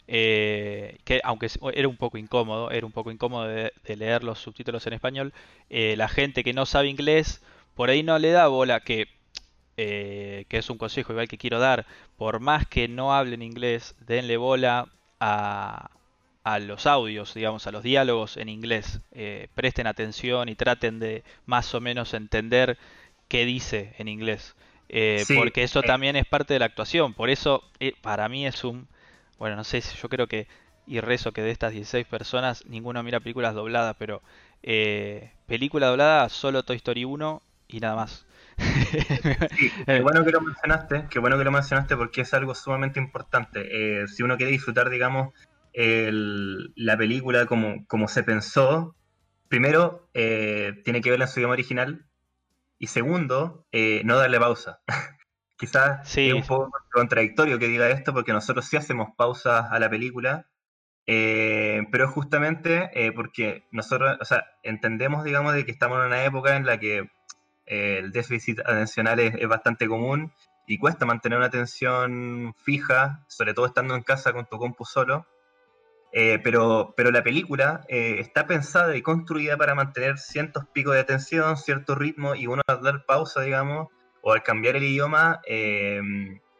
[0.08, 4.86] eh, que aunque era un poco incómodo, era un poco incómodo de, leer los subtítulos
[4.86, 5.34] en español,
[5.68, 7.42] eh, la gente que no sabe inglés
[7.74, 9.08] por ahí no le da bola que
[9.76, 11.84] que es un consejo igual que quiero dar,
[12.16, 14.88] por más que no hablen inglés, denle bola
[15.20, 15.90] a,
[16.44, 19.00] a los audios, digamos, a los diálogos en inglés.
[19.54, 22.78] presten atención y traten de más o menos entender
[23.28, 24.54] qué dice en inglés.
[25.34, 27.14] porque eso también es parte de la actuación.
[27.14, 27.64] Por eso,
[28.02, 28.86] para mí es un
[29.38, 30.46] bueno, no sé, yo creo que,
[30.86, 34.22] y rezo que de estas 16 personas, ninguno mira películas dobladas, pero
[34.62, 38.26] eh, película doblada, solo Toy Story 1 y nada más.
[38.56, 43.00] Sí, qué bueno que lo mencionaste, qué bueno que lo mencionaste porque es algo sumamente
[43.00, 44.02] importante.
[44.02, 45.34] Eh, si uno quiere disfrutar, digamos,
[45.74, 48.94] la película como, como se pensó,
[49.48, 52.06] primero eh, tiene que verla en su idioma original
[52.78, 53.66] y segundo,
[54.04, 54.80] no darle pausa.
[55.56, 59.88] Quizás es un poco contradictorio que diga esto porque nosotros sí hacemos pausas a la
[59.88, 60.46] película,
[61.06, 66.24] eh, pero justamente eh, porque nosotros, o sea, entendemos, digamos, de que estamos en una
[66.24, 67.10] época en la que
[67.66, 70.32] eh, el déficit atencional es, bastante común
[70.66, 75.26] y cuesta mantener una atención fija, sobre todo estando en casa con tu compu solo.
[76.42, 81.96] Pero, pero la película está pensada y construida para mantener cientos picos de atención, cierto
[81.96, 83.88] ritmo y uno al dar pausa, digamos,
[84.24, 86.00] o al cambiar el idioma, eh,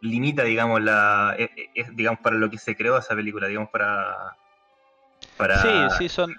[0.02, 4.36] limita, digamos, la, eh, eh, digamos, para lo que se creó esa película, digamos, para...
[5.38, 6.36] para sí, sí, son...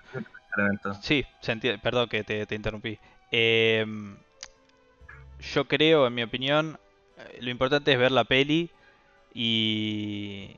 [1.01, 2.99] Sí, se entiende, perdón que te, interrumpí.
[3.32, 4.16] Em,
[5.53, 6.80] yo creo, en mi opinión,
[7.41, 8.70] lo importante es ver la peli
[9.34, 10.55] y,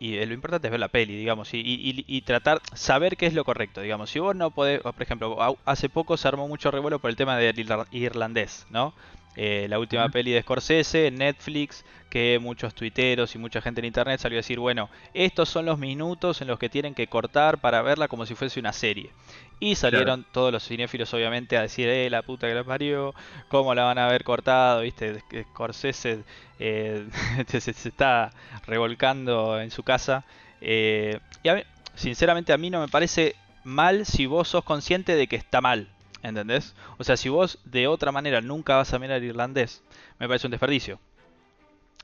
[0.00, 3.34] y lo importante es ver la peli, digamos, y, y, y, tratar, saber qué es
[3.34, 4.10] lo correcto, digamos.
[4.10, 7.36] Si vos no podés, por ejemplo, hace poco se armó mucho revuelo por el tema
[7.36, 7.58] del
[7.90, 8.94] irlandés, ¿no?
[9.40, 14.18] Eh, la última peli de Scorsese, Netflix, que muchos tuiteros y mucha gente en internet
[14.18, 17.80] salió a decir, bueno, estos son los minutos en los que tienen que cortar para
[17.80, 19.12] verla como si fuese una serie.
[19.60, 23.14] Y salieron todos los cinéfilos obviamente a decir, eh, la puta que la parió,
[23.46, 26.24] cómo la van a haber cortado, viste, Scorsese
[26.58, 27.06] eh,
[27.46, 28.30] se, está
[28.66, 30.24] revolcando en su casa.
[30.60, 31.48] Eh, y
[31.94, 35.88] sinceramente a mí no me parece mal si vos sos consciente de que está mal.
[36.22, 36.74] ¿Entendés?
[36.98, 39.82] O sea, si vos de otra manera nunca vas a mirar irlandés,
[40.18, 40.98] me parece un desperdicio.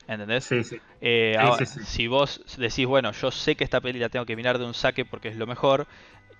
[0.07, 0.45] ¿Entendés?
[0.45, 0.79] Sí, sí.
[1.01, 1.35] Eh,
[1.65, 4.73] si vos decís, bueno, yo sé que esta peli la tengo que mirar de un
[4.73, 5.87] saque porque es lo mejor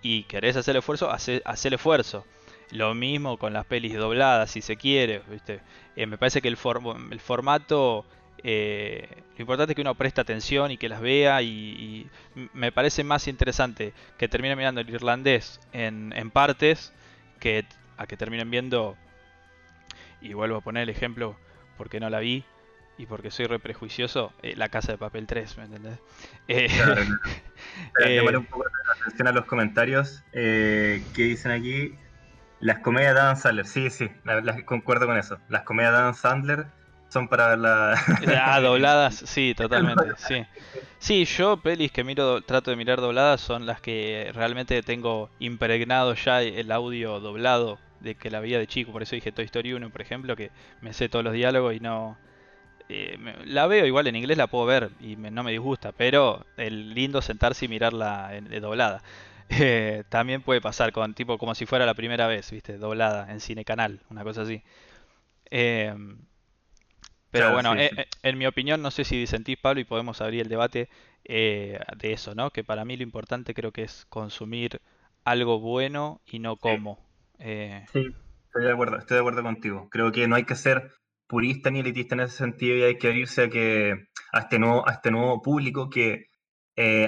[0.01, 2.25] y querés hacer el esfuerzo, hace, el esfuerzo.
[2.71, 5.21] Lo mismo con las pelis dobladas, si se quiere.
[5.29, 5.61] ¿viste?
[5.95, 6.57] Eh, me parece que el,
[7.11, 8.05] el formato,
[8.43, 12.07] eh, lo importante es que uno preste atención y que las vea y,
[12.53, 16.93] me parece más interesante que termine mirando el irlandés en, en partes
[17.39, 17.65] que
[17.97, 18.97] a que terminen viendo,
[20.21, 21.37] y vuelvo a poner el ejemplo
[21.77, 22.43] porque no la vi
[22.97, 25.99] y porque soy re prejuicioso, eh, La Casa de Papel 3, ¿me entendés?
[26.47, 26.67] Eh,
[27.99, 31.95] eh, un poco de atención a los comentarios que dicen aquí.
[32.59, 34.09] Las comedias de Adam Sandler, sí, sí,
[34.65, 35.39] concuerdo con eso.
[35.49, 36.67] Las comedias de Adam Sandler
[37.09, 37.95] son para la...
[38.41, 40.45] Ah, dobladas, sí, totalmente, sí.
[40.99, 46.13] Sí, yo pelis que miro, trato de mirar dobladas son las que realmente tengo impregnado
[46.15, 49.73] ya el audio doblado de que la veía de chico, por eso dije Toy Story
[49.73, 50.51] 1, por ejemplo, que
[50.81, 52.17] me sé todos los diálogos y no...
[52.87, 56.93] Eh, la veo igual en inglés, la puedo ver y no me disgusta, pero el
[56.93, 59.01] lindo sentarse y mirarla de doblada.
[59.49, 63.39] Eh, también puede pasar con tipo como si fuera la primera vez, viste, doblada en
[63.39, 64.61] cine canal, una cosa así.
[65.49, 65.93] Eh,
[67.39, 70.41] pero bueno, eh, eh, en mi opinión, no sé si disentís, Pablo, y podemos abrir
[70.41, 70.89] el debate
[71.23, 72.51] eh, de eso, ¿no?
[72.51, 74.81] Que para mí lo importante creo que es consumir
[75.23, 76.99] algo bueno y no como.
[77.37, 77.43] Sí,
[78.45, 79.89] estoy de acuerdo, estoy de acuerdo contigo.
[79.89, 80.93] Creo que no hay que ser
[81.27, 84.87] purista ni elitista en ese sentido y hay que abrirse a, que, a, este, nuevo,
[84.87, 86.27] a este nuevo público que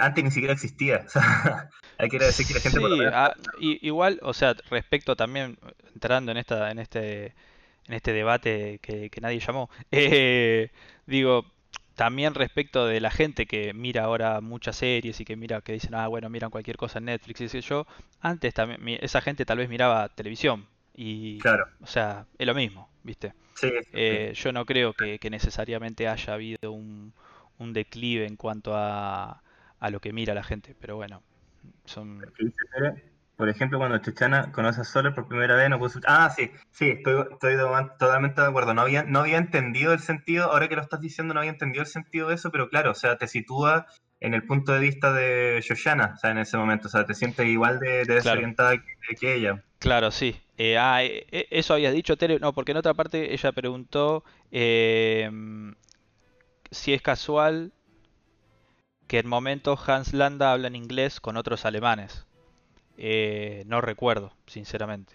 [0.01, 1.05] antes ni siquiera existía.
[1.97, 2.79] hay que decir que la gente...
[2.79, 5.57] Sí, ah, igual, o sea, respecto también,
[5.93, 7.35] entrando en, esta, en este
[7.87, 9.69] en este debate que, nadie llamó.
[9.91, 10.71] Eh,
[11.05, 11.45] digo,
[11.95, 15.95] también respecto de la gente que mira ahora muchas series y que mira, que dicen,
[15.95, 17.87] ah, bueno, miran cualquier cosa en Netflix, y yo,
[18.21, 20.67] antes también, esa gente tal vez miraba televisión.
[20.95, 21.67] Y, claro.
[21.81, 23.33] o sea, es lo mismo, ¿viste?
[23.55, 27.13] Sí, eh, Yo no creo que, necesariamente haya habido un,
[27.59, 29.41] un declive en cuanto a,
[29.79, 31.21] a lo que mira la gente, pero bueno,
[31.85, 32.21] son...
[33.37, 35.99] Por ejemplo, cuando Chuchana conoce a Soler por primera vez, no puso...
[36.07, 38.73] Ah, sí, sí, estoy, totalmente de acuerdo.
[38.73, 41.83] No había, no había entendido el sentido, ahora que lo estás diciendo, no había entendido
[41.83, 43.85] el sentido de eso, pero claro, o sea, te sitúa
[44.19, 47.13] en el punto de vista de Shoshana, o sea, en ese momento, o sea, te
[47.13, 48.75] sientes igual de, desorientada
[49.19, 49.63] que, ella.
[49.79, 50.41] Claro, sí.
[50.57, 54.23] Eh, ah, eh, eh, eso había dicho Tere, no, porque en otra parte ella preguntó
[56.71, 57.71] si es casual
[59.07, 62.26] que en momentos Hans Landa habla en inglés con otros alemanes.
[62.97, 65.13] Eh, no recuerdo, sinceramente.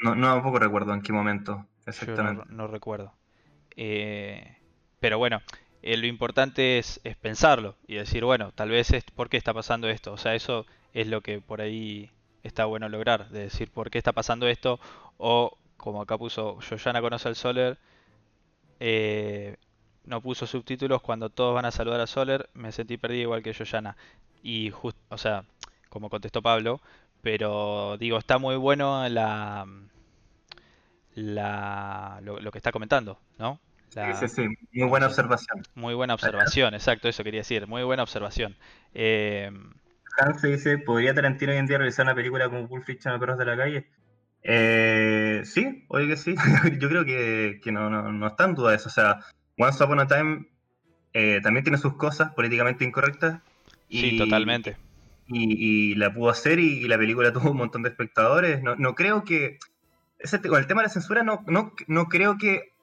[0.00, 2.44] No, no tampoco recuerdo en qué momento, Yo exactamente.
[2.48, 3.12] no, no recuerdo.
[3.76, 4.56] Eh,
[4.98, 5.42] pero bueno,
[5.82, 9.54] eh, lo importante es, es pensarlo y decir, bueno, tal vez es por qué está
[9.54, 10.12] pasando esto.
[10.12, 12.10] O sea, eso es lo que por ahí
[12.42, 14.80] está bueno lograr, de decir por qué está pasando esto.
[15.18, 17.78] O como acá puso Yoyana conoce al Soler,
[18.80, 19.56] eh,
[20.04, 23.52] no puso subtítulos cuando todos van a saludar a Soler, me sentí perdido igual que
[23.52, 23.96] Yoyana.
[24.42, 25.44] Y justo, o sea,
[25.88, 26.80] como contestó Pablo,
[27.22, 29.66] pero digo, está muy bueno la,
[31.14, 33.60] la, lo, lo que está comentando, ¿no?
[33.88, 35.62] Sí, La, sí, sí, muy ¿cómo buena observación.
[35.74, 38.56] Muy buena observación, exacto, eso quería decir, muy buena observación.
[38.94, 39.50] Eh,
[40.18, 43.38] Hans dice, ¿podría Tarantino hoy en día realizar una película como Pulp Fiction o Perros
[43.38, 43.86] de la Calle?
[44.42, 46.34] Eh, sí, oye que sí.
[46.78, 48.88] Yo creo que, que no, no, no está en duda eso.
[48.88, 49.20] O sea,
[49.58, 50.46] Once Upon a Time
[51.12, 53.40] eh, también tiene sus cosas políticamente incorrectas
[53.88, 54.76] sí, totalmente.
[55.32, 58.62] Y, la pudo hacer y, la película tuvo un montón de espectadores.
[58.62, 59.58] No, no creo que...
[60.18, 62.74] Ese, el tema de la censura no, no, no creo que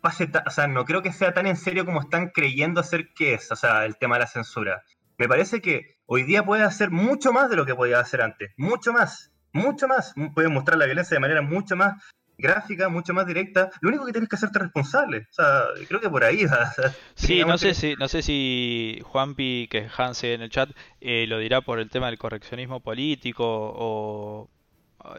[0.00, 3.34] pase, o sea, no creo que sea tan en serio como están creyendo hacer que
[3.34, 4.82] es, o sea, el tema de la censura.
[5.18, 8.52] Me parece que hoy día puede hacer mucho más de lo que podía hacer antes,
[8.56, 10.14] mucho más, mucho más.
[10.34, 12.02] Puede mostrar la violencia de manera mucho más
[12.42, 13.70] gráfica, mucho más directa.
[13.80, 15.26] Lo único que tienes que hacerte responsable.
[15.30, 16.68] O sea, creo que por ahí va.
[16.70, 20.50] o sea, Sí, no sé si, no sé si Juanpi, que es Hanse en el
[20.50, 20.70] chat,
[21.00, 24.50] eh, lo dirá por el tema del correccionismo político o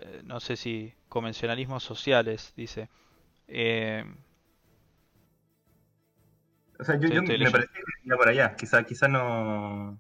[0.02, 2.90] eh, no sé si convencionalismos sociales, dice.
[3.48, 4.04] Eh,
[6.80, 8.56] O sea, yo, me parece que iba por allá.
[8.56, 9.98] Quizá, quizá no.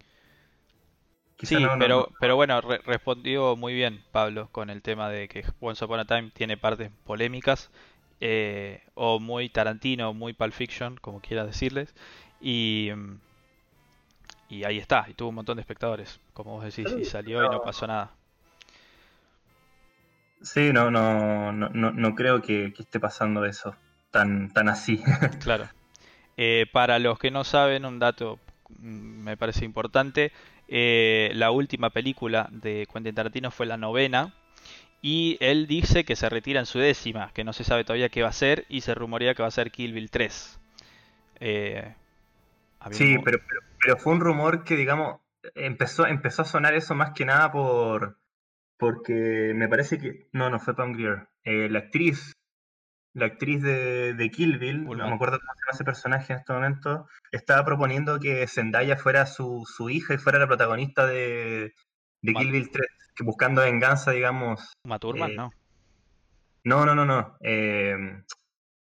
[1.43, 2.15] Quizá Sí, no, no- pero, no.
[2.19, 6.05] pero bueno, re- respondió muy bien Pablo con el tema de que Once Upon a
[6.05, 7.69] Time tiene partes polémicas,
[8.21, 11.93] eh, o muy Tarantino, muy Pulp Fiction, como quieras decirles,
[12.39, 12.91] y,
[14.49, 17.49] y ahí está, y tuvo un montón de espectadores, como vos decís, y salió y
[17.49, 18.11] no pasó nada.
[20.41, 23.75] Sí, no, no, no, no, no creo que, que esté pasando eso
[24.11, 25.01] tan, tan así.
[25.41, 25.69] Claro.
[26.37, 28.39] Eh, para los que no saben, un dato
[28.79, 30.31] mm, me parece importante,
[30.67, 34.33] eh, la última película de Quentin Tarantino fue la novena.
[35.01, 38.21] Y él dice que se retira en su décima, que no se sabe todavía qué
[38.21, 40.59] va a ser, y se rumorea que va a ser Kill Bill 3.
[41.39, 41.93] Eh,
[42.91, 45.19] Sí, un- pero, pero, pero fue un rumor que, digamos,
[45.55, 48.17] empezó, empezó a sonar eso más que nada por
[48.77, 50.27] porque me parece que.
[50.33, 51.27] No, no fue Pam Grier.
[51.43, 52.33] Eh, la actriz,
[53.13, 56.39] la actriz de, de Kill Bill, no me acuerdo cómo se llama ese personaje en
[56.39, 61.73] este momento, estaba proponiendo que Zendaya fuera su, su hija y fuera la protagonista de,
[62.21, 64.73] de Kill Bill 3, que buscando venganza, digamos.
[64.83, 65.51] Uma Thurman, eh, ¿no?
[66.63, 67.37] No, no, no, no.
[67.41, 67.95] eh,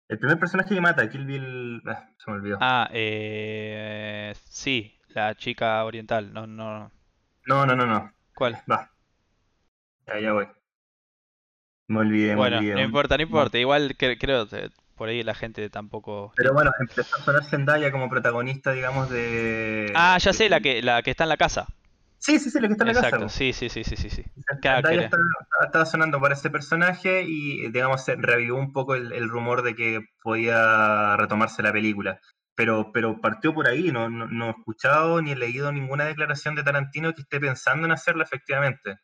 [0.08, 1.82] el primer personaje que mata, Kill Bill.
[1.86, 2.58] ah, se me olvidó.
[2.60, 6.92] Ah, eh, sí, la chica oriental, no, no.
[7.46, 8.12] No, no, no, no.
[8.34, 8.62] ¿Cuál?
[8.70, 8.90] Va.
[10.06, 10.48] Ya, ya voy.
[11.88, 12.74] Me olvidé, me Bueno, olvidé.
[12.74, 13.58] no me importa, no importa.
[13.58, 16.32] Igual que, creo que por ahí la gente tampoco.
[16.36, 19.92] Pero bueno, empezó a sonar Zendaya como protagonista, digamos, de...
[19.94, 21.66] Ah, ya sé, la que, la que está en la casa.
[22.18, 23.08] Sí, sí, sí, la que está en la casa.
[23.08, 24.24] Exacto, sí, sí, sí, sí, sí, sí.
[24.60, 25.22] Claro, Zendaya estaba,
[25.64, 29.74] estaba sonando para ese personaje y, digamos, se revivó un poco el, el rumor de
[29.74, 32.20] que podía retomarse la película.
[32.54, 36.54] Pero, pero partió por ahí, no, no, no he escuchado ni he leído ninguna declaración
[36.54, 38.98] de Tarantino que esté pensando en hacerla efectivamente.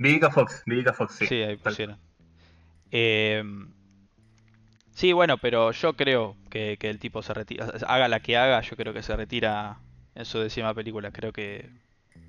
[0.00, 1.26] Vivica Fox, Vivica Fox, sí.
[1.26, 1.98] Sí, ahí pusieron.
[2.90, 3.42] Eh,
[4.92, 8.60] sí, bueno, pero yo creo que, que el tipo se retira, haga la que haga,
[8.62, 9.78] yo creo que se retira
[10.14, 11.10] en su décima película.
[11.12, 11.68] Creo que,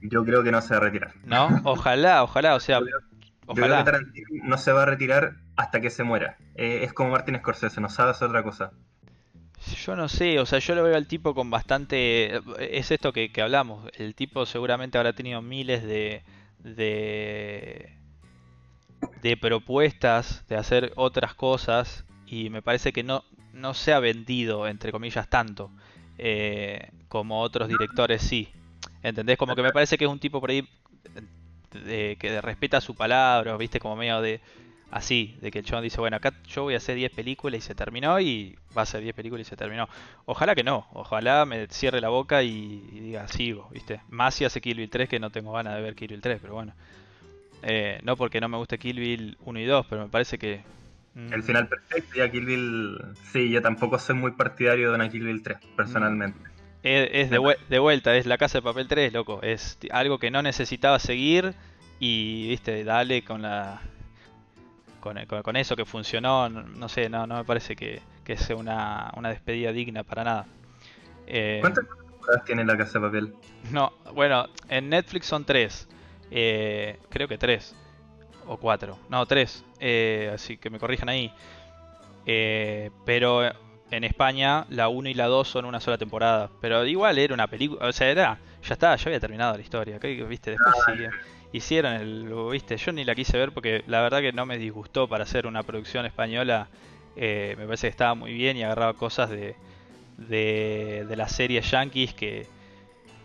[0.01, 1.13] Yo creo que no se va a retirar.
[1.23, 1.49] ¿no?
[1.63, 3.83] Ojalá, ojalá, o sea, Yo creo- Yo creo que ojalá.
[3.85, 6.37] Tarantino no se va a retirar hasta que se muera.
[6.55, 8.71] Eh, es como Martin Scorsese, no sabe hacer otra cosa.
[9.85, 12.41] Yo no sé, o sea, yo lo veo al tipo con bastante...
[12.59, 16.23] Es esto que, que hablamos, el tipo seguramente habrá tenido miles de,
[16.63, 17.93] de,
[19.21, 24.67] de propuestas de hacer otras cosas y me parece que no, no se ha vendido,
[24.67, 25.71] entre comillas, tanto
[26.17, 28.49] eh, como otros directores sí.
[29.03, 29.37] ¿Entendés?
[29.37, 30.67] Como que me parece que es un tipo por ahí
[31.73, 33.79] de- que respeta su palabra, ¿viste?
[33.79, 34.41] Como medio de
[34.91, 37.61] así, de que el chabón dice, bueno, acá yo voy a hacer 10 películas y
[37.61, 39.87] se terminó y va a hacer 10 películas y se terminó.
[40.25, 44.01] Ojalá que no, ojalá me cierre la boca y, y diga, sigo, ¿viste?
[44.09, 46.39] Más si hace Kill Bill 3 que no tengo ganas de ver Kill Bill 3,
[46.41, 46.73] pero bueno.
[47.63, 50.61] Eh, no porque no me guste Kill Bill 1 y 2, pero me parece que...
[51.15, 52.97] mm, El final perfecto, ya Kill Bill.
[53.31, 56.39] Sí, yo tampoco soy muy partidario de una Kill Bill 3, personalmente.
[56.83, 59.41] Es, es de, de vuelta, es la casa de papel 3, loco.
[59.43, 61.53] Es algo que no necesitaba seguir
[61.99, 63.79] y, viste, dale con la.
[65.01, 66.47] Con, con- con eso que funcionó.
[66.47, 70.45] No, sé, no, no me parece que, que sea una, una despedida digna para nada.
[71.27, 73.33] Eh, ¿Cuántas temporadas tiene La Casa de Papel?
[73.71, 75.87] No, bueno, en Netflix son tres.
[76.31, 77.75] Eh, creo que tres.
[78.47, 78.97] O cuatro.
[79.09, 79.63] No, tres.
[79.79, 81.31] Eh, así que me corrijan ahí.
[82.25, 83.43] Eh, pero
[83.91, 86.49] en España la 1 y la 2 son una sola temporada.
[86.61, 87.87] Pero igual era una película.
[87.87, 88.39] O sea, era.
[88.63, 89.99] Ya está, ya había terminado la historia.
[89.99, 90.51] ¿Qué, ¿Viste?
[90.51, 91.09] Después sigue-
[91.53, 92.33] hicieron el.
[92.51, 92.77] ¿Viste?
[92.77, 95.63] Yo ni la quise ver porque la verdad que no me disgustó para hacer una
[95.63, 96.67] producción española.
[97.15, 99.55] Eh, me parece que estaba muy bien y agarraba cosas de,
[100.17, 102.47] de, de las series yankees que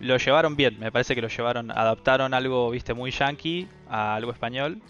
[0.01, 0.79] lo llevaron bien.
[0.81, 4.81] Me parece que lo llevaron, adaptaron algo, viste, muy yankee a algo español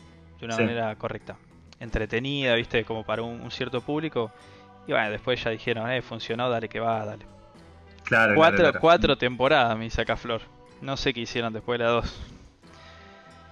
[0.41, 0.63] de una Sí.
[0.63, 1.37] manera correcta.
[1.79, 4.31] Entretenida, viste, como para un, un cierto público.
[4.89, 7.25] Y bueno, después ya dijeron, eh, funcionó, dale que va, dale.
[8.05, 8.81] Claro, Cuatro, claro, claro.
[8.81, 10.41] cuatro temporadas me saca Flor.
[10.81, 12.21] No sé qué hicieron después de la dos.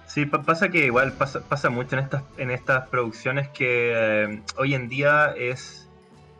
[0.07, 4.41] Sí, pa- pasa que igual pasa, pasa mucho en estas, en estas producciones que eh,
[4.57, 5.89] hoy en día es,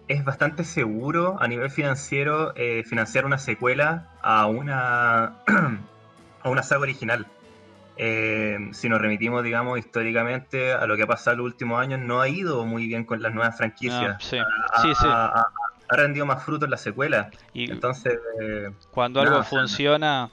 [0.07, 5.37] es bastante seguro a nivel financiero eh, financiar una secuela a una,
[6.43, 7.27] a una saga original.
[7.97, 11.99] Eh, si nos remitimos, digamos, históricamente a lo que ha pasado en los últimos años,
[11.99, 14.15] no ha ido muy bien con las nuevas franquicias.
[14.15, 15.05] Ah, sí, Ha- sí, sí.
[15.07, 15.45] Ha, ha-
[15.87, 17.31] ha rendido más frutos la secuela.
[17.53, 18.19] Y Entonces,
[18.91, 20.29] cuando no, algo funciona,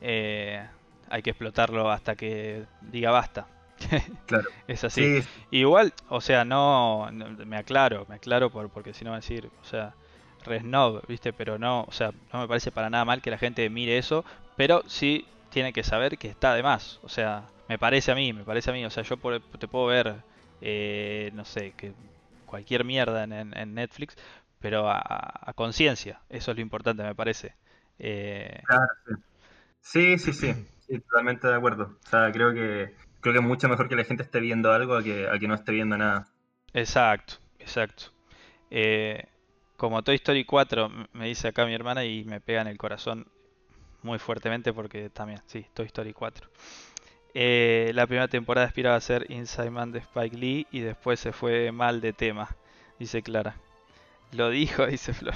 [0.00, 0.66] eh,
[1.10, 3.48] hay que explotarlo hasta que diga basta.
[4.26, 4.48] claro.
[4.66, 5.08] Es así.
[5.08, 9.16] Sí, Igual, o sea, no, no- me aclaro, me aclaro por, porque si no va
[9.16, 9.96] a decir, o sea,
[10.44, 11.32] re snob, ¿viste?
[11.32, 14.24] Pero no, o sea, no me parece para nada mal que la gente mire eso,
[14.56, 18.32] pero sí tiene que saber que está de más, o sea, me parece a mí,
[18.32, 20.24] me parece a mí, o sea, yo por- te puedo ver,
[20.60, 21.94] eh, no sé, que
[22.44, 24.16] cualquier mierda en, en- en Netflix,
[24.60, 27.54] pero a, a conciencia, eso es lo importante, me parece.
[27.98, 29.14] Eh, Claro, sí.
[29.80, 30.48] Sí, sí, sí,
[30.88, 31.98] sí, totalmente de acuerdo.
[32.04, 34.96] O sea, creo que creo que es mucho mejor que la gente esté viendo algo
[34.96, 36.28] a que, a que no esté viendo nada.
[36.72, 38.04] Exacto, exacto.
[38.70, 39.24] Eh,
[39.76, 42.78] como Toy Story 4 m- me dice acá mi hermana y me pega en el
[42.78, 43.26] corazón
[44.02, 46.48] muy fuertemente porque también, sí, Toy Story 4.
[47.34, 51.32] Eh, la primera temporada aspiraba a ser Inside Man de Spike Lee y después se
[51.32, 52.56] fue mal de tema,
[52.98, 53.56] dice Clara.
[54.32, 55.34] Lo dijo, dice Flor.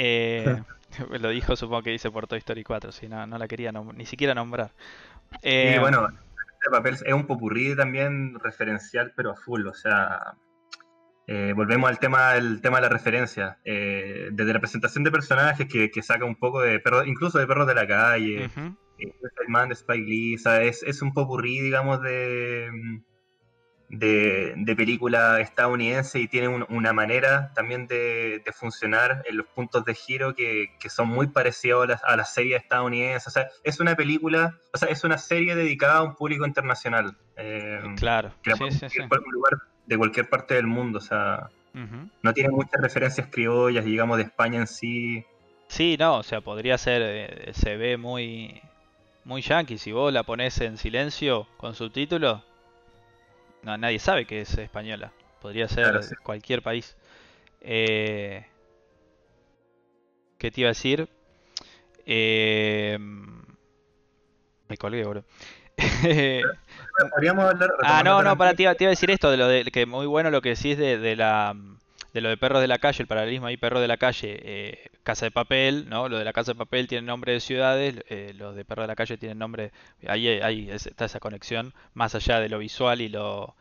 [0.00, 0.62] Eh,
[1.20, 4.06] lo dijo, supongo que dice por Toy Story 4, si no, no la quería ni
[4.06, 4.70] siquiera nombrar.
[5.42, 6.08] Eh, Y bueno,
[6.54, 9.66] este papel es un popurrí también referencial, pero a full.
[9.66, 10.34] O sea,
[11.26, 13.58] eh, volvemos al tema, el tema de la referencia.
[13.64, 17.48] Eh, desde la presentación de personajes que, que saca un poco de perros, incluso de
[17.48, 21.02] perros de la calle, ujú, eh, el man de Spike Lee, o sea, es, es
[21.02, 22.70] un popurrí, digamos, de,
[23.88, 29.46] de, de película estadounidense y tiene un- una manera también de, de funcionar en los
[29.46, 33.26] puntos de giro que, que son muy parecidos a las, a las series estadounidenses.
[33.28, 37.16] O sea, es una película, o sea, es una serie dedicada a un público internacional.
[37.36, 38.98] eh, claro, que sí,
[39.32, 39.52] lugar
[39.86, 40.98] de cualquier parte del mundo.
[40.98, 41.48] O sea,
[42.22, 45.24] no tiene muchas referencias criollas, digamos, de España en sí.
[45.68, 48.60] Sí, no, o sea, podría ser, eh, se ve muy,
[49.24, 49.78] muy yankee.
[49.78, 52.42] Si vos la pones en silencio con subtítulos,
[53.62, 55.12] no, nadie sabe que es española.
[55.40, 56.14] Podría ser Claro, sí.
[56.22, 56.96] cualquier país.
[57.60, 58.44] Eh,
[60.38, 61.08] ¿qué te iba a decir?
[62.06, 62.98] Eh,
[64.68, 65.24] me colgué, boludo.
[67.14, 67.70] Podríamos hablar.
[67.82, 69.86] Ah, no, no, para ti, iba- te iba a decir esto, de lo de que
[69.86, 71.54] muy bueno lo que decís de, de la
[72.14, 74.90] de lo de perros de la calle, el paralelismo ahí, perros de la calle, eh,
[75.02, 76.08] Casa de Papel, ¿no?
[76.08, 78.88] Lo de la Casa de Papel tiene nombre de ciudades, eh, los de perros de
[78.88, 79.72] la calle tienen nombre,
[80.06, 83.54] ahí, ahí es- está esa conexión, más allá de lo visual y lo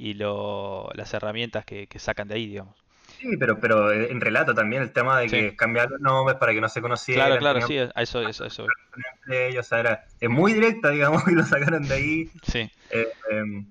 [0.00, 2.76] y lo las herramientas que, que sacan de ahí, digamos.
[3.18, 5.36] Sí, pero, pero en relato también el tema de Sí.
[5.36, 7.26] que cambiar los nombres para que no se conocieran.
[7.26, 8.66] Claro, claro, sí, a eso, eso, eso.
[9.28, 12.30] ellos, o sea, era, es muy directa, digamos, y lo sacaron de ahí.
[12.46, 13.66] Sí, Eh, em,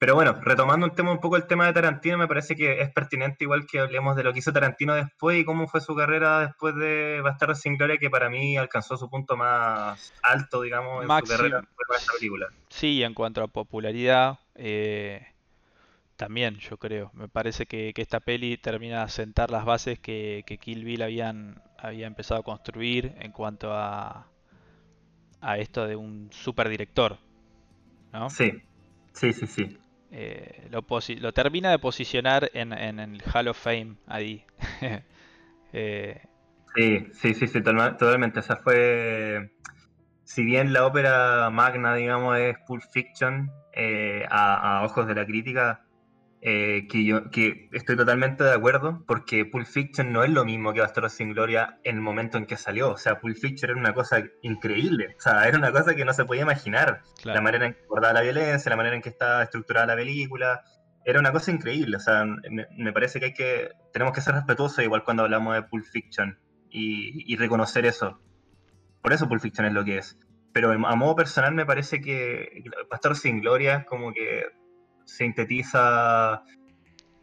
[0.00, 2.90] pero bueno, retomando un tema un poco el tema de Tarantino, me parece que es
[2.90, 6.40] pertinente igual que hablemos de lo que hizo Tarantino después y cómo fue su carrera
[6.40, 11.08] después de Bastardos sin Gloria, que para mí alcanzó su punto más alto, digamos, en
[11.08, 11.36] Máximo.
[11.36, 12.48] su carrera con esta película.
[12.70, 15.22] Sí, en cuanto a popularidad, eh,
[16.16, 17.10] también yo creo.
[17.12, 21.02] Me parece que, que esta peli termina de sentar las bases que, que Kill Bill
[21.02, 24.28] habían, había empezado a construir en cuanto a,
[25.42, 27.18] a esto de un super director,
[28.14, 28.30] ¿no?
[28.30, 28.62] Sí,
[29.12, 29.78] sí, sí, sí.
[30.12, 30.84] Eh, lo,
[31.20, 34.44] lo termina de posicionar en, en el Hall of Fame ahí.
[35.72, 36.20] Eh,
[36.74, 38.40] Sí, sí, sí, sí, totalmente.
[38.40, 39.50] Esa fue,
[40.24, 45.84] si bien la ópera magna, digamos, es Pulp Fiction, eh, a ojos de la crítica,
[46.42, 50.72] eh, que yo que estoy totalmente de acuerdo, porque Pulp Fiction no es lo mismo
[50.72, 52.92] que Bastardos sin Gloria en el momento en que salió.
[52.92, 55.14] O sea, Pulp Fiction era una cosa increíble.
[55.18, 57.02] O sea, era una cosa que no se podía imaginar.
[57.18, 57.42] La claro.
[57.42, 60.62] manera en que abordaba la violencia, la manera en que estaba estructurada la película.
[61.04, 61.98] Era una cosa increíble.
[61.98, 63.68] O sea, me, me parece que hay que.
[63.92, 66.38] Tenemos que ser respetuosos igual cuando hablamos de Pulp Fiction
[66.70, 68.18] y, y reconocer eso.
[69.02, 70.18] Por eso Pulp Fiction es lo que es.
[70.54, 74.46] Pero a modo personal me parece que Pastor sin Gloria como que
[75.16, 76.42] sintetiza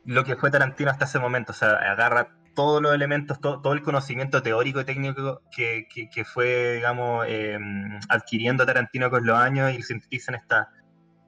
[0.06, 1.52] lo que fue Tarantino hasta ese momento.
[1.52, 7.26] O sea, agarra todos los elementos, todo, el conocimiento teórico y técnico que, fue, digamos,
[7.30, 10.70] em, adquiriendo Tarantino con los años y sintetiza en, esta,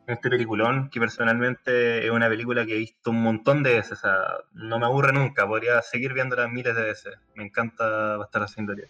[0.08, 3.92] en este peliculón, que personalmente es una película que he visto un montón de veces.
[3.92, 4.18] O sea,
[4.54, 7.14] no me aburre nunca, podría seguir viéndola miles de veces.
[7.36, 8.88] Me encanta sin Gloria.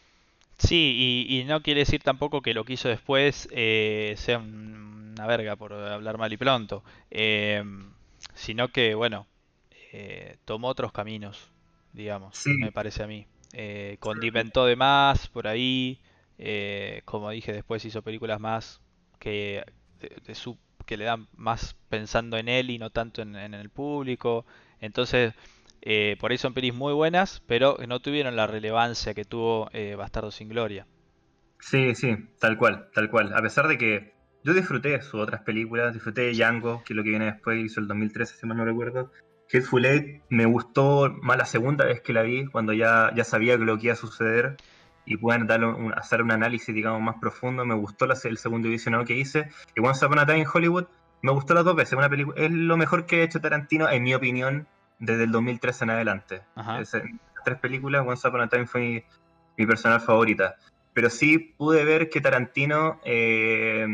[0.60, 4.40] Sí, y, no quiere decir tampoco que lo que hizo después eh, sea
[5.20, 7.64] una verga, por hablar mal y pronto, eh,
[8.34, 9.28] sino que, bueno,
[9.92, 11.52] eh, tomó otros caminos,
[11.94, 13.28] digamos, me parece a mí.
[14.00, 16.00] condimentó de más por ahí,
[17.06, 18.82] como dije, después hizo películas más
[19.20, 19.64] que,
[20.26, 23.70] de, su, que le dan más pensando en él y no tanto en, en el
[23.70, 24.46] público.
[24.80, 25.34] Entonces,
[25.82, 29.96] eh, por ahí son pelis muy buenas, pero no tuvieron la relevancia que tuvo eh,
[29.96, 30.86] Bastardo sin Gloria.
[31.60, 33.34] Sí, sí, tal cual, tal cual.
[33.34, 34.14] A pesar de que
[34.44, 37.80] yo disfruté sus otras películas, disfruté de Django, que es lo que viene después, hizo
[37.80, 39.12] el 2013, si mal no recuerdo.
[39.52, 43.58] Hateful Eight me gustó más la segunda vez que la vi, cuando ya, ya sabía
[43.58, 44.58] lo que iba a suceder
[45.06, 47.66] y pueden darle hacer un análisis, digamos, más profundo.
[47.66, 49.50] Me gustó el segundo visionado que hice.
[49.76, 50.86] Y Once Upon a Time en Hollywood
[51.24, 51.94] me gustó las dos veces.
[51.94, 54.68] Una película, es lo mejor que ha hecho Tarantino, en mi opinión,
[55.00, 56.42] desde el 2013 en adelante.
[57.44, 59.04] tres películas, Once Upon a Time fue
[59.58, 60.58] mi, personal favorita.
[61.00, 63.88] Pero sí pude ver que Tarantino eh,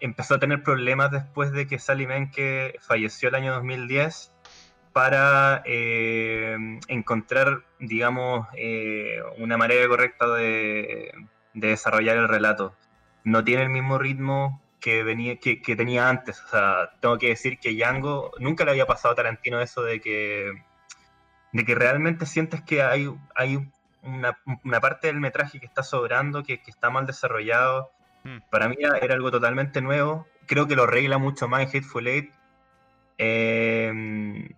[0.00, 4.32] empezó a tener problemas después de que Sally Menke falleció el año 2010
[4.94, 6.56] para eh,
[6.88, 11.12] encontrar, digamos, eh, una manera correcta de,
[11.52, 12.74] de desarrollar el relato.
[13.24, 16.42] No tiene el mismo ritmo que, venía, que, tenía antes.
[16.44, 20.00] O sea, tengo que decir que Django nunca le había pasado a Tarantino eso de
[20.00, 20.50] que,
[21.52, 23.68] de que realmente sientes que hay, hay
[24.02, 27.90] una, parte del metraje que está sobrando, que, está mal desarrollado.
[28.24, 28.38] Hmm.
[28.50, 30.26] Para mí era, algo totalmente nuevo.
[30.46, 32.32] Creo que lo arregla mucho más en Hateful Eight.
[33.18, 34.48] Em,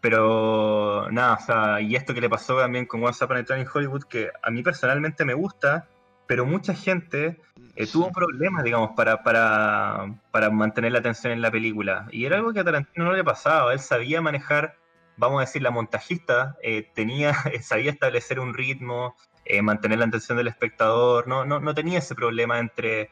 [0.00, 3.60] pero nada, o sea, y esto que le pasó también con Once Upon a Time
[3.60, 5.86] in Hollywood, que a mí personalmente me gusta,
[6.26, 7.40] pero mucha gente
[7.76, 12.06] eh, tuvo problemas, digamos, para, para, para, mantener la atención en la película.
[12.10, 13.72] Y era algo que a Tarantino no le pasaba.
[13.72, 14.76] Él sabía manejar,
[15.16, 20.38] vamos a decir, la montajista, eh, tenía, sabía establecer un ritmo, eh, mantener la atención
[20.38, 21.28] del espectador.
[21.28, 23.10] No, no, no tenía ese problema entre,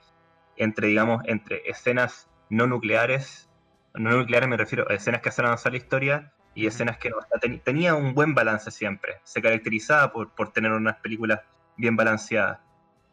[0.56, 3.48] entre, digamos, entre escenas no nucleares.
[3.94, 7.16] No nucleares me refiero a escenas que hacen avanzar la historia y escenas que no.
[7.64, 9.20] tenía un buen balance siempre.
[9.24, 11.40] Se caracterizaba por, por tener unas películas
[11.76, 12.60] bien balanceadas.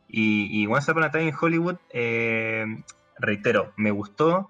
[0.07, 2.65] Y, y Once Upon a Time in Hollywood, eh,
[3.17, 4.49] reitero, me gustó,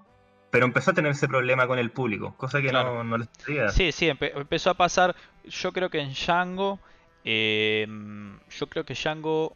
[0.52, 3.70] pero empezó a tener ese problema con el público, cosa que no, no les decía.
[3.70, 5.16] Sí, sí, empezó a pasar.
[5.46, 6.80] Yo creo que en Django,
[7.24, 7.88] eh,
[8.50, 9.56] yo creo que Django,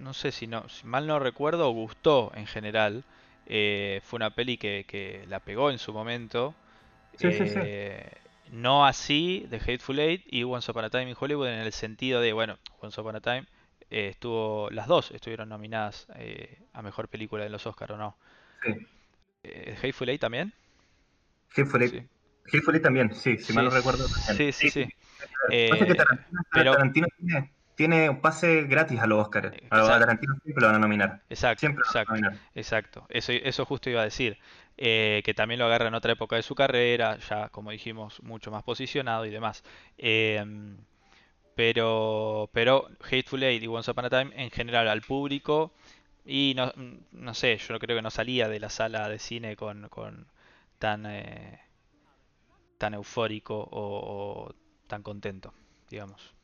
[0.00, 3.04] no sé si no, si mal no recuerdo, gustó en general.
[3.46, 6.54] Eh, fue una peli que, que, la pegó en su momento.
[7.18, 7.60] Sí, sí, sí.
[8.50, 12.20] No así de Hateful Eight y Once Upon a Time in Hollywood en el sentido
[12.20, 13.46] de, bueno, Once Upon a Time
[13.90, 18.16] eh, estuvo las dos estuvieron nominadas eh, a mejor película en los Oscars o no.
[18.62, 18.72] Sí.
[19.44, 20.52] Eh, Hateful Eight también.
[21.50, 21.92] Hateful Eight.
[21.92, 22.08] Sí.
[22.46, 24.06] Hateful Eight también, sí, si mal no recuerdo.
[24.08, 24.88] Sí, sí, sí.
[25.50, 26.72] Eh, que Tarantino, pero...
[26.72, 29.54] Tarantino tiene, tiene, un pase gratis a los Oscars.
[29.70, 31.22] A, Tarantino siempre lo van a nominar.
[31.28, 32.14] Exacto, siempre exacto,
[32.54, 33.06] exacto.
[33.08, 34.38] Eso, eso justo iba a decir.
[34.76, 38.50] Eh, que también lo agarra en otra época de su carrera, ya como dijimos, mucho
[38.50, 39.62] más posicionado y demás.
[39.98, 40.44] Eh,
[41.54, 45.72] pero, pero Hateful Eight y Once Upon a Time en general al público
[46.24, 46.72] y no,
[47.12, 50.26] no sé, yo creo que no salía de la sala de cine con, con
[50.78, 51.60] tan eh,
[52.78, 54.54] tan eufórico o,
[54.86, 55.52] tan contento,
[55.88, 56.34] digamos.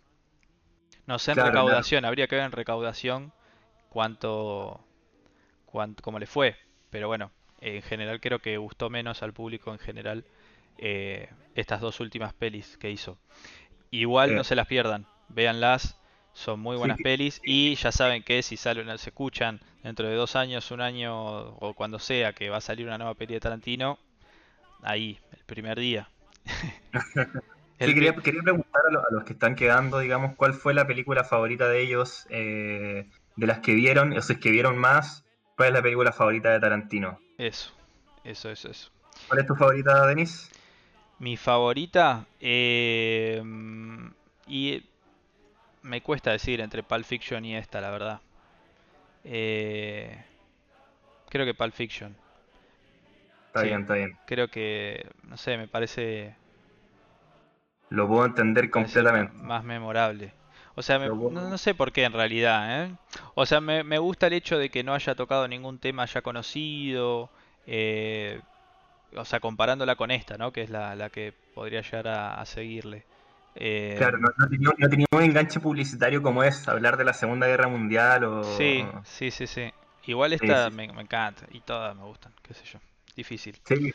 [1.06, 3.32] No sé en recaudación, habría que ver en recaudación
[3.88, 4.84] cuánto,
[5.66, 6.56] cuánto cómo le fue,
[6.90, 7.30] pero bueno,
[7.60, 10.24] en general creo que gustó menos al público en general
[10.78, 13.18] eh, estas dos últimas pelis que hizo.
[13.90, 15.99] Igual no se las pierdan, véanlas,
[16.32, 20.36] son muy buenas pelis y ya saben que si salen, se escuchan dentro de dos
[20.36, 23.98] años, un año o cuando sea que va a salir una nueva peli de Tarantino,
[24.82, 26.08] ahí, el primer día.
[27.78, 31.82] sí, quería, preguntar a, los que están quedando, digamos, cuál fue la película favorita de
[31.82, 35.24] ellos, eh, de las que vieron, o si es que vieron más,
[35.56, 37.20] cuál es la película favorita de Tarantino.
[37.38, 37.72] Eso,
[38.24, 38.90] eso, eso, eso.
[39.28, 40.50] ¿Cuál es tu favorita, Denis?
[41.18, 43.42] Mi favorita, eh,
[44.46, 44.82] y
[45.82, 48.20] me cuesta decir entre Pulp Fiction y esta, la verdad.
[49.24, 50.24] Eh,
[51.28, 52.16] creo que Pulp Fiction.
[53.48, 54.16] Está bien, está bien.
[54.26, 56.36] Creo que, no sé, me parece...
[57.88, 59.36] Lo puedo entender completamente.
[59.36, 60.32] Más memorable.
[60.76, 62.94] O sea, no, sé por qué en realidad, ¿eh?
[63.34, 66.22] O sea, me, me, gusta el hecho de que no haya tocado ningún tema ya
[66.22, 67.28] conocido.
[67.66, 68.40] Eh,
[69.16, 70.52] o sea, comparándola con esta, ¿no?
[70.52, 73.04] Que es la, la que podría llegar a, seguirle.
[73.54, 77.68] Eh, claro, no, no, tenía, un enganche publicitario como es hablar de la Segunda Guerra
[77.68, 78.44] Mundial o...
[78.44, 79.72] Sí, sí, sí, sí.
[80.06, 82.78] Igual esta Me, me, encanta y todas me gustan, qué sé yo.
[83.14, 83.60] Difícil.
[83.64, 83.92] Sí,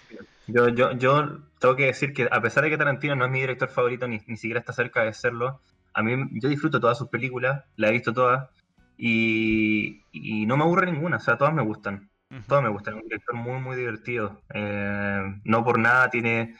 [0.48, 3.40] yo, yo, yo tengo que decir que a pesar de que Tarantino no es mi
[3.40, 5.62] director favorito, ni, ni siquiera está cerca de serlo,
[5.94, 8.50] a mí yo disfruto todas sus películas, las he visto todas,
[8.98, 12.10] y, y no me aburre ninguna, o sea, todas me gustan.
[12.48, 14.42] Todas me gustan, es un director muy, muy divertido.
[14.54, 16.56] Eh, no por nada tiene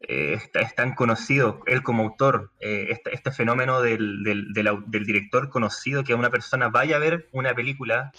[0.00, 5.48] eh, es, tan conocido él como autor, eh, este, este, fenómeno del, del, del, director
[5.48, 8.12] conocido, que una persona vaya a ver una película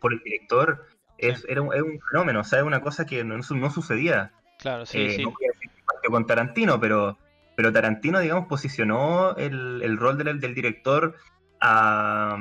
[0.00, 0.86] por el director,
[1.18, 4.32] es, era un, es un fenómeno, o sea, es una cosa que no, no sucedía.
[4.58, 5.22] Claro, sí, sí.
[5.22, 5.70] No voy a decir
[6.02, 7.18] que con Tarantino, pero,
[7.56, 11.16] pero Tarantino, digamos, posicionó el, el rol del, del director
[11.60, 12.38] a,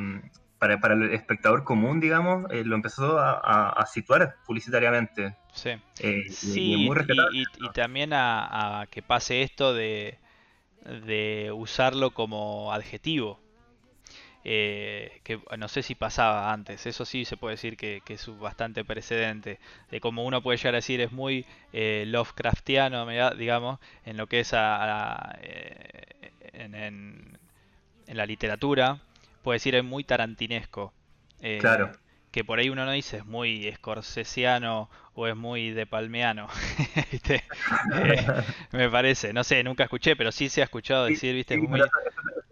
[0.79, 5.35] para, el espectador común, digamos, eh, lo empezó a, situar publicitariamente.
[5.53, 10.17] Sí, eh, sí y, también a, que pase esto de,
[11.53, 13.39] usarlo como adjetivo.
[14.45, 18.83] Eh, que no sé si pasaba antes, eso sí se puede decir que, es bastante
[18.83, 19.57] precedente,
[19.89, 24.51] de como uno puede llegar a decir es muy Lovecraftiano, digamos, en lo que es
[26.53, 27.37] en, en,
[28.07, 28.99] la literatura,
[29.43, 30.93] puede decir es muy tarantinesco.
[31.41, 31.91] Eh, claro.
[32.31, 36.47] Que por ahí uno no dice es muy escorsesiano o es muy de palmeano.
[37.95, 38.25] Eh,
[38.71, 41.59] me parece, no sé, nunca escuché, pero sí se ha escuchado decir, ¿viste?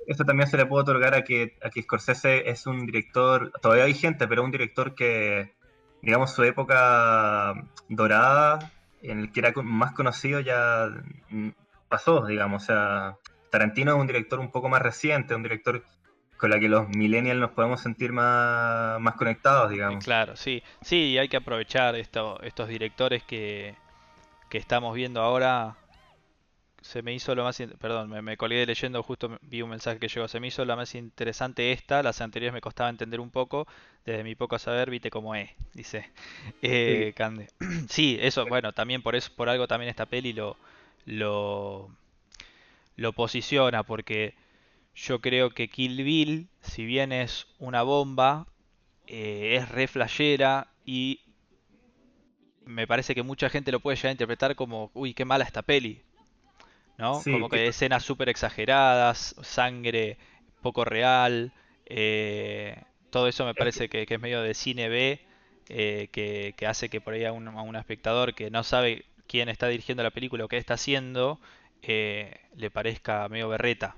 [0.08, 3.86] Eso también se le puede otorgar a que, a que Scorsese es un director, todavía
[3.86, 5.54] hay gente, pero un director que,
[6.02, 7.54] digamos, su época
[7.88, 10.90] dorada, en el que era más conocido, ya
[11.90, 12.64] pasó, digamos.
[12.64, 13.18] O sea,
[13.50, 15.84] Tarantino es un director un poco más reciente, un director
[16.42, 20.04] con la que los millennials nos podemos sentir más, más conectados, digamos.
[20.04, 20.64] Claro, sí.
[20.82, 23.76] Sí, hay que aprovechar esto, estos directores que,
[24.50, 25.78] que estamos viendo ahora.
[26.82, 27.62] Se me hizo lo más...
[27.80, 30.28] Perdón, me, me, colgué leyendo, justo vi un mensaje que llegó.
[30.28, 33.68] Se me hizo lo más interesante esta, las anteriores me costaba entender un poco.
[34.04, 36.10] Desde mi poco saber, viste cómo es, dice
[36.64, 37.14] eh, sí.
[37.14, 37.50] Cande.
[37.88, 40.58] sí, eso, bueno, también por eso, por algo también esta peli lo,
[41.06, 41.92] lo,
[42.96, 44.34] lo posiciona, porque
[44.94, 48.48] yo creo que Kill Bill, si bien es una bomba,
[49.08, 51.22] eh, es re flashera y
[52.66, 55.62] me parece que mucha gente lo puede llegar a interpretar como, uy, qué mala esta
[55.62, 56.04] peli.
[56.98, 57.20] ¿No?
[57.24, 60.20] como que escenas súper exageradas, sangre
[60.62, 61.52] poco real.
[61.88, 65.20] Eh, todo eso me parece que, es medio de cine B,
[65.70, 70.04] eh, que, hace que por ahí a un, espectador que no sabe quién está dirigiendo
[70.04, 71.40] la película o qué está haciendo,
[71.82, 73.96] le parezca medio berreta.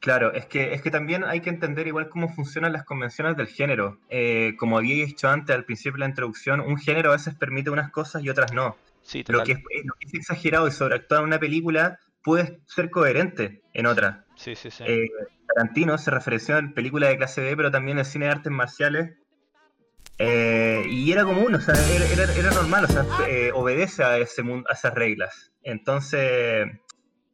[0.00, 3.48] Claro, es que, es que también hay que entender igual cómo funcionan las convenciones del
[3.48, 3.98] género.
[4.08, 7.68] Eh, como había dicho antes al principio de la introducción, un género a veces permite
[7.68, 8.76] unas cosas y otras no.
[9.02, 12.88] Sí, lo, que es, lo que es exagerado y sobreactuado en una película puede ser
[12.88, 14.24] coherente en otra.
[14.36, 14.84] Sí, sí, sí.
[14.86, 15.10] Eh,
[15.54, 19.18] Tarantino se referenció en películas de clase B, pero también en cine de artes marciales.
[20.16, 23.04] Eh, y era común, o sea, era, era, normal, o sea,
[23.54, 25.52] obedece a, ese, a esas reglas.
[25.62, 26.68] Entonces,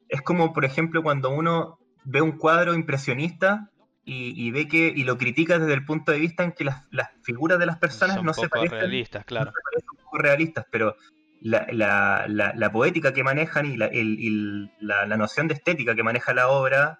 [0.08, 3.70] es como, por ejemplo, cuando uno ve un cuadro impresionista
[4.08, 6.84] y, ve que y lo critica desde el punto de vista en que las,
[7.22, 9.52] figuras de las personas no se parecen realistas, claro.
[9.90, 10.96] un poco realistas, pero
[11.40, 16.96] la, la, poética que manejan y, la, noción de estética que maneja la obra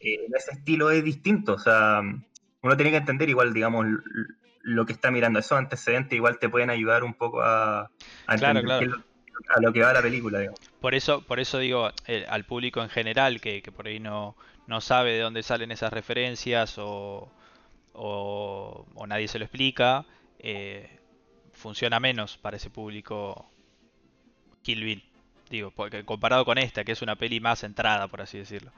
[0.00, 1.54] eh, en ese estilo es distinto.
[1.54, 2.00] O sea,
[2.62, 3.86] uno tiene que entender igual, digamos,
[4.62, 5.38] lo que está mirando.
[5.38, 7.90] Esos antecedentes igual te pueden ayudar un poco a,
[8.28, 8.90] entender
[9.48, 10.40] a lo que va la película.
[10.40, 10.60] Digamos.
[10.80, 14.36] Por eso, por eso digo eh, al público en general que, por ahí no,
[14.66, 17.30] no, sabe de dónde salen esas referencias o,
[17.92, 20.04] o, nadie se lo explica,
[20.38, 20.98] eh,
[21.52, 23.48] funciona menos para ese público
[24.62, 25.04] Kill Bill.
[25.50, 28.72] Digo, porque comparado con esta, que es una peli más centrada, por así decirlo.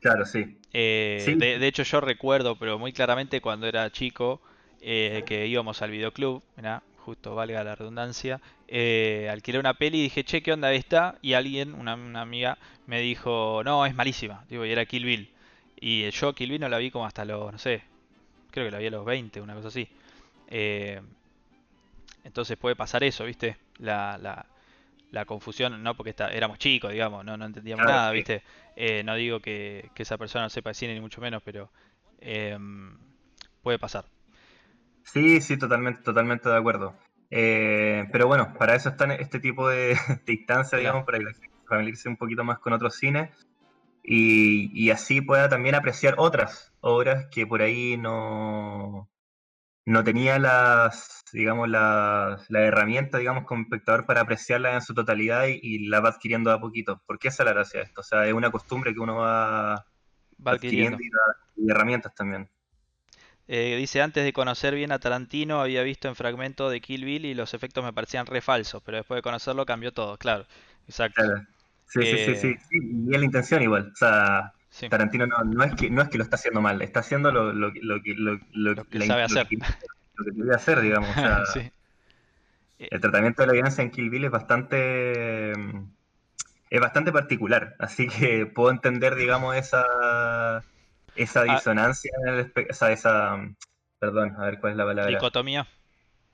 [0.00, 0.58] Claro, sí.
[0.72, 4.40] Eh, de, hecho, yo recuerdo, pero muy claramente cuando era chico,
[4.80, 10.24] que íbamos al videoclub, mirá, justo valga la redundancia, eh, alquilé una peli y dije,
[10.24, 11.18] che, ¿qué onda esta?
[11.20, 14.44] Y alguien, una, amiga, me dijo, no, es malísima.
[14.48, 15.30] Digo, y era Kill Bill.
[15.78, 17.82] Y yo Kill Bill no la vi como hasta los, no sé,
[18.50, 19.86] creo que la vi a los 20, una cosa así.
[20.48, 21.00] Eh,
[22.24, 23.58] entonces puede pasar eso, ¿viste?
[23.78, 24.46] La, la,
[25.10, 28.42] la confusión, no porque está, éramos chicos, digamos, no, no entendíamos nada, ¿viste?
[28.76, 31.70] Eh, no digo que, que, esa persona no sepa de cine ni mucho menos, pero
[32.20, 32.96] em,
[33.62, 34.06] puede pasar.
[35.04, 36.96] Sí, sí, totalmente, totalmente de acuerdo.
[37.30, 41.50] Eh, pero bueno, para eso están este tipo de, instancias, digamos, para que la gente
[41.68, 43.30] familiarice un poquito más con otros cines
[44.06, 49.08] y, así pueda también apreciar otras, obras que por ahí no,
[49.86, 55.46] no tenía las, digamos, las la herramientas, digamos, como espectador para apreciarla en su totalidad
[55.46, 57.02] y, la va adquiriendo a poquito.
[57.06, 58.02] Porque esa es la gracia de esto.
[58.02, 59.86] O sea, es una costumbre que uno va,
[60.44, 60.98] adquiriendo,
[61.56, 62.50] y, herramientas también.
[63.46, 67.26] Eh, dice, antes de conocer bien a Tarantino había visto en fragmento de Kill Bill
[67.26, 70.46] y los efectos me parecían re falsos, pero después de conocerlo cambió todo, claro.
[70.88, 71.22] Exacto.
[71.86, 73.90] Sí, sí, sí, sí, sí, y es la intención igual.
[73.92, 74.52] O sea,
[74.88, 77.52] Tarantino no, no, es que, no es que lo está haciendo mal, está haciendo lo,
[77.52, 78.00] lo, lo,
[78.52, 79.46] lo que sabe hacer.
[80.16, 81.10] Lo que, debe hacer, digamos.
[81.10, 81.42] O sea,
[82.78, 85.52] El tratamiento de la violencia en Kill Bill es bastante
[86.70, 90.64] es bastante particular, así que puedo entender, digamos, esa
[91.16, 91.54] esa ah.
[91.54, 92.10] disonancia,
[92.68, 93.38] esa, esa,
[93.98, 95.10] perdón, a ver cuál es la palabra.
[95.10, 95.66] Dicotomía.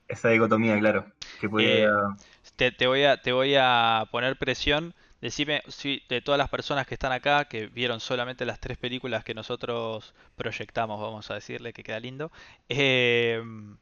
[0.07, 1.05] Esa dicotomía, claro.
[1.39, 1.89] Que puede, eh,
[2.55, 6.87] te, te, voy a, te voy a poner presión Decime si de todas las personas
[6.87, 11.73] que están acá, que vieron solamente las tres películas que nosotros proyectamos, vamos a decirle
[11.73, 12.31] que queda lindo,
[12.67, 13.77] em,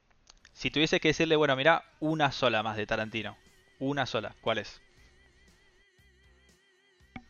[0.51, 3.37] si tuviese que decirle, bueno, mira, una sola más de Tarantino,
[3.79, 4.81] una sola, ¿cuál es?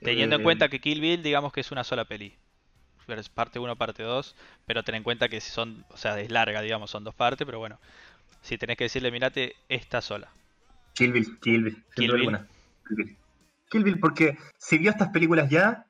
[0.02, 0.70] Teniendo en cuenta eh.
[0.70, 2.36] que Kill Bill, digamos que es una sola peli.
[3.34, 6.92] Parte 1, parte 2, pero ten en cuenta que son, o sea, es larga, digamos,
[6.92, 7.80] son dos partes, pero bueno,
[8.42, 10.30] si tenés que decirle, mirate esta sola.
[10.94, 12.40] Kill Bill, Kill Bill, Kill Bill.
[13.70, 15.86] Kill Bill, porque si vio estas películas ya,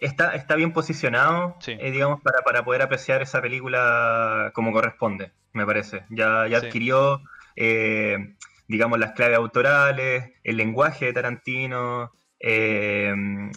[0.00, 5.66] está, está bien posicionado, eh, digamos, para, para, poder apreciar esa película como corresponde, me
[5.66, 6.04] parece.
[6.08, 7.20] Ya, ya adquirió,
[7.56, 8.34] eh,
[8.66, 13.14] digamos, las claves autorales, el lenguaje de Tarantino, eh,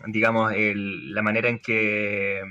[0.07, 2.41] digamos, la manera en que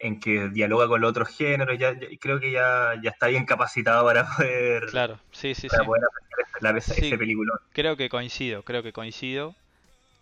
[0.00, 4.04] en que dialoga con los otros géneros, ya, creo que ya, ya está bien capacitado
[4.06, 7.52] para poder, claro, sí, sí, para poder apreciar la, ese película.
[7.72, 9.54] Creo que coincido, creo que coincido.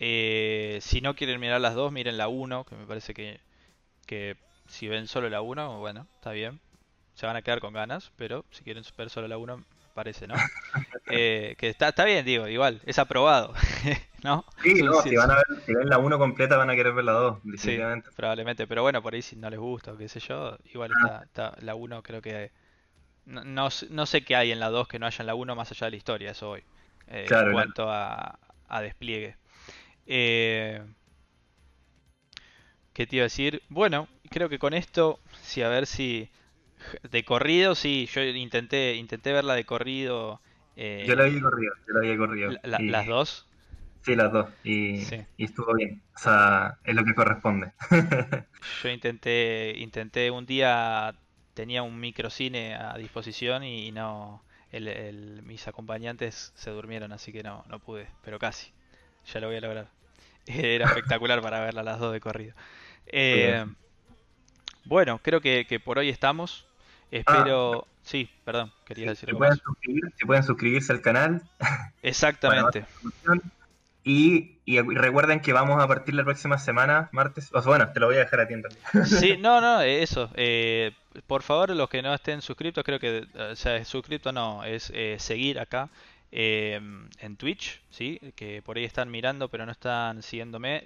[0.01, 3.41] Eh, si no quieren mirar las dos, miren la 1, que me parece que,
[4.07, 4.37] que
[4.69, 6.61] si ven solo la 1, bueno, está bien.
[7.15, 9.65] Se van a quedar con ganas, pero si quieren ver solo la 1,
[9.99, 10.35] parece, ¿no?
[11.11, 13.55] Eh, que está, está bien, digo, igual, es aprobado,
[14.23, 14.45] ¿no?
[14.63, 17.07] Sí, no, si, van a ver, si ven la 1 completa van a querer ver
[17.07, 17.79] la 2, sí,
[18.15, 21.25] probablemente, pero bueno, por ahí si no les gusta o qué sé yo, igual está,
[21.25, 22.53] está la 1 creo que...
[23.25, 25.71] No, no, sé qué hay en la 2 que no haya en la 1 más
[25.71, 26.63] allá de la historia, eso hoy,
[27.07, 28.39] eh, en cuanto a,
[28.69, 29.37] a despliegue.
[30.07, 30.83] Eh,
[32.93, 33.63] ¿Qué te iba a decir?
[33.71, 36.29] Bueno, creo que con esto, sí, a ver si...
[37.11, 40.41] De corrido, sí, yo intenté, intenté verla de corrido.
[40.77, 42.53] Eh, yo la vi corrido, yo la vi corrido.
[42.63, 43.47] ¿Las dos?
[44.03, 44.49] Sí, las dos.
[44.65, 45.03] Y,
[45.39, 46.03] estuvo bien.
[46.15, 47.73] O sea, es lo que corresponde.
[48.83, 51.15] yo intenté, intenté un día,
[51.55, 54.43] tenía un microcine a disposición y, no,
[55.45, 58.73] mis acompañantes se durmieron, así que no, no pude, pero casi.
[59.33, 59.91] Ya lo voy a lograr.
[60.47, 62.55] Era espectacular para verla las dos de corrido.
[63.07, 63.65] Eh,
[64.85, 66.67] bueno, creo que, por hoy estamos.
[67.11, 67.87] Espero.
[67.87, 69.29] Ah, sí, perdón, quería decir.
[69.29, 69.59] Se pueden,
[70.17, 71.43] se pueden suscribirse al canal.
[72.03, 72.85] Exactamente.
[74.05, 77.51] y, recuerden que vamos a partir la próxima semana, martes.
[77.53, 78.55] O sea, bueno, te lo voy a dejar a ti.
[79.07, 80.31] Sí, no, no, eso.
[80.35, 80.93] Eh,
[81.27, 83.27] por favor, los que no estén suscritos, creo que.
[83.53, 85.89] O sea, suscrito no, es eh, seguir acá.
[86.31, 88.21] Em, en Twitch, ¿sí?
[88.37, 90.85] que por ahí están mirando pero no están siguiéndome,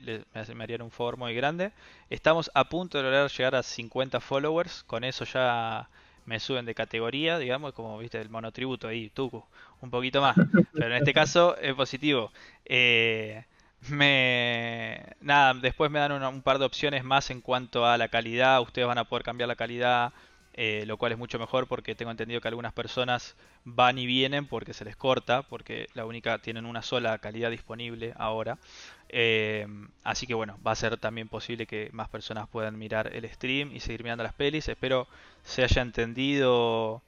[0.55, 1.73] me harían un favor muy grande.
[2.11, 5.89] Estamos a punto de lograr llegar a 50 followers, con eso ya
[6.27, 9.45] me suben de categoría, digamos, como viste el monotributo ahí, Tucu,
[9.81, 10.37] un poquito más,
[10.73, 12.33] pero en este caso es positivo.
[12.65, 13.45] Eh,
[13.89, 18.61] me nada, después me dan un par de opciones más en cuanto a la calidad,
[18.61, 20.13] ustedes van a poder cambiar la calidad
[20.55, 24.47] eh, lo cual es mucho mejor porque tengo entendido que algunas personas van y vienen
[24.47, 28.59] porque se les corta, porque la única tienen una sola calidad disponible ahora.
[29.09, 29.67] Eh,
[30.05, 33.75] así que bueno, va a ser también posible que más personas puedan mirar el stream
[33.75, 34.69] y seguir mirando las pelis.
[34.69, 35.09] Espero
[35.43, 37.03] se haya entendido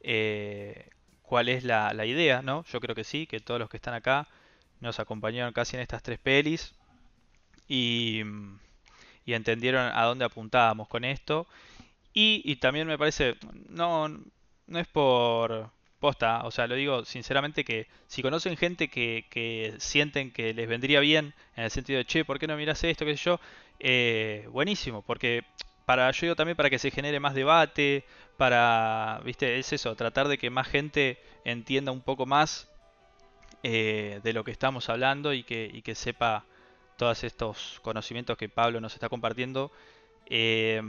[0.00, 0.90] eh,
[1.22, 2.64] cuál es la, la, idea, ¿no?
[2.64, 4.28] Yo creo que sí, que todos los que están acá
[4.80, 6.74] nos acompañaron casi en estas tres pelis
[7.68, 8.22] y,
[9.24, 11.46] y entendieron a dónde apuntábamos con esto.
[12.14, 13.36] Y, también me parece,
[13.68, 19.26] no, no es por posta, o sea, lo digo sinceramente que si conocen gente que,
[19.30, 22.82] que sienten que les vendría bien, en el sentido de, che, ¿por qué no miras
[22.84, 23.40] esto, qué sé yo?
[23.78, 25.44] Eh, buenísimo, porque
[25.86, 28.04] para, yo digo también para que se genere más debate,
[28.36, 32.68] para, viste, es eso, tratar de que más gente entienda un poco más
[33.62, 36.44] eh, de lo que estamos hablando y que, y que sepa
[36.96, 39.70] todos estos conocimientos que Pablo nos está compartiendo.
[40.26, 40.82] Eh,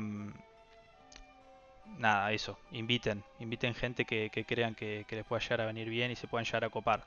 [1.98, 6.16] nada, eso, inviten, inviten gente que, crean que, les pueda llegar a venir bien y
[6.16, 7.06] se puedan llegar a copar.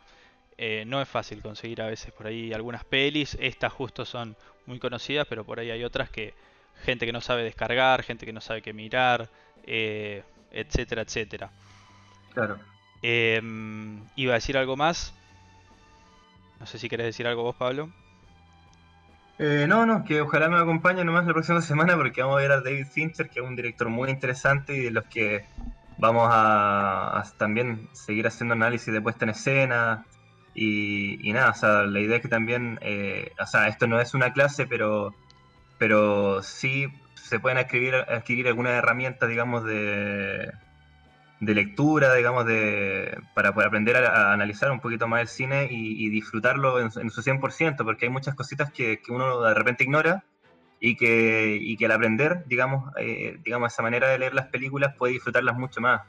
[0.59, 4.79] Eh, no es fácil conseguir a veces por ahí algunas pelis, estas justo son muy
[4.79, 6.35] conocidas, pero por ahí hay otras que
[6.85, 9.29] gente que no sabe descargar, gente que no sabe qué mirar,
[9.67, 11.51] eh, etcétera, etcétera.
[12.33, 12.59] Claro.
[13.03, 15.15] Em, iba a decir algo más.
[16.59, 17.91] No sé si querés decir algo vos, Pablo.
[19.39, 22.53] Eh, no, no, que ojalá nos acompañe nomás la próxima semana porque vamos a ver
[22.53, 25.45] a David Fincher, que es un director muy interesante y de los que
[25.99, 30.07] vamos a, también seguir haciendo análisis de puesta en escena.
[30.55, 34.15] Y, nada, o sea, la idea es que también, eh, o sea, esto no es
[34.15, 35.15] una clase, pero,
[35.79, 40.51] pero sí se pueden adquirir, adquirir algunas herramientas, digamos, de,
[41.41, 46.09] de lectura, digamos, de, para, poder aprender a, analizar un poquito más el cine y,
[46.09, 50.25] disfrutarlo en, su 100%, porque hay muchas cositas que, uno de repente ignora
[50.81, 54.95] y que, y que al aprender, digamos, eh, digamos, esa manera de leer las películas
[54.97, 56.03] puede disfrutarlas mucho más.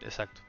[0.00, 0.40] Exacto.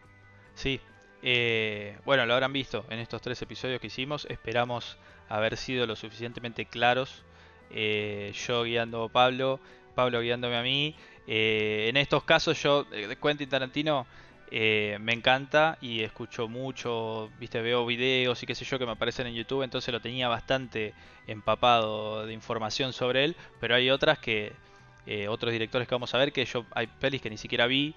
[0.55, 0.79] Sí.
[1.21, 4.25] Eh, bueno, lo habrán visto en estos tres episodios que hicimos.
[4.29, 4.97] Esperamos
[5.27, 7.23] haber sido lo suficientemente claros.
[7.71, 9.59] Eh, yo guiando a Pablo,
[9.95, 10.95] Pablo guiándome a mí.
[11.31, 14.07] Eh, en estos casos yo, eh, de Quentin Tarantino,
[14.49, 18.93] eh, me encanta y escucho mucho, viste, veo videos y qué sé yo que me
[18.93, 20.95] aparecen en YouTube, entonces lo tenía bastante
[21.27, 24.53] empapado de información sobre él, pero hay otras que,
[25.27, 27.93] otros directores que vamos a ver, que yo hay pelis que ni siquiera vi,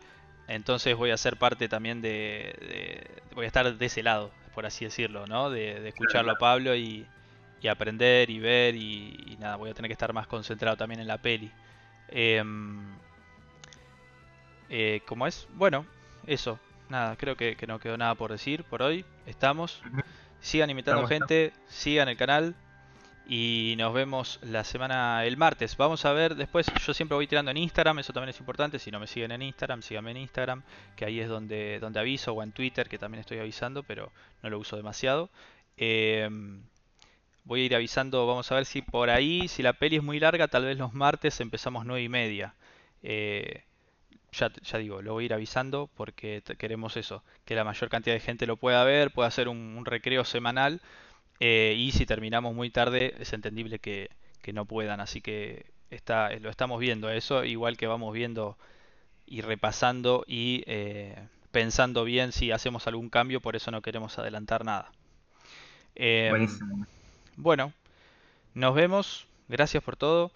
[0.46, 4.84] entonces voy a ser parte también de, voy a estar de ese lado, por así
[4.84, 5.48] decirlo, ¿no?
[5.48, 7.06] De, escucharlo a Pablo y,
[7.70, 11.16] aprender y ver y, nada, voy a tener que estar más concentrado también en la
[11.16, 11.50] peli.
[12.09, 12.92] Em,
[14.74, 15.47] eh, ¿Cómo es?
[15.53, 15.85] Bueno,
[16.27, 16.59] eso.
[16.89, 19.05] Nada, creo que, no quedó nada por decir por hoy.
[19.27, 19.82] Estamos.
[20.40, 22.55] Sigan invitando gente, sigan el canal.
[23.28, 25.77] Y nos vemos la semana, el martes.
[25.77, 26.66] Vamos a ver después.
[26.86, 28.78] Yo siempre voy tirando en Instagram, eso también es importante.
[28.78, 30.62] Si no me siguen en Instagram, síganme en Instagram,
[30.97, 34.11] que ahí es donde, donde aviso, o en Twitter, que también estoy avisando, pero
[34.43, 35.28] no lo uso demasiado.
[35.77, 36.62] Em,
[37.44, 40.19] voy a ir avisando, vamos a ver si por ahí, si la peli es muy
[40.19, 42.55] larga, tal vez los martes empezamos 9 y media.
[43.03, 43.65] Eh,
[44.32, 48.14] ya, ya digo, lo voy a ir avisando porque queremos eso, que la mayor cantidad
[48.14, 50.80] de gente lo pueda ver, pueda hacer un, recreo semanal
[51.40, 54.10] eh, y si terminamos muy tarde es entendible que,
[54.52, 58.59] no puedan, así que está, lo estamos viendo eso, igual que vamos viendo
[59.24, 61.16] y repasando y eh,
[61.52, 64.90] pensando bien si hacemos algún cambio, por eso no queremos adelantar nada.
[65.94, 66.48] Em,
[67.36, 67.72] bueno,
[68.54, 70.32] nos vemos, gracias por todo.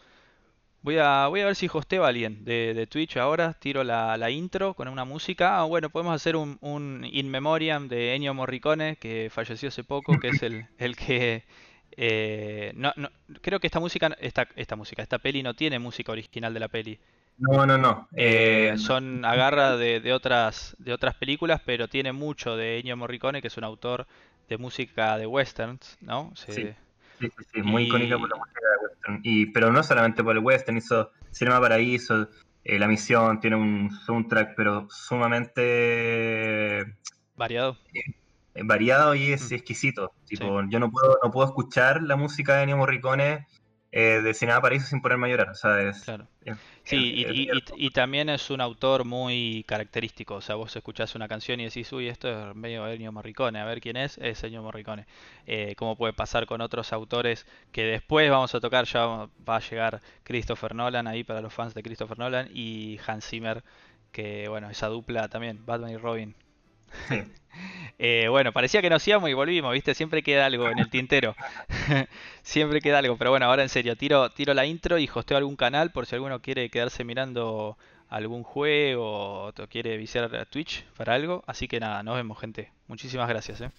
[0.87, 3.55] Voy a, voy a ver si hosteo a alguien de, Twitch ahora.
[3.55, 5.59] Tiro la, intro con una música.
[5.59, 10.17] Ah, bueno, podemos hacer un, un, In Memoriam de Ennio Morricone, que falleció hace poco,
[10.21, 11.43] que es el, el que...
[11.97, 13.11] Eh, no, no,
[13.41, 16.69] creo que esta música, esta, esta música, esta peli no tiene música original de la
[16.69, 17.01] peli.
[17.39, 18.07] No, no, no.
[18.15, 23.43] Eh, son agarra de, de, otras, de otras películas, pero tiene mucho de Ennio Morricone,
[23.43, 24.07] que es un autor
[24.49, 26.31] de música de westerns, ¿no?
[26.37, 26.69] sí.
[27.19, 29.21] Sí, sí, sí, muy icónica por la música de western.
[29.23, 32.29] Y, pero no solamente por el western, hizo Cinema Paraíso,
[32.65, 35.77] eh, La Misión, tiene un soundtrack, pero sumamente...
[37.37, 37.79] Variado.
[37.93, 39.55] Eh, variado y es mm.
[39.55, 40.13] exquisito.
[40.27, 43.47] Tipo, Yo no puedo, no puedo escuchar la música de Ennio Morricone
[43.93, 45.51] eh, de Cinema Paraíso sin ponerme a llorar.
[45.51, 46.27] O sea, es, claro.
[46.85, 47.27] Sí,
[47.77, 50.37] y, también es un autor muy característico.
[50.37, 53.59] O sea, vos escuchás una canción y decís, uy, esto es medio Ennio Morricone.
[53.59, 55.07] A ver quién es, es Ennio Morricone.
[55.47, 58.85] Eh, ¿Cómo puede pasar con otros autores que después vamos a tocar?
[58.85, 63.27] Ya va a llegar Christopher Nolan ahí para los fans de Christopher Nolan y Hans
[63.27, 63.65] Zimmer,
[64.13, 66.35] que bueno, esa dupla también, Batman y Robin.
[67.99, 69.95] Eh, bueno, parecía que nos íbamos y volvimos, ¿viste?
[69.95, 71.35] Siempre queda algo en el tintero.
[72.43, 75.57] Siempre queda algo, pero bueno, ahora en serio, tiro, tiro la intro y hosteo algún
[75.57, 77.79] canal por si alguno quiere quedarse mirando
[78.09, 81.43] algún juego o quiere visitar Twitch para algo.
[81.47, 82.71] Así que nada, nos vemos, gente.
[82.87, 83.63] Muchísimas gracias.
[83.63, 83.71] ¿eh?